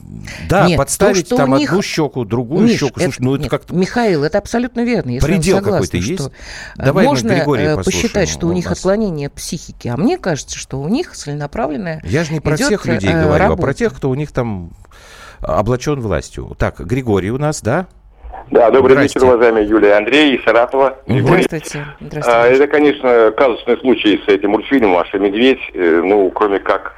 да, 0.49 0.67
Нет, 0.67 0.77
подставить 0.77 1.29
то, 1.29 1.38
там 1.38 1.55
них- 1.55 1.69
одну 1.69 1.82
щеку, 1.82 2.25
другую 2.25 2.65
Миш, 2.65 2.79
щеку. 2.79 2.99
Слушай, 2.99 3.17
ну 3.19 3.34
это 3.36 3.43
нет, 3.43 3.51
как-то... 3.51 3.75
Михаил, 3.75 4.23
это 4.23 4.38
абсолютно 4.39 4.84
верно. 4.84 5.12
Я 5.12 5.21
Предел 5.21 5.58
согласна, 5.58 5.71
какой-то 5.86 5.97
есть? 5.97 6.13
что, 6.21 6.32
э, 6.32 6.86
Давай 6.86 7.05
мы 7.05 7.10
можно 7.12 7.29
Григория 7.29 7.73
э, 7.73 7.84
посчитать, 7.84 8.29
что 8.29 8.47
у 8.47 8.51
них 8.51 8.65
нас- 8.65 8.77
отклонение 8.79 9.29
психики, 9.29 9.88
а 9.88 9.95
мне 9.97 10.17
кажется, 10.17 10.58
что 10.58 10.79
у 10.79 10.88
них 10.88 11.12
целенаправленное 11.12 12.01
Я 12.03 12.23
же 12.23 12.34
не 12.34 12.39
про 12.39 12.55
всех 12.55 12.86
людей 12.86 13.12
э, 13.12 13.21
говорю, 13.23 13.34
а 13.43 13.47
работа. 13.49 13.62
про 13.62 13.73
тех, 13.73 13.93
кто 13.95 14.10
у 14.10 14.15
них 14.15 14.32
там 14.32 14.71
облачен 15.41 15.99
властью. 16.01 16.55
Так, 16.58 16.79
Григорий 16.79 17.32
у 17.32 17.38
нас, 17.38 17.62
да? 17.62 17.88
Да, 18.51 18.71
добрый 18.71 18.95
Здрасте. 18.95 19.19
вечер, 19.19 19.27
уважаемые 19.32 19.67
Юлия 19.67 19.89
и 19.89 19.91
Андрей 19.91 20.36
из 20.36 20.43
Саратова. 20.43 20.97
Здравствуйте. 21.08 21.86
А, 21.99 22.03
Здравствуйте. 22.03 22.55
Это, 22.55 22.67
конечно, 22.67 23.32
казусный 23.38 23.77
случай 23.79 24.19
с 24.25 24.27
этим 24.27 24.51
мультфильмом 24.51 24.91
«Маша 24.91 25.17
и 25.17 25.19
медведь». 25.19 25.60
Э, 25.75 26.01
Ну, 26.03 26.32
кроме 26.32 26.58
как 26.60 26.93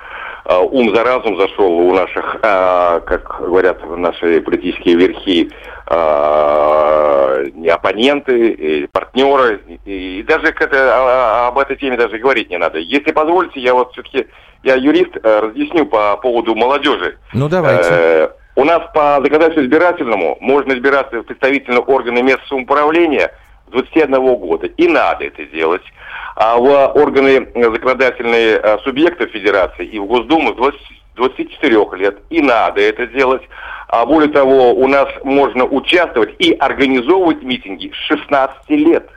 ум 0.45 0.95
за 0.95 1.03
разум 1.03 1.37
зашел 1.37 1.71
у 1.71 1.93
наших, 1.93 2.37
а, 2.41 2.99
как 3.01 3.41
говорят 3.41 3.77
наши 3.97 4.41
политические 4.41 4.95
верхи, 4.95 5.51
а, 5.87 7.43
не 7.53 7.69
оппоненты, 7.69 8.49
и 8.49 8.87
партнеры. 8.87 9.61
И, 9.85 10.19
и 10.19 10.23
даже 10.23 10.51
к 10.51 10.61
это, 10.61 10.77
а, 10.93 11.47
об 11.47 11.59
этой 11.59 11.75
теме 11.75 11.97
даже 11.97 12.17
говорить 12.17 12.49
не 12.49 12.57
надо. 12.57 12.79
Если 12.79 13.11
позволите, 13.11 13.59
я 13.59 13.73
вот 13.73 13.91
все-таки, 13.93 14.27
я 14.63 14.75
юрист, 14.75 15.15
разъясню 15.23 15.85
по 15.85 16.17
поводу 16.17 16.55
молодежи. 16.55 17.17
Ну, 17.33 17.49
давайте. 17.49 17.89
Э, 17.91 18.29
У 18.55 18.65
нас 18.65 18.81
по 18.93 19.19
законодательству 19.23 19.63
избирательному 19.63 20.37
можно 20.41 20.73
избираться 20.73 21.21
в 21.21 21.23
представительные 21.23 21.79
органы 21.79 22.21
местного 22.21 22.47
самоуправления 22.47 23.27
с 23.27 23.40
21 23.71 24.35
года. 24.35 24.67
И 24.67 24.87
надо 24.87 25.25
это 25.25 25.45
делать. 25.45 25.83
А 26.35 26.57
в 26.57 26.93
органы 26.93 27.47
э, 27.53 27.63
законодательные 27.63 28.59
э, 28.61 28.77
субъектов 28.83 29.31
федерации 29.31 29.85
и 29.85 29.99
в 29.99 30.05
Госдуму 30.05 30.53
с 30.53 30.55
20 30.55 30.79
24 31.15 31.85
лет. 31.97 32.17
И 32.29 32.41
надо 32.41 32.81
это 32.81 33.07
делать. 33.07 33.41
А 33.87 34.05
более 34.05 34.31
того, 34.31 34.73
у 34.73 34.87
нас 34.87 35.07
можно 35.23 35.65
участвовать 35.65 36.33
и 36.39 36.53
организовывать 36.53 37.43
митинги 37.43 37.91
с 37.93 38.07
16 38.07 38.69
лет. 38.69 39.09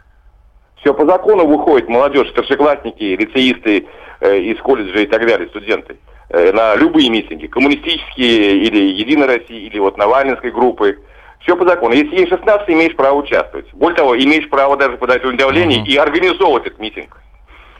Все 0.80 0.92
по 0.92 1.06
закону 1.06 1.46
выходит, 1.46 1.88
молодежь, 1.88 2.28
старшеклассники, 2.30 3.02
лицеисты 3.02 3.86
э, 4.20 4.38
из 4.38 4.60
колледжа 4.60 5.00
и 5.00 5.06
так 5.06 5.26
далее, 5.26 5.48
студенты, 5.48 5.96
э, 6.28 6.52
на 6.52 6.74
любые 6.74 7.08
митинги, 7.08 7.46
коммунистические 7.46 8.58
или 8.58 8.92
Единой 8.92 9.26
России, 9.26 9.66
или 9.66 9.78
вот 9.78 9.96
Навальнинской 9.96 10.50
группы. 10.50 10.98
Все 11.44 11.56
по 11.56 11.66
закону. 11.66 11.94
Если 11.94 12.16
ей 12.16 12.26
16, 12.26 12.68
имеешь 12.70 12.96
право 12.96 13.18
участвовать. 13.18 13.66
Более 13.74 13.96
того, 13.96 14.16
имеешь 14.16 14.48
право 14.48 14.76
даже 14.76 14.96
подать 14.96 15.22
уведомление 15.24 15.80
Мгм. 15.80 15.88
и 15.88 15.96
организовывать 15.96 16.66
этот 16.66 16.78
митинг. 16.78 17.20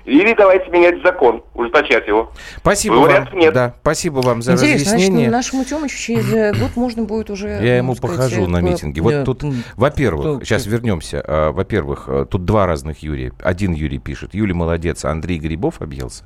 Или 0.05 0.35
давайте 0.35 0.70
менять 0.70 1.00
закон, 1.03 1.42
ужесточать 1.55 2.07
его. 2.07 2.31
Спасибо 2.59 2.92
вам. 2.96 3.05
вариантов 3.05 3.33
нет. 3.33 3.55
Да, 3.55 3.74
спасибо 3.81 4.18
вам 4.18 4.42
за 4.42 4.53
Интересно, 4.53 4.77
значит, 4.77 4.92
разъяснение. 4.92 5.31
нашему 5.31 5.64
Тёмычу 5.64 5.96
через 5.96 6.31
э, 6.31 6.53
год 6.53 6.77
можно 6.77 7.05
будет 7.05 7.31
уже... 7.31 7.48
Я 7.48 7.79
ему 7.79 7.92
ну, 7.92 7.96
сказать, 7.96 8.16
похожу 8.18 8.44
э, 8.44 8.46
на 8.48 8.61
митинге. 8.61 9.00
Вот 9.00 9.12
да, 9.12 9.24
тут, 9.24 9.42
во-первых, 9.77 10.44
сейчас 10.44 10.66
вернемся. 10.66 11.24
А, 11.27 11.53
Во-первых, 11.53 12.05
э, 12.09 12.27
тут 12.31 12.44
два 12.44 12.66
разных 12.66 12.98
Юрия. 12.98 13.33
Один 13.42 13.72
Юрий 13.72 13.98
пишет. 13.98 14.35
Юля 14.35 14.55
молодец, 14.55 15.07
а 15.07 15.11
Андрей 15.11 15.38
Грибов 15.38 15.81
объелся. 15.81 16.24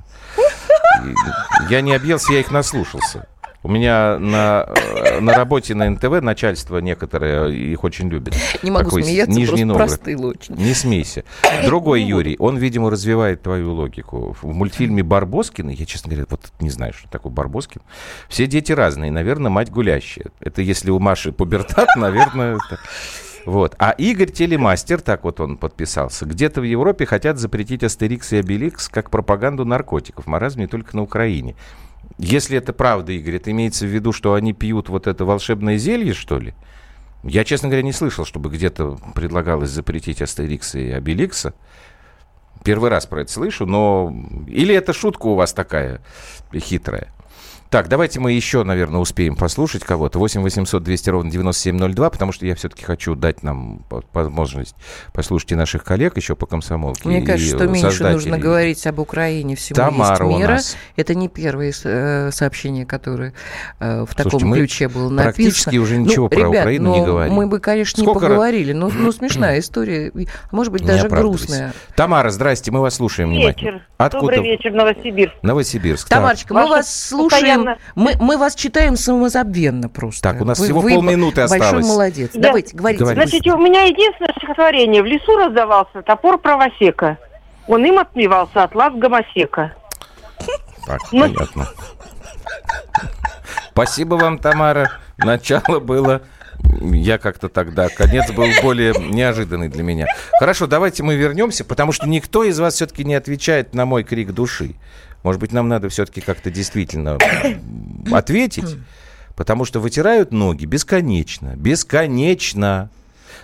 Я 1.69 1.79
не 1.79 1.95
объелся, 1.95 2.33
я 2.33 2.41
их 2.41 2.51
наслушался. 2.51 3.29
У 3.61 3.67
меня 3.69 4.17
на, 4.19 4.65
э, 4.73 5.19
на 5.19 5.33
работе 5.33 5.75
на 5.75 5.89
НТВ 5.89 6.21
начальство 6.21 6.77
некоторое 6.77 7.49
их 7.49 7.83
очень 7.83 8.07
любит. 8.07 8.33
Не 8.63 8.71
могу 8.71 8.85
Такой 8.85 9.03
смеяться, 9.03 9.31
Нижний 9.37 9.47
просто 9.47 9.65
Новгород. 9.65 9.89
простыл 9.89 10.25
очень. 10.27 10.55
Не 10.55 10.73
смейся. 10.73 11.23
Другой 11.65 12.01
Юрий, 12.03 12.37
он, 12.39 12.57
видимо, 12.57 12.89
развивает 12.89 13.41
твою 13.43 13.73
логику. 13.73 14.35
В 14.41 14.53
мультфильме 14.53 15.03
Барбоскины, 15.03 15.75
я, 15.77 15.85
честно 15.85 16.09
говоря, 16.11 16.25
вот 16.29 16.51
не 16.61 16.69
знаю, 16.69 16.93
что 16.93 17.09
такое 17.09 17.33
Барбоскин, 17.33 17.81
все 18.29 18.47
дети 18.47 18.71
разные, 18.71 19.11
наверное, 19.11 19.49
мать 19.51 19.69
гулящая. 19.69 20.27
Это 20.39 20.61
если 20.61 20.89
у 20.89 20.99
Маши 20.99 21.33
пубертат, 21.33 21.89
наверное... 21.97 22.55
это- 22.55 22.79
Вот. 23.45 23.75
А 23.77 23.91
Игорь 23.91 24.31
Телемастер, 24.31 25.01
так 25.01 25.25
вот 25.25 25.41
он 25.41 25.57
подписался, 25.57 26.25
где-то 26.25 26.61
в 26.61 26.63
Европе 26.63 27.05
хотят 27.05 27.37
запретить 27.37 27.83
Астерикс 27.83 28.31
и 28.31 28.37
Обеликс 28.37 28.87
как 28.87 29.09
пропаганду 29.09 29.65
наркотиков. 29.65 30.27
Маразм 30.27 30.59
не 30.61 30.67
только 30.67 30.95
на 30.95 31.01
Украине. 31.03 31.55
Если 32.19 32.57
это 32.57 32.73
правда, 32.73 33.13
Игорь, 33.13 33.37
это 33.37 33.49
имеется 33.51 33.85
в 33.85 33.89
виду, 33.89 34.11
что 34.11 34.33
они 34.33 34.51
пьют 34.51 34.89
вот 34.89 35.07
это 35.07 35.23
волшебное 35.23 35.77
зелье, 35.77 36.13
что 36.13 36.37
ли? 36.37 36.53
Я, 37.23 37.45
честно 37.45 37.69
говоря, 37.69 37.81
не 37.81 37.93
слышал, 37.93 38.25
чтобы 38.25 38.49
где-то 38.49 38.97
предлагалось 39.15 39.69
запретить 39.69 40.21
Астерикса 40.21 40.79
и 40.79 40.91
Обеликса. 40.91 41.53
Первый 42.65 42.89
раз 42.89 43.05
про 43.05 43.21
это 43.21 43.31
слышу, 43.31 43.65
но... 43.65 44.13
Или 44.47 44.75
это 44.75 44.91
шутка 44.91 45.27
у 45.27 45.35
вас 45.35 45.53
такая 45.53 46.01
хитрая? 46.53 47.13
Так, 47.69 47.87
давайте 47.87 48.19
мы 48.19 48.31
еще, 48.31 48.63
наверное, 48.63 48.99
успеем 48.99 49.35
послушать 49.35 49.83
кого-то. 49.83 50.17
8 50.17 50.41
800 50.41 50.81
200 50.81 51.09
ровно 51.11 51.29
9702, 51.29 52.09
потому 52.09 52.31
что 52.31 52.47
я 52.47 52.55
все-таки 52.55 52.83
хочу 52.83 53.13
дать 53.13 53.43
нам 53.43 53.85
возможность 54.11 54.75
послушать 55.13 55.51
и 55.51 55.55
наших 55.55 55.83
коллег 55.83 56.17
еще 56.17 56.35
по 56.35 56.47
комсомолке. 56.47 57.07
Мне 57.07 57.21
кажется, 57.21 57.57
что 57.57 57.67
меньше 57.67 58.09
нужно 58.09 58.39
говорить 58.39 58.87
об 58.87 58.97
Украине 58.97 59.55
всему 59.55 59.75
Тамара 59.75 60.27
есть 60.27 60.47
нас. 60.47 60.77
Это 60.95 61.13
не 61.13 61.29
первое 61.29 61.71
э, 61.83 62.31
сообщение, 62.31 62.87
которое 62.87 63.33
э, 63.79 64.03
в 64.03 64.15
таком 64.15 64.31
Слушайте, 64.31 64.45
мы 64.45 64.57
ключе 64.57 64.87
было 64.89 65.09
написано. 65.09 65.23
практически 65.23 65.77
уже 65.77 65.99
Ну, 65.99 66.05
ничего 66.05 66.27
про 66.27 66.39
ребят, 66.39 66.49
Украину 66.49 66.95
не 66.95 67.05
говорим. 67.05 67.33
Мы 67.35 67.45
бы, 67.45 67.59
конечно, 67.59 68.01
Сколько 68.01 68.21
не 68.21 68.25
раз- 68.29 68.31
поговорили, 68.31 68.73
но, 68.73 68.89
но 68.89 69.11
смешная 69.11 69.59
история, 69.59 70.11
а 70.15 70.55
может 70.55 70.73
быть, 70.73 70.83
даже 70.83 71.07
грустная. 71.07 71.73
Тамара, 71.95 72.31
здрасте, 72.31 72.71
мы 72.71 72.81
вас 72.81 72.95
слушаем. 72.95 73.31
Вечер. 73.31 73.85
Откуда? 73.97 74.37
Добрый 74.37 74.51
вечер, 74.53 74.71
Новосибирск. 74.71 75.35
Новосибирск. 75.43 76.09
Тамарочка, 76.09 76.53
мы 76.53 76.67
вас 76.67 77.07
слушаем, 77.09 77.58
постоянно- 77.65 77.77
мы, 77.95 78.15
мы 78.19 78.37
вас 78.37 78.55
читаем 78.55 78.95
самозабвенно 78.97 79.89
просто. 79.89 80.21
Так, 80.21 80.41
у 80.41 80.45
нас 80.45 80.59
всего 80.59 80.81
полминуты 80.81 81.41
большой 81.47 81.59
осталось. 81.59 81.85
молодец. 81.87 82.31
Да. 82.33 82.39
Давайте, 82.41 82.75
говорите. 82.75 83.03
Говори. 83.03 83.15
Значит, 83.21 83.47
у 83.47 83.57
меня 83.57 83.83
единственное 83.83 84.33
стихотворение. 84.37 85.01
В 85.01 85.05
лесу 85.05 85.37
раздавался 85.37 86.01
топор 86.01 86.37
правосека. 86.39 87.17
Он 87.67 87.85
им 87.85 87.99
отмевался 87.99 88.63
от 88.63 88.73
лав 88.75 88.97
гомосека. 88.97 89.73
Так, 90.87 90.99
Ну- 91.11 91.21
понятно. 91.33 91.67
Спасибо 93.71 94.15
вам, 94.15 94.37
Тамара. 94.39 94.91
Начало 95.17 95.79
было... 95.79 96.21
Я 96.81 97.17
как-то 97.17 97.47
тогда... 97.47 97.87
Конец 97.89 98.31
был 98.31 98.47
более 98.61 98.93
неожиданный 98.97 99.69
для 99.69 99.83
меня. 99.83 100.07
Хорошо, 100.39 100.67
давайте 100.67 101.03
мы 101.03 101.15
вернемся, 101.15 101.63
потому 101.63 101.91
что 101.93 102.07
никто 102.07 102.43
из 102.43 102.59
вас 102.59 102.73
все-таки 102.75 103.05
не 103.05 103.15
отвечает 103.15 103.73
на 103.73 103.85
мой 103.85 104.03
крик 104.03 104.31
души. 104.31 104.75
Может 105.23 105.41
быть, 105.41 105.51
нам 105.51 105.67
надо 105.67 105.89
все-таки 105.89 106.21
как-то 106.21 106.49
действительно 106.49 107.17
ответить, 108.11 108.77
потому 109.35 109.65
что 109.65 109.79
вытирают 109.79 110.31
ноги 110.31 110.65
бесконечно, 110.65 111.55
бесконечно. 111.55 112.89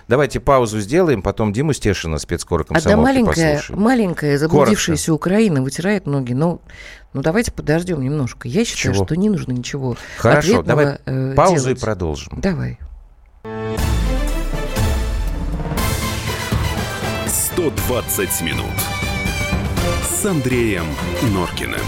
Давайте 0.08 0.38
паузу 0.38 0.80
сделаем, 0.80 1.20
потом 1.20 1.52
Диму 1.52 1.72
Стешина, 1.72 2.18
спецкора 2.18 2.62
комсомолки, 2.64 2.92
А 2.92 2.96
да 2.96 3.02
маленькая, 3.02 3.54
послушаем. 3.54 3.82
маленькая 3.82 4.38
заблудившаяся 4.38 5.12
Украина 5.12 5.62
вытирает 5.62 6.06
ноги. 6.06 6.32
Ну, 6.32 6.60
ну 7.12 7.22
давайте 7.22 7.50
подождем 7.50 8.00
немножко. 8.00 8.46
Я 8.46 8.64
считаю, 8.64 8.94
Чего? 8.94 9.04
что 9.04 9.16
не 9.16 9.28
нужно 9.30 9.52
ничего 9.52 9.96
Хорошо, 10.18 10.62
давай 10.62 10.98
э, 11.04 11.34
паузу 11.36 11.64
делать. 11.64 11.78
и 11.78 11.80
продолжим. 11.80 12.40
Давай. 12.40 12.78
120 17.26 18.42
минут 18.42 18.64
с 20.02 20.24
Андреем 20.24 20.86
Норкиным. 21.32 21.80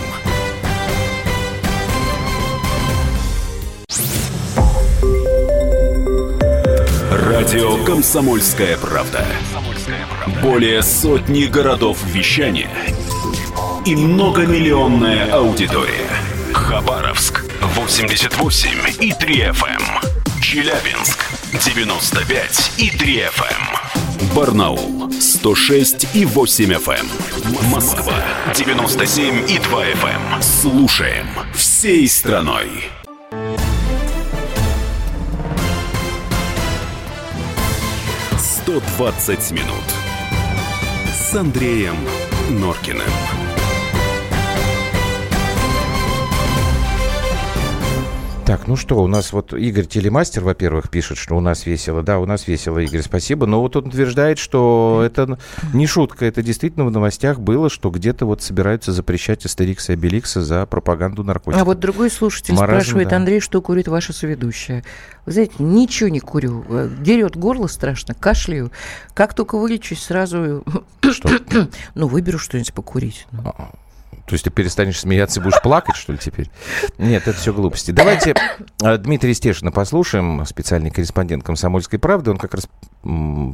Радио 7.11 7.84
«Комсомольская 7.84 8.76
правда». 8.76 9.24
Более 10.42 10.82
сотни 10.82 11.44
городов 11.44 11.99
вещания 12.07 12.70
и 13.86 13.96
многомиллионная 13.96 15.32
аудитория. 15.32 16.11
Хабаровск 16.53 17.44
88 17.62 18.70
и 19.01 19.12
3 19.12 19.40
FM. 19.51 20.42
Челябинск 20.42 21.24
95 21.53 22.72
и 22.78 22.90
3 22.90 23.16
FM. 23.20 24.07
Барнаул 24.34 25.10
106 25.12 26.14
и 26.14 26.24
8 26.24 26.72
FM. 26.72 27.70
Москва 27.70 28.14
97 28.54 29.50
и 29.50 29.58
2 29.58 29.84
FM. 29.84 30.42
Слушаем 30.42 31.26
всей 31.54 32.08
страной. 32.08 32.68
«120 38.66 39.52
минут» 39.52 39.84
с 41.12 41.34
Андреем 41.34 41.96
Норкиным. 42.50 43.47
Так, 48.49 48.66
ну 48.66 48.76
что, 48.76 49.03
у 49.03 49.07
нас 49.07 49.34
вот 49.34 49.53
Игорь 49.53 49.84
Телемастер, 49.84 50.42
во-первых, 50.42 50.88
пишет, 50.88 51.18
что 51.18 51.36
у 51.36 51.40
нас 51.40 51.66
весело. 51.66 52.03
Да, 52.03 52.18
у 52.18 52.24
нас 52.24 52.49
весело, 52.49 52.78
Игорь, 52.78 53.03
спасибо. 53.03 53.44
Но 53.44 53.61
вот 53.61 53.76
он 53.76 53.88
утверждает, 53.88 54.38
что 54.38 55.03
это 55.05 55.38
не 55.74 55.86
шутка, 55.86 56.24
это 56.24 56.42
действительно 56.42 56.86
в 56.86 56.90
новостях 56.90 57.40
было, 57.40 57.68
что 57.68 57.90
где-то 57.90 58.24
вот 58.24 58.40
собираются 58.40 58.90
запрещать 58.90 59.44
Астерикса 59.44 59.92
и 59.92 59.96
Обеликса 59.96 60.40
за 60.40 60.64
пропаганду 60.64 61.24
наркотиков. 61.24 61.61
А 61.61 61.64
вот 61.66 61.78
другой 61.78 62.09
слушатель 62.09 62.55
Маразм, 62.55 62.80
спрашивает, 62.80 63.09
да. 63.11 63.16
Андрей, 63.16 63.40
что 63.40 63.61
курит 63.61 63.86
ваша 63.86 64.14
соведущая? 64.14 64.82
Вы 65.26 65.32
знаете, 65.32 65.53
ничего 65.59 66.09
не 66.09 66.20
курю. 66.20 66.64
Э, 66.70 66.88
Дерет 67.03 67.36
горло 67.36 67.66
страшно, 67.66 68.14
кашляю. 68.14 68.72
Как 69.12 69.34
только 69.34 69.59
вылечусь, 69.59 70.03
сразу... 70.03 70.64
ну, 71.94 72.09
выберу 72.09 72.38
что-нибудь 72.38 72.72
покурить. 72.72 73.26
Ну. 73.30 73.53
То 74.28 74.34
есть 74.34 74.44
ты 74.44 74.50
перестанешь 74.50 75.00
смеяться 75.00 75.40
и 75.40 75.42
будешь 75.42 75.60
плакать, 75.62 75.96
что 75.96 76.12
ли, 76.12 76.18
теперь? 76.18 76.48
Нет, 76.98 77.26
это 77.26 77.38
все 77.38 77.54
глупости. 77.54 77.92
Давайте 77.92 78.34
э, 78.84 78.98
Дмитрия 78.98 79.32
Стешина 79.32 79.72
послушаем, 79.72 80.44
специальный 80.44 80.90
корреспондент 80.90 81.44
«Комсомольской 81.44 81.98
правды». 81.98 82.30
Он 82.30 82.36
как 82.36 82.52
раз 82.52 82.68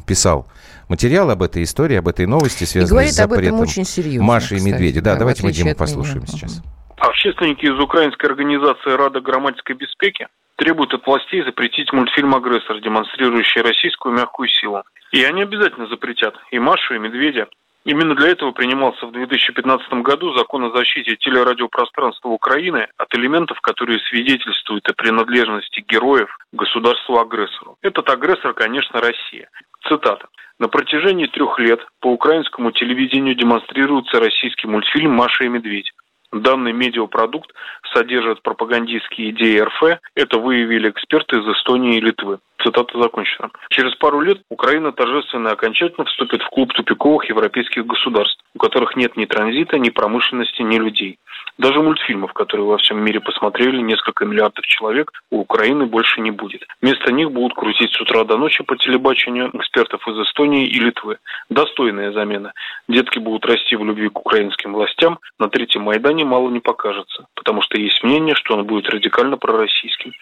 писал 0.04 0.48
материал 0.88 1.30
об 1.30 1.42
этой 1.42 1.62
истории, 1.62 1.96
об 1.96 2.08
этой 2.08 2.26
новости, 2.26 2.64
связанной 2.64 3.06
с 3.06 3.20
об 3.20 3.32
этом 3.32 3.44
запретом 3.44 3.60
очень 3.60 3.84
серьезно. 3.84 4.24
Маши 4.24 4.56
и 4.56 4.60
Медведя. 4.60 5.00
Да, 5.00 5.14
в 5.14 5.18
давайте 5.18 5.44
мы 5.44 5.52
Диму 5.52 5.70
от 5.70 5.76
меня. 5.76 5.78
послушаем 5.78 6.26
сейчас. 6.26 6.60
Общественники 6.98 7.66
из 7.66 7.78
украинской 7.78 8.26
организации 8.26 8.96
«Рада 8.96 9.20
громадской 9.20 9.76
беспеки» 9.76 10.26
требуют 10.56 10.92
от 10.92 11.06
властей 11.06 11.44
запретить 11.44 11.92
мультфильм 11.92 12.34
«Агрессор», 12.34 12.80
демонстрирующий 12.80 13.62
российскую 13.62 14.14
мягкую 14.14 14.48
силу. 14.48 14.82
И 15.12 15.22
они 15.22 15.42
обязательно 15.42 15.86
запретят 15.86 16.34
и 16.50 16.58
Машу, 16.58 16.94
и 16.94 16.98
Медведя. 16.98 17.46
Именно 17.84 18.14
для 18.14 18.28
этого 18.28 18.52
принимался 18.52 19.06
в 19.06 19.12
2015 19.12 19.92
году 20.02 20.32
закон 20.36 20.64
о 20.64 20.70
защите 20.70 21.16
телерадиопространства 21.16 22.30
Украины 22.30 22.88
от 22.96 23.14
элементов, 23.14 23.60
которые 23.60 23.98
свидетельствуют 24.08 24.88
о 24.88 24.94
принадлежности 24.94 25.84
героев 25.86 26.34
к 26.50 26.56
государству-агрессору. 26.56 27.76
Этот 27.82 28.08
агрессор, 28.08 28.54
конечно, 28.54 29.00
Россия. 29.00 29.50
Цитата. 29.86 30.28
На 30.58 30.68
протяжении 30.68 31.26
трех 31.26 31.58
лет 31.58 31.80
по 32.00 32.06
украинскому 32.06 32.70
телевидению 32.70 33.34
демонстрируется 33.34 34.18
российский 34.18 34.66
мультфильм 34.66 35.12
«Маша 35.12 35.44
и 35.44 35.48
медведь». 35.48 35.92
Данный 36.32 36.72
медиапродукт 36.72 37.52
содержит 37.94 38.42
пропагандистские 38.42 39.30
идеи 39.30 39.60
РФ. 39.60 40.00
Это 40.14 40.38
выявили 40.38 40.90
эксперты 40.90 41.38
из 41.38 41.48
Эстонии 41.48 41.96
и 41.96 42.00
Литвы. 42.00 42.38
Цитата 42.62 42.98
закончена. 42.98 43.50
Через 43.70 43.94
пару 43.96 44.20
лет 44.20 44.40
Украина 44.48 44.92
торжественно 44.92 45.48
и 45.48 45.52
окончательно 45.52 46.06
вступит 46.06 46.42
в 46.42 46.48
клуб 46.48 46.72
тупиковых 46.72 47.28
европейских 47.28 47.84
государств, 47.86 48.40
у 48.54 48.58
которых 48.58 48.96
нет 48.96 49.16
ни 49.16 49.26
транзита, 49.26 49.78
ни 49.78 49.90
промышленности, 49.90 50.62
ни 50.62 50.78
людей. 50.78 51.18
Даже 51.56 51.80
мультфильмов, 51.80 52.32
которые 52.32 52.66
во 52.66 52.78
всем 52.78 52.98
мире 52.98 53.20
посмотрели 53.20 53.80
несколько 53.80 54.24
миллиардов 54.24 54.66
человек, 54.66 55.12
у 55.30 55.40
Украины 55.40 55.86
больше 55.86 56.20
не 56.20 56.32
будет. 56.32 56.66
Вместо 56.80 57.12
них 57.12 57.30
будут 57.30 57.54
крутить 57.54 57.92
с 57.92 58.00
утра 58.00 58.24
до 58.24 58.36
ночи 58.36 58.64
по 58.64 58.76
телебачению 58.76 59.50
экспертов 59.52 60.06
из 60.08 60.18
Эстонии 60.26 60.66
и 60.66 60.80
Литвы. 60.80 61.18
Достойная 61.50 62.12
замена. 62.12 62.52
Детки 62.88 63.18
будут 63.18 63.46
расти 63.46 63.76
в 63.76 63.84
любви 63.84 64.08
к 64.08 64.18
украинским 64.18 64.72
властям. 64.72 65.20
На 65.38 65.48
Третьем 65.48 65.82
Майдане 65.82 66.24
мало 66.24 66.50
не 66.50 66.60
покажется, 66.60 67.26
потому 67.34 67.62
что 67.62 67.78
есть 67.84 68.02
мнение, 68.02 68.34
что 68.34 68.56
он 68.56 68.66
будет 68.66 68.88
радикально 68.88 69.36
пророссийским. 69.36 70.12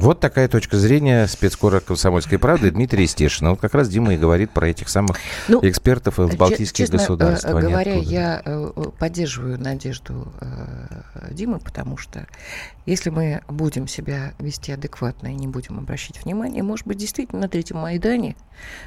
Вот 0.00 0.20
такая 0.20 0.48
точка 0.48 0.76
зрения 0.76 1.26
спецкора 1.26 1.80
«Комсомольской 1.80 2.38
правды» 2.38 2.70
Дмитрия 2.70 3.06
Стешина. 3.06 3.50
Вот 3.50 3.60
как 3.60 3.74
раз 3.74 3.88
Дима 3.88 4.14
и 4.14 4.18
говорит 4.18 4.50
про 4.50 4.68
этих 4.68 4.88
самых 4.88 5.16
Ну, 5.48 5.60
экспертов 5.62 6.18
из 6.20 6.36
балтийских 6.36 6.76
честно, 6.86 6.98
государств. 6.98 7.44
э, 7.46 7.50
Они 7.50 7.60
говоря, 7.62 7.94
я 7.94 8.42
э, 8.44 8.70
поддерживаю 8.98 9.58
надежду 9.60 10.32
э, 10.40 11.02
Димы, 11.32 11.58
потому 11.58 11.96
что 11.96 12.26
если 12.86 13.10
мы 13.10 13.42
будем 13.48 13.88
себя 13.88 14.32
вести 14.38 14.72
адекватно 14.72 15.28
и 15.28 15.34
не 15.34 15.46
будем 15.48 15.78
обращать 15.78 16.24
внимание, 16.24 16.62
может 16.62 16.86
быть, 16.86 16.96
действительно 16.98 17.42
на 17.42 17.48
Третьем 17.48 17.78
Майдане 17.78 18.36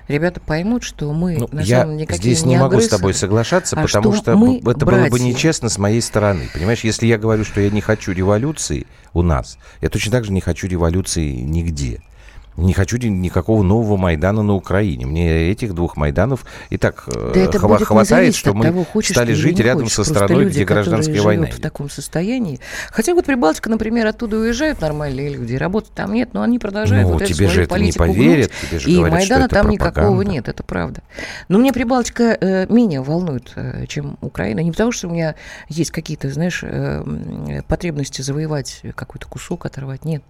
ребята 0.08 0.40
поймут, 0.40 0.84
что 0.84 1.12
мы 1.14 1.38
Ну, 1.38 1.50
на 1.52 1.62
я 1.62 1.82
самом 1.82 1.98
деле 1.98 2.14
здесь 2.16 2.46
не 2.46 2.58
могу 2.58 2.80
с 2.80 2.88
тобой 2.88 3.12
агрессоры, 3.12 3.14
соглашаться, 3.30 3.76
а 3.80 3.84
потому 3.84 4.14
что 4.14 4.22
что, 4.22 4.32
это 4.32 4.40
было 4.40 4.74
бы 4.74 4.86
братья. 4.86 5.24
нечестно 5.24 5.70
с 5.70 5.78
моей 5.78 6.02
стороны. 6.02 6.50
Понимаешь, 6.54 6.84
если 6.84 7.06
я 7.06 7.18
говорю, 7.18 7.44
что 7.44 7.62
я 7.62 7.70
не 7.70 7.82
хочу 7.82 8.12
революции 8.12 8.88
у 9.14 9.22
нас, 9.22 9.58
я 9.82 9.90
точно 9.90 10.12
так 10.12 10.26
же 10.26 10.32
не 10.32 10.42
хочу 10.42 10.68
революции 10.68 11.32
нигде. 11.32 12.02
Не 12.58 12.74
хочу 12.74 12.98
ни- 12.98 13.06
никакого 13.08 13.64
нового 13.64 13.96
Майдана 13.96 14.44
на 14.44 14.54
Украине. 14.54 15.06
Мне 15.06 15.50
этих 15.52 15.74
двух 15.74 15.96
Майданов 15.96 16.46
и 16.70 16.78
так 16.78 17.06
э, 17.08 17.32
Да 17.34 17.40
это 17.40 17.58
хва- 17.58 17.84
хватает, 17.84 18.36
что 18.36 18.54
мы 18.54 18.66
того, 18.66 18.84
хочешь 18.84 19.12
стали 19.16 19.32
жить 19.34 19.60
рядом 19.60 19.84
хочешь. 19.84 19.96
со 19.96 20.04
страной, 20.04 20.44
люди, 20.44 20.56
где 20.56 20.66
гражданская 20.66 21.22
война 21.22 21.48
в 21.48 21.60
таком 21.60 21.90
состоянии. 21.90 22.60
Хотя 22.92 23.14
вот 23.14 23.26
Прибалтика, 23.26 23.70
например, 23.70 24.06
оттуда 24.08 24.38
уезжают 24.38 24.82
нормальные 24.82 25.30
люди, 25.30 25.56
работы 25.56 25.90
там 25.96 26.14
нет, 26.14 26.34
но 26.34 26.42
они 26.42 26.60
продолжают 26.60 27.08
Ну, 27.08 27.14
вот 27.14 27.22
эту 27.22 27.34
тебе 27.34 27.48
же 27.48 27.54
свою 27.54 27.66
это 27.66 27.80
не 27.80 27.92
поверят, 27.94 28.52
тебе 28.62 28.80
же 28.80 28.90
И 28.90 28.96
говорят, 28.98 29.14
Майдана 29.14 29.48
там 29.48 29.70
никакого 29.70 29.94
пропаганда. 29.94 30.32
нет, 30.32 30.48
это 30.50 30.64
правда. 30.64 31.02
Но 31.48 31.58
мне 31.58 31.72
Прибалтика 31.72 32.38
э, 32.40 32.68
менее 32.68 33.02
волнует, 33.02 33.54
э, 33.56 33.86
чем 33.88 34.18
Украина. 34.20 34.60
Не 34.60 34.72
потому, 34.72 34.92
что 34.92 35.08
у 35.08 35.12
меня 35.12 35.36
есть 35.70 35.92
какие-то, 35.92 36.30
знаешь, 36.30 36.60
э, 36.64 37.62
потребности 37.68 38.22
завоевать 38.22 38.82
какой-то 38.94 39.28
кусок, 39.28 39.66
оторвать. 39.66 40.04
Нет. 40.04 40.22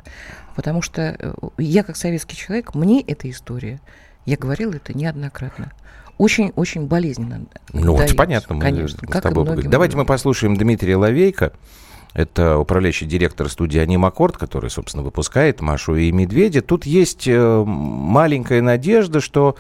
Потому 0.62 0.84
что 0.84 1.16
э, 1.18 1.34
я, 1.58 1.82
как 1.82 1.98
советский 1.98 2.38
человек, 2.38 2.76
мне 2.76 3.02
эта 3.02 3.28
история, 3.32 3.82
я 4.28 4.38
говорила 4.38 4.76
это 4.76 4.96
неоднократно, 4.96 5.72
очень-очень 6.20 6.86
болезненно. 6.86 7.48
Ну, 7.74 7.94
это 7.94 7.98
дается, 7.98 8.16
понятно, 8.16 8.54
мы 8.54 8.62
конечно, 8.62 9.00
с 9.12 9.22
тобой. 9.22 9.64
Давайте 9.64 9.98
мы 9.98 10.06
послушаем 10.06 10.56
Дмитрия 10.56 10.98
Ловейко. 10.98 11.54
Это 12.14 12.58
управляющий 12.58 13.06
директор 13.06 13.50
студии 13.50 13.80
«Анимакорд», 13.80 14.38
который, 14.38 14.70
собственно, 14.70 15.04
выпускает 15.04 15.62
«Машу 15.62 15.96
и 15.96 16.12
Медведя». 16.12 16.62
Тут 16.62 16.86
есть 16.86 17.28
э, 17.28 17.64
маленькая 17.66 18.62
надежда, 18.62 19.22
что 19.22 19.56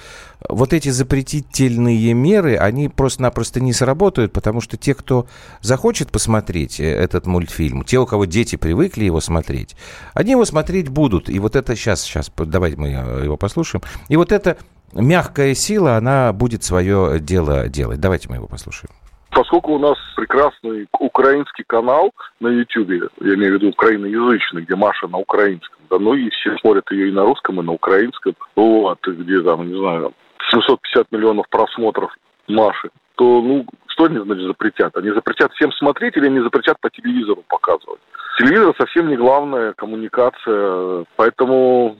вот 0.49 0.73
эти 0.73 0.89
запретительные 0.89 2.13
меры, 2.13 2.57
они 2.57 2.89
просто-напросто 2.89 3.61
не 3.61 3.71
сработают, 3.71 4.33
потому 4.33 4.59
что 4.59 4.75
те, 4.75 4.93
кто 4.93 5.27
захочет 5.61 6.11
посмотреть 6.11 6.79
э, 6.79 6.85
этот 6.85 7.25
мультфильм, 7.25 7.83
те, 7.85 7.99
у 7.99 8.05
кого 8.05 8.25
дети 8.25 8.57
привыкли 8.57 9.05
его 9.05 9.21
смотреть, 9.21 9.77
они 10.13 10.31
его 10.31 10.43
смотреть 10.43 10.89
будут. 10.89 11.29
И 11.29 11.39
вот 11.39 11.55
это 11.55 11.75
сейчас, 11.75 12.01
сейчас, 12.01 12.31
давайте 12.35 12.77
мы 12.77 12.89
э, 12.89 13.23
его 13.23 13.37
послушаем. 13.37 13.81
И 14.09 14.17
вот 14.17 14.33
эта 14.33 14.57
мягкая 14.93 15.55
сила, 15.55 15.95
она 15.95 16.33
будет 16.33 16.65
свое 16.65 17.19
дело 17.21 17.69
делать. 17.69 18.01
Давайте 18.01 18.27
мы 18.27 18.35
его 18.35 18.47
послушаем. 18.47 18.93
Поскольку 19.31 19.73
у 19.73 19.79
нас 19.79 19.97
прекрасный 20.15 20.87
украинский 20.99 21.63
канал 21.65 22.11
на 22.41 22.49
YouTube, 22.49 23.09
я 23.21 23.33
имею 23.35 23.53
в 23.53 23.55
виду 23.55 23.69
украиноязычный, 23.69 24.63
где 24.63 24.75
Маша 24.75 25.07
на 25.07 25.17
украинском, 25.19 25.79
да, 25.89 25.99
ну 25.99 26.13
и 26.13 26.29
все 26.29 26.55
смотрят 26.57 26.91
ее 26.91 27.09
и 27.09 27.11
на 27.13 27.23
русском, 27.23 27.59
и 27.59 27.63
на 27.63 27.71
украинском, 27.71 28.33
вот, 28.55 28.99
где 29.07 29.41
там, 29.41 29.67
не 29.67 29.79
знаю, 29.79 30.13
750 30.49 31.11
миллионов 31.11 31.47
просмотров 31.49 32.13
Маши, 32.47 32.89
то, 33.15 33.41
ну, 33.41 33.65
что 33.87 34.05
они, 34.05 34.19
значит, 34.19 34.45
запретят? 34.47 34.97
Они 34.97 35.11
запретят 35.11 35.53
всем 35.53 35.71
смотреть 35.73 36.17
или 36.17 36.27
они 36.27 36.41
запретят 36.41 36.79
по 36.81 36.89
телевизору 36.89 37.43
показывать? 37.47 38.01
Телевизор 38.37 38.75
совсем 38.77 39.07
не 39.09 39.15
главная 39.15 39.73
коммуникация, 39.73 41.05
поэтому 41.15 41.95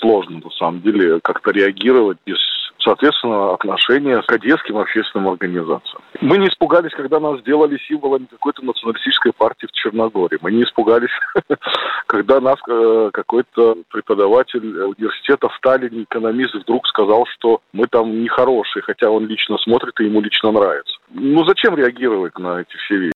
сложно, 0.00 0.40
на 0.42 0.50
самом 0.50 0.80
деле, 0.80 1.20
как-то 1.22 1.50
реагировать 1.50 2.18
без 2.24 2.38
соответственно, 2.84 3.54
отношения 3.54 4.20
к 4.22 4.30
одесским 4.30 4.76
общественным 4.76 5.28
организациям. 5.28 6.02
Мы 6.20 6.38
не 6.38 6.48
испугались, 6.48 6.92
когда 6.92 7.18
нас 7.18 7.40
сделали 7.40 7.78
символами 7.88 8.26
какой-то 8.30 8.64
националистической 8.64 9.32
партии 9.32 9.66
в 9.66 9.72
Черногории. 9.72 10.38
Мы 10.42 10.52
не 10.52 10.62
испугались, 10.62 11.10
когда 12.06 12.40
нас 12.40 12.58
э, 12.68 13.10
какой-то 13.12 13.78
преподаватель 13.90 14.64
университета 14.64 15.48
в 15.48 15.58
Таллине, 15.60 16.04
экономист, 16.04 16.54
вдруг 16.54 16.86
сказал, 16.86 17.26
что 17.34 17.60
мы 17.72 17.86
там 17.86 18.22
нехорошие, 18.22 18.82
хотя 18.82 19.10
он 19.10 19.26
лично 19.26 19.56
смотрит 19.58 19.98
и 20.00 20.04
ему 20.04 20.20
лично 20.20 20.52
нравится. 20.52 20.98
Ну 21.10 21.44
зачем 21.44 21.76
реагировать 21.76 22.38
на 22.38 22.60
эти 22.60 22.76
все 22.84 22.96
вещи? 22.96 23.14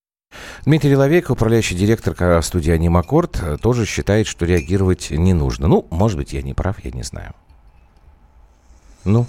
Дмитрий 0.64 0.96
Ловейко, 0.96 1.32
управляющий 1.32 1.74
директор 1.74 2.42
студии 2.42 2.72
«Анимакорд», 2.72 3.60
тоже 3.62 3.86
считает, 3.86 4.26
что 4.26 4.44
реагировать 4.44 5.10
не 5.10 5.32
нужно. 5.32 5.68
Ну, 5.68 5.86
может 5.90 6.18
быть, 6.18 6.32
я 6.32 6.42
не 6.42 6.52
прав, 6.52 6.76
я 6.84 6.90
не 6.90 7.02
знаю. 7.02 7.32
Ну, 9.04 9.26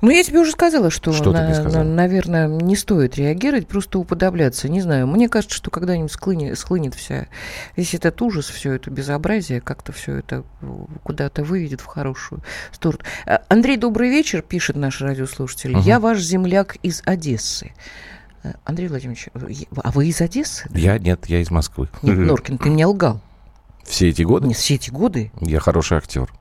ну, 0.00 0.10
я 0.10 0.22
тебе 0.22 0.40
уже 0.40 0.52
сказала, 0.52 0.90
что, 0.90 1.12
что 1.12 1.32
на, 1.32 1.54
сказала? 1.54 1.82
На, 1.82 1.84
наверное, 1.84 2.48
не 2.48 2.76
стоит 2.76 3.16
реагировать, 3.16 3.66
просто 3.66 3.98
уподобляться. 3.98 4.68
Не 4.68 4.80
знаю, 4.80 5.06
мне 5.06 5.28
кажется, 5.28 5.56
что 5.56 5.70
когда-нибудь 5.70 6.12
схлынет, 6.12 6.58
схлынет 6.58 6.94
вся, 6.94 7.26
весь 7.76 7.94
этот 7.94 8.20
ужас, 8.22 8.46
все 8.46 8.74
это 8.74 8.90
безобразие, 8.90 9.60
как-то 9.60 9.92
все 9.92 10.16
это 10.16 10.44
куда-то 11.02 11.44
выведет 11.44 11.80
в 11.80 11.86
хорошую 11.86 12.42
сторону. 12.72 13.02
А, 13.26 13.42
Андрей, 13.48 13.76
добрый 13.76 14.10
вечер, 14.10 14.42
пишет 14.42 14.76
наш 14.76 15.00
радиослушатель. 15.00 15.74
Угу. 15.76 15.82
Я 15.82 15.98
ваш 16.00 16.18
земляк 16.18 16.76
из 16.82 17.02
Одессы. 17.06 17.72
Э, 18.42 18.52
Андрей 18.64 18.88
Владимирович, 18.88 19.28
а 19.34 19.90
вы 19.92 20.08
из 20.08 20.20
Одессы? 20.20 20.68
Я 20.74 20.98
нет, 20.98 21.26
я 21.26 21.40
из 21.40 21.50
Москвы. 21.50 21.88
Нет, 22.02 22.18
Норкин, 22.18 22.58
ты 22.58 22.70
мне 22.70 22.86
лгал. 22.86 23.20
Все 23.82 24.08
эти 24.08 24.22
годы? 24.22 24.48
Нет, 24.48 24.56
все 24.56 24.74
эти 24.74 24.90
годы. 24.90 25.30
Я 25.40 25.60
хороший 25.60 25.98
актер. 25.98 26.32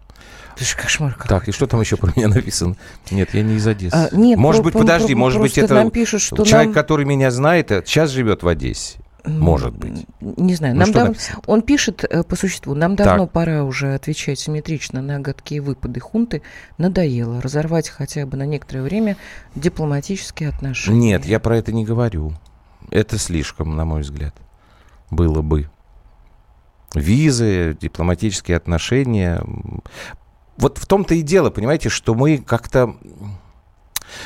Это 0.56 0.64
же 0.64 0.76
кошмар 0.78 1.14
какой. 1.14 1.28
Так, 1.28 1.48
и 1.50 1.52
что 1.52 1.68
там 1.68 1.82
еще 1.82 1.98
про 1.98 2.12
меня 2.16 2.30
написано? 2.30 2.76
Нет, 3.12 3.34
я 3.34 3.42
не 3.44 3.56
из 3.56 3.68
Одессы. 3.68 3.94
А, 3.94 4.10
нет, 4.16 4.40
может 4.40 4.62
про, 4.62 4.72
быть, 4.72 4.74
подожди, 4.74 5.14
про, 5.14 5.20
может 5.20 5.42
быть, 5.42 5.58
это 5.58 5.74
нам 5.74 5.92
пишут, 5.92 6.22
что 6.22 6.46
человек, 6.46 6.68
нам... 6.68 6.74
который 6.74 7.06
меня 7.06 7.30
знает, 7.30 7.72
э, 7.72 7.84
сейчас 7.86 8.12
живет 8.12 8.44
в 8.44 8.48
Одессе. 8.48 9.00
Может 9.26 9.76
быть. 9.76 10.06
Не 10.22 10.56
знаю. 10.56 10.76
Ну, 10.76 10.82
нам 10.82 10.92
дав... 10.92 11.18
Он 11.48 11.62
пишет 11.62 12.04
э, 12.04 12.24
по 12.24 12.36
существу. 12.36 12.76
Нам 12.76 12.96
давно 12.96 13.24
так. 13.24 13.32
пора 13.32 13.64
уже 13.64 13.96
отвечать 13.96 14.40
симметрично 14.40 15.02
на 15.02 15.20
гадкие 15.20 15.62
выпады 15.62 16.00
хунты. 16.00 16.42
Надоело 16.78 17.42
разорвать 17.42 17.90
хотя 17.90 18.26
бы 18.26 18.38
на 18.38 18.46
некоторое 18.46 18.84
время 18.84 19.18
дипломатические 19.56 20.50
отношения. 20.50 20.98
Нет, 20.98 21.26
я 21.26 21.40
про 21.40 21.58
это 21.58 21.74
не 21.74 21.86
говорю. 21.86 22.34
Это 22.92 23.18
слишком, 23.18 23.76
на 23.76 23.86
мой 23.86 24.02
взгляд. 24.02 24.36
Было 25.10 25.42
бы. 25.42 25.70
Визы, 26.94 27.76
дипломатические 27.80 28.58
отношения 28.58 29.44
вот 30.58 30.78
в 30.78 30.86
том-то 30.86 31.16
и 31.16 31.22
дело, 31.22 31.50
понимаете, 31.50 31.90
что 31.90 32.16
мы 32.16 32.38
как-то... 32.38 32.96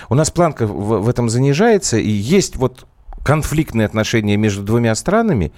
У 0.09 0.15
нас 0.15 0.29
планка 0.29 0.67
в, 0.67 1.01
в 1.01 1.09
этом 1.09 1.29
занижается, 1.29 1.97
и 1.97 2.09
есть 2.09 2.55
вот 2.55 2.85
конфликтные 3.23 3.85
отношения 3.85 4.37
между 4.37 4.63
двумя 4.63 4.93
странами, 4.95 5.51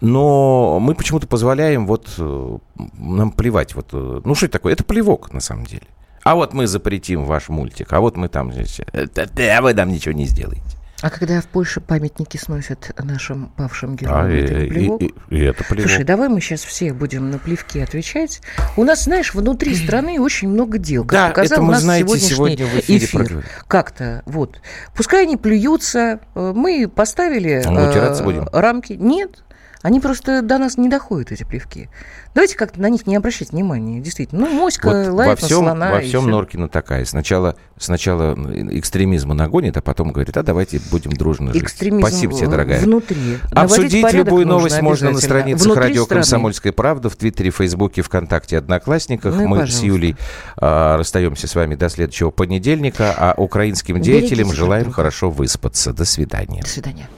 но 0.00 0.78
мы 0.80 0.94
почему-то 0.94 1.26
позволяем 1.26 1.86
вот 1.86 2.08
э, 2.18 2.58
нам 2.98 3.32
плевать. 3.32 3.74
Вот, 3.74 3.88
э, 3.92 4.20
ну, 4.24 4.34
что 4.34 4.46
это 4.46 4.52
такое? 4.54 4.72
Это 4.72 4.84
плевок, 4.84 5.32
на 5.32 5.40
самом 5.40 5.66
деле. 5.66 5.86
А 6.22 6.34
вот 6.34 6.54
мы 6.54 6.66
запретим 6.66 7.24
ваш 7.24 7.48
мультик, 7.48 7.92
а 7.92 8.00
вот 8.00 8.16
мы 8.16 8.28
там... 8.28 8.52
А 8.52 9.62
вы 9.62 9.74
нам 9.74 9.90
ничего 9.90 10.14
не 10.14 10.26
сделаете. 10.26 10.77
А 11.00 11.10
когда 11.10 11.40
в 11.40 11.46
Польше 11.46 11.80
памятники 11.80 12.36
сносят 12.36 12.90
нашим 12.98 13.52
павшим 13.56 13.94
героям, 13.94 14.26
а, 14.26 14.28
это 14.28 14.58
и, 14.58 14.68
плевок? 14.68 15.02
И, 15.02 15.06
и, 15.06 15.14
и 15.30 15.40
это 15.44 15.62
плевок. 15.62 15.88
Слушай, 15.88 16.04
давай 16.04 16.28
мы 16.28 16.40
сейчас 16.40 16.64
все 16.64 16.92
будем 16.92 17.30
на 17.30 17.38
плевки 17.38 17.78
отвечать. 17.78 18.40
У 18.76 18.82
нас, 18.82 19.04
знаешь, 19.04 19.32
внутри 19.32 19.74
страны 19.84 20.20
очень 20.20 20.48
много 20.48 20.78
дел. 20.78 21.04
Как 21.04 21.10
да, 21.10 21.28
показал 21.28 21.58
это 21.58 21.62
мы, 21.62 21.76
знаете, 21.76 22.18
сегодня 22.18 22.66
в 22.66 22.80
эфире 22.80 23.04
эфир. 23.04 23.44
Как-то, 23.68 24.22
вот. 24.26 24.60
Пускай 24.96 25.22
они 25.22 25.36
плюются, 25.36 26.18
э, 26.34 26.52
мы 26.54 26.90
поставили 26.92 27.62
а 27.64 27.70
мы 27.70 27.80
э, 27.82 28.22
будем? 28.24 28.48
рамки. 28.52 28.94
Нет, 28.94 29.44
они 29.82 30.00
просто 30.00 30.42
до 30.42 30.58
нас 30.58 30.76
не 30.76 30.88
доходят, 30.88 31.30
эти 31.30 31.44
плевки. 31.44 31.88
Давайте 32.34 32.56
как-то 32.56 32.80
на 32.80 32.88
них 32.88 33.06
не 33.06 33.16
обращать 33.16 33.52
внимания. 33.52 34.00
Действительно. 34.00 34.42
Ну, 34.42 34.54
моська 34.54 34.86
вот 34.86 35.14
лает 35.14 35.40
во 35.40 35.46
всем, 35.46 35.64
на 35.64 35.70
слона. 35.70 35.90
Во 35.92 36.00
всем 36.00 36.28
Норкина 36.30 36.68
такая. 36.68 37.04
Сначала, 37.04 37.56
сначала 37.78 38.34
экстремизма 38.70 39.34
нагонит, 39.34 39.76
а 39.76 39.82
потом 39.82 40.12
говорит, 40.12 40.36
а 40.36 40.42
давайте 40.42 40.80
будем 40.90 41.12
дружно 41.12 41.52
жить. 41.52 41.62
Экстремизм 41.62 42.06
Спасибо 42.06 42.34
тебе, 42.34 42.48
дорогая. 42.48 42.80
Внутри. 42.80 43.38
Обсудить 43.52 44.12
любую 44.12 44.46
новость 44.46 44.82
можно 44.82 45.10
на 45.10 45.20
страницах 45.20 45.66
внутри 45.66 45.82
радио 45.82 46.04
страны. 46.04 46.22
«Комсомольская 46.22 46.72
правда» 46.72 47.08
в 47.08 47.16
Твиттере, 47.16 47.50
Фейсбуке, 47.50 48.02
ВКонтакте, 48.02 48.58
Одноклассниках. 48.58 49.34
Ну, 49.34 49.46
Мы 49.46 49.58
пожалуйста. 49.58 49.80
с 49.80 49.82
Юлей 49.82 50.16
а, 50.56 50.96
расстаемся 50.96 51.46
с 51.46 51.54
вами 51.54 51.76
до 51.76 51.88
следующего 51.88 52.30
понедельника, 52.30 53.14
а 53.16 53.34
украинским 53.36 54.00
деятелям 54.00 54.52
желаем 54.52 54.90
хорошо 54.90 55.30
выспаться. 55.30 55.92
До 55.92 56.04
свидания. 56.04 56.62
До 56.62 56.68
свидания. 56.68 57.08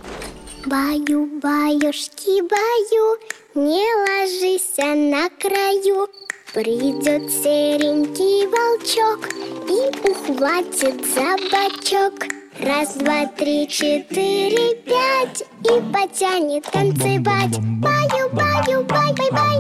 Баю, 0.71 1.27
баюшки, 1.43 2.43
баю, 2.43 3.19
не 3.57 3.85
ложись 4.05 4.77
на 4.79 5.29
краю. 5.31 6.07
Придет 6.55 7.29
серенький 7.29 8.47
волчок 8.47 9.29
и 9.69 10.09
ухватит 10.09 11.05
за 11.13 11.37
бочок. 11.51 12.15
Раз, 12.63 12.95
два, 12.95 13.27
три, 13.27 13.67
четыре, 13.67 14.75
пять. 14.85 15.43
И 15.65 15.81
потянет 15.93 16.65
танцевать 16.65 17.59
Баю, 17.81 18.29
баю, 18.33 18.85
бай, 18.85 19.15
бай, 19.15 19.31
бай. 19.31 19.59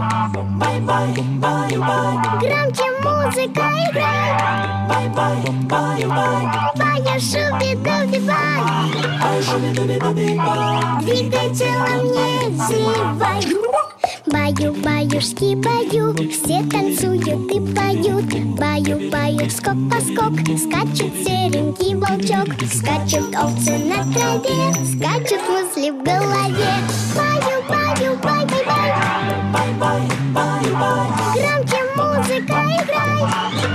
Бай, 0.59 0.80
бай, 0.80 1.14
бай, 1.38 1.76
бай 1.78 2.16
Громче 2.40 2.90
музыка 3.03 3.70
играй 3.88 4.32
Бай, 4.88 5.09
бай, 5.16 5.36
бай, 5.62 6.05
бай. 6.07 6.44
Бая, 6.76 7.20
шуби, 7.20 7.74
дуби, 7.76 8.20
бай 8.26 8.90
Двигай 11.03 11.55
телом, 11.55 12.05
не 12.05 12.51
зевай 12.66 13.61
Баю, 14.27 14.75
баюшки, 14.75 15.55
баю, 15.55 16.14
все 16.29 16.62
танцуют 16.71 17.51
и 17.51 17.61
поют. 17.75 18.27
Баю, 18.59 19.11
баю, 19.11 19.51
скок 19.51 19.77
по 19.91 19.99
скок, 20.01 20.35
скачет 20.59 21.14
серенький 21.25 21.95
волчок. 21.95 22.49
Скачут 22.71 23.35
овцы 23.35 23.79
на 23.79 24.05
траве, 24.12 24.75
скачут 24.85 25.41
мысли 25.49 25.91
в 25.91 26.03
голове. 26.03 26.73
Баю, 27.16 27.62
баю, 27.66 28.18
бай, 28.23 28.45
бай, 28.45 28.64
бай. 28.66 28.93
Бай, 29.53 29.71
бай, 29.81 30.03
бай. 30.35 31.07
Громче 31.35 31.81
музыка 31.97 32.59
играй. 32.77 33.23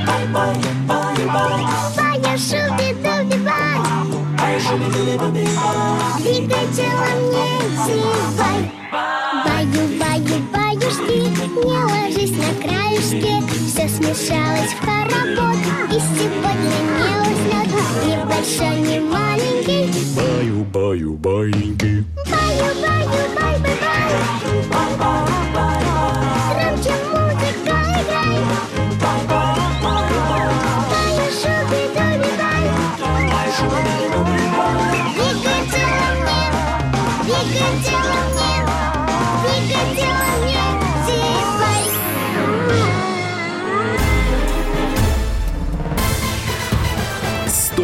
Бай, 0.05 0.25
бай, 0.31 0.55
бай, 0.87 1.17
бай. 1.33 1.61
Бая, 1.97 2.37
шуби, 2.37 2.93
дуби, 3.01 3.37
бай. 3.43 3.79
Двигай 6.19 6.67
телом, 6.75 7.19
не 7.31 7.47
зевай. 7.85 8.15
Баю, 8.37 8.63
баю, 8.91 9.24
баюшки, 10.97 11.65
не 11.65 11.83
ложись 11.83 12.31
на 12.31 12.53
краешке. 12.61 13.33
Все 13.67 13.87
смешалось 13.89 14.73
в 14.73 14.79
хоровод 14.79 15.57
И 15.89 15.99
сегодня 15.99 16.77
не 16.97 17.11
уснет 17.21 17.69
Ни 18.05 18.15
большой, 18.25 18.77
ни 18.81 18.99
маленький. 18.99 19.85
Баю, 20.15 20.63
баю, 20.65 21.13
баиньки 21.17 22.03
Баю, 22.25 22.73
баю, 22.81 23.09
бай, 23.35 23.55
бай, 23.59 23.77
бай. 23.79 24.13
Громче 26.53 26.93
музыка 27.11 27.75
играй. 27.99 28.37
Баю, 29.01 29.41
шуби, 31.41 31.81
дуби, 34.13 34.45
бай. 34.57 34.99
Двигай 35.15 35.61
телом 35.71 36.19
двигай 37.23 37.73
телом 37.83 38.34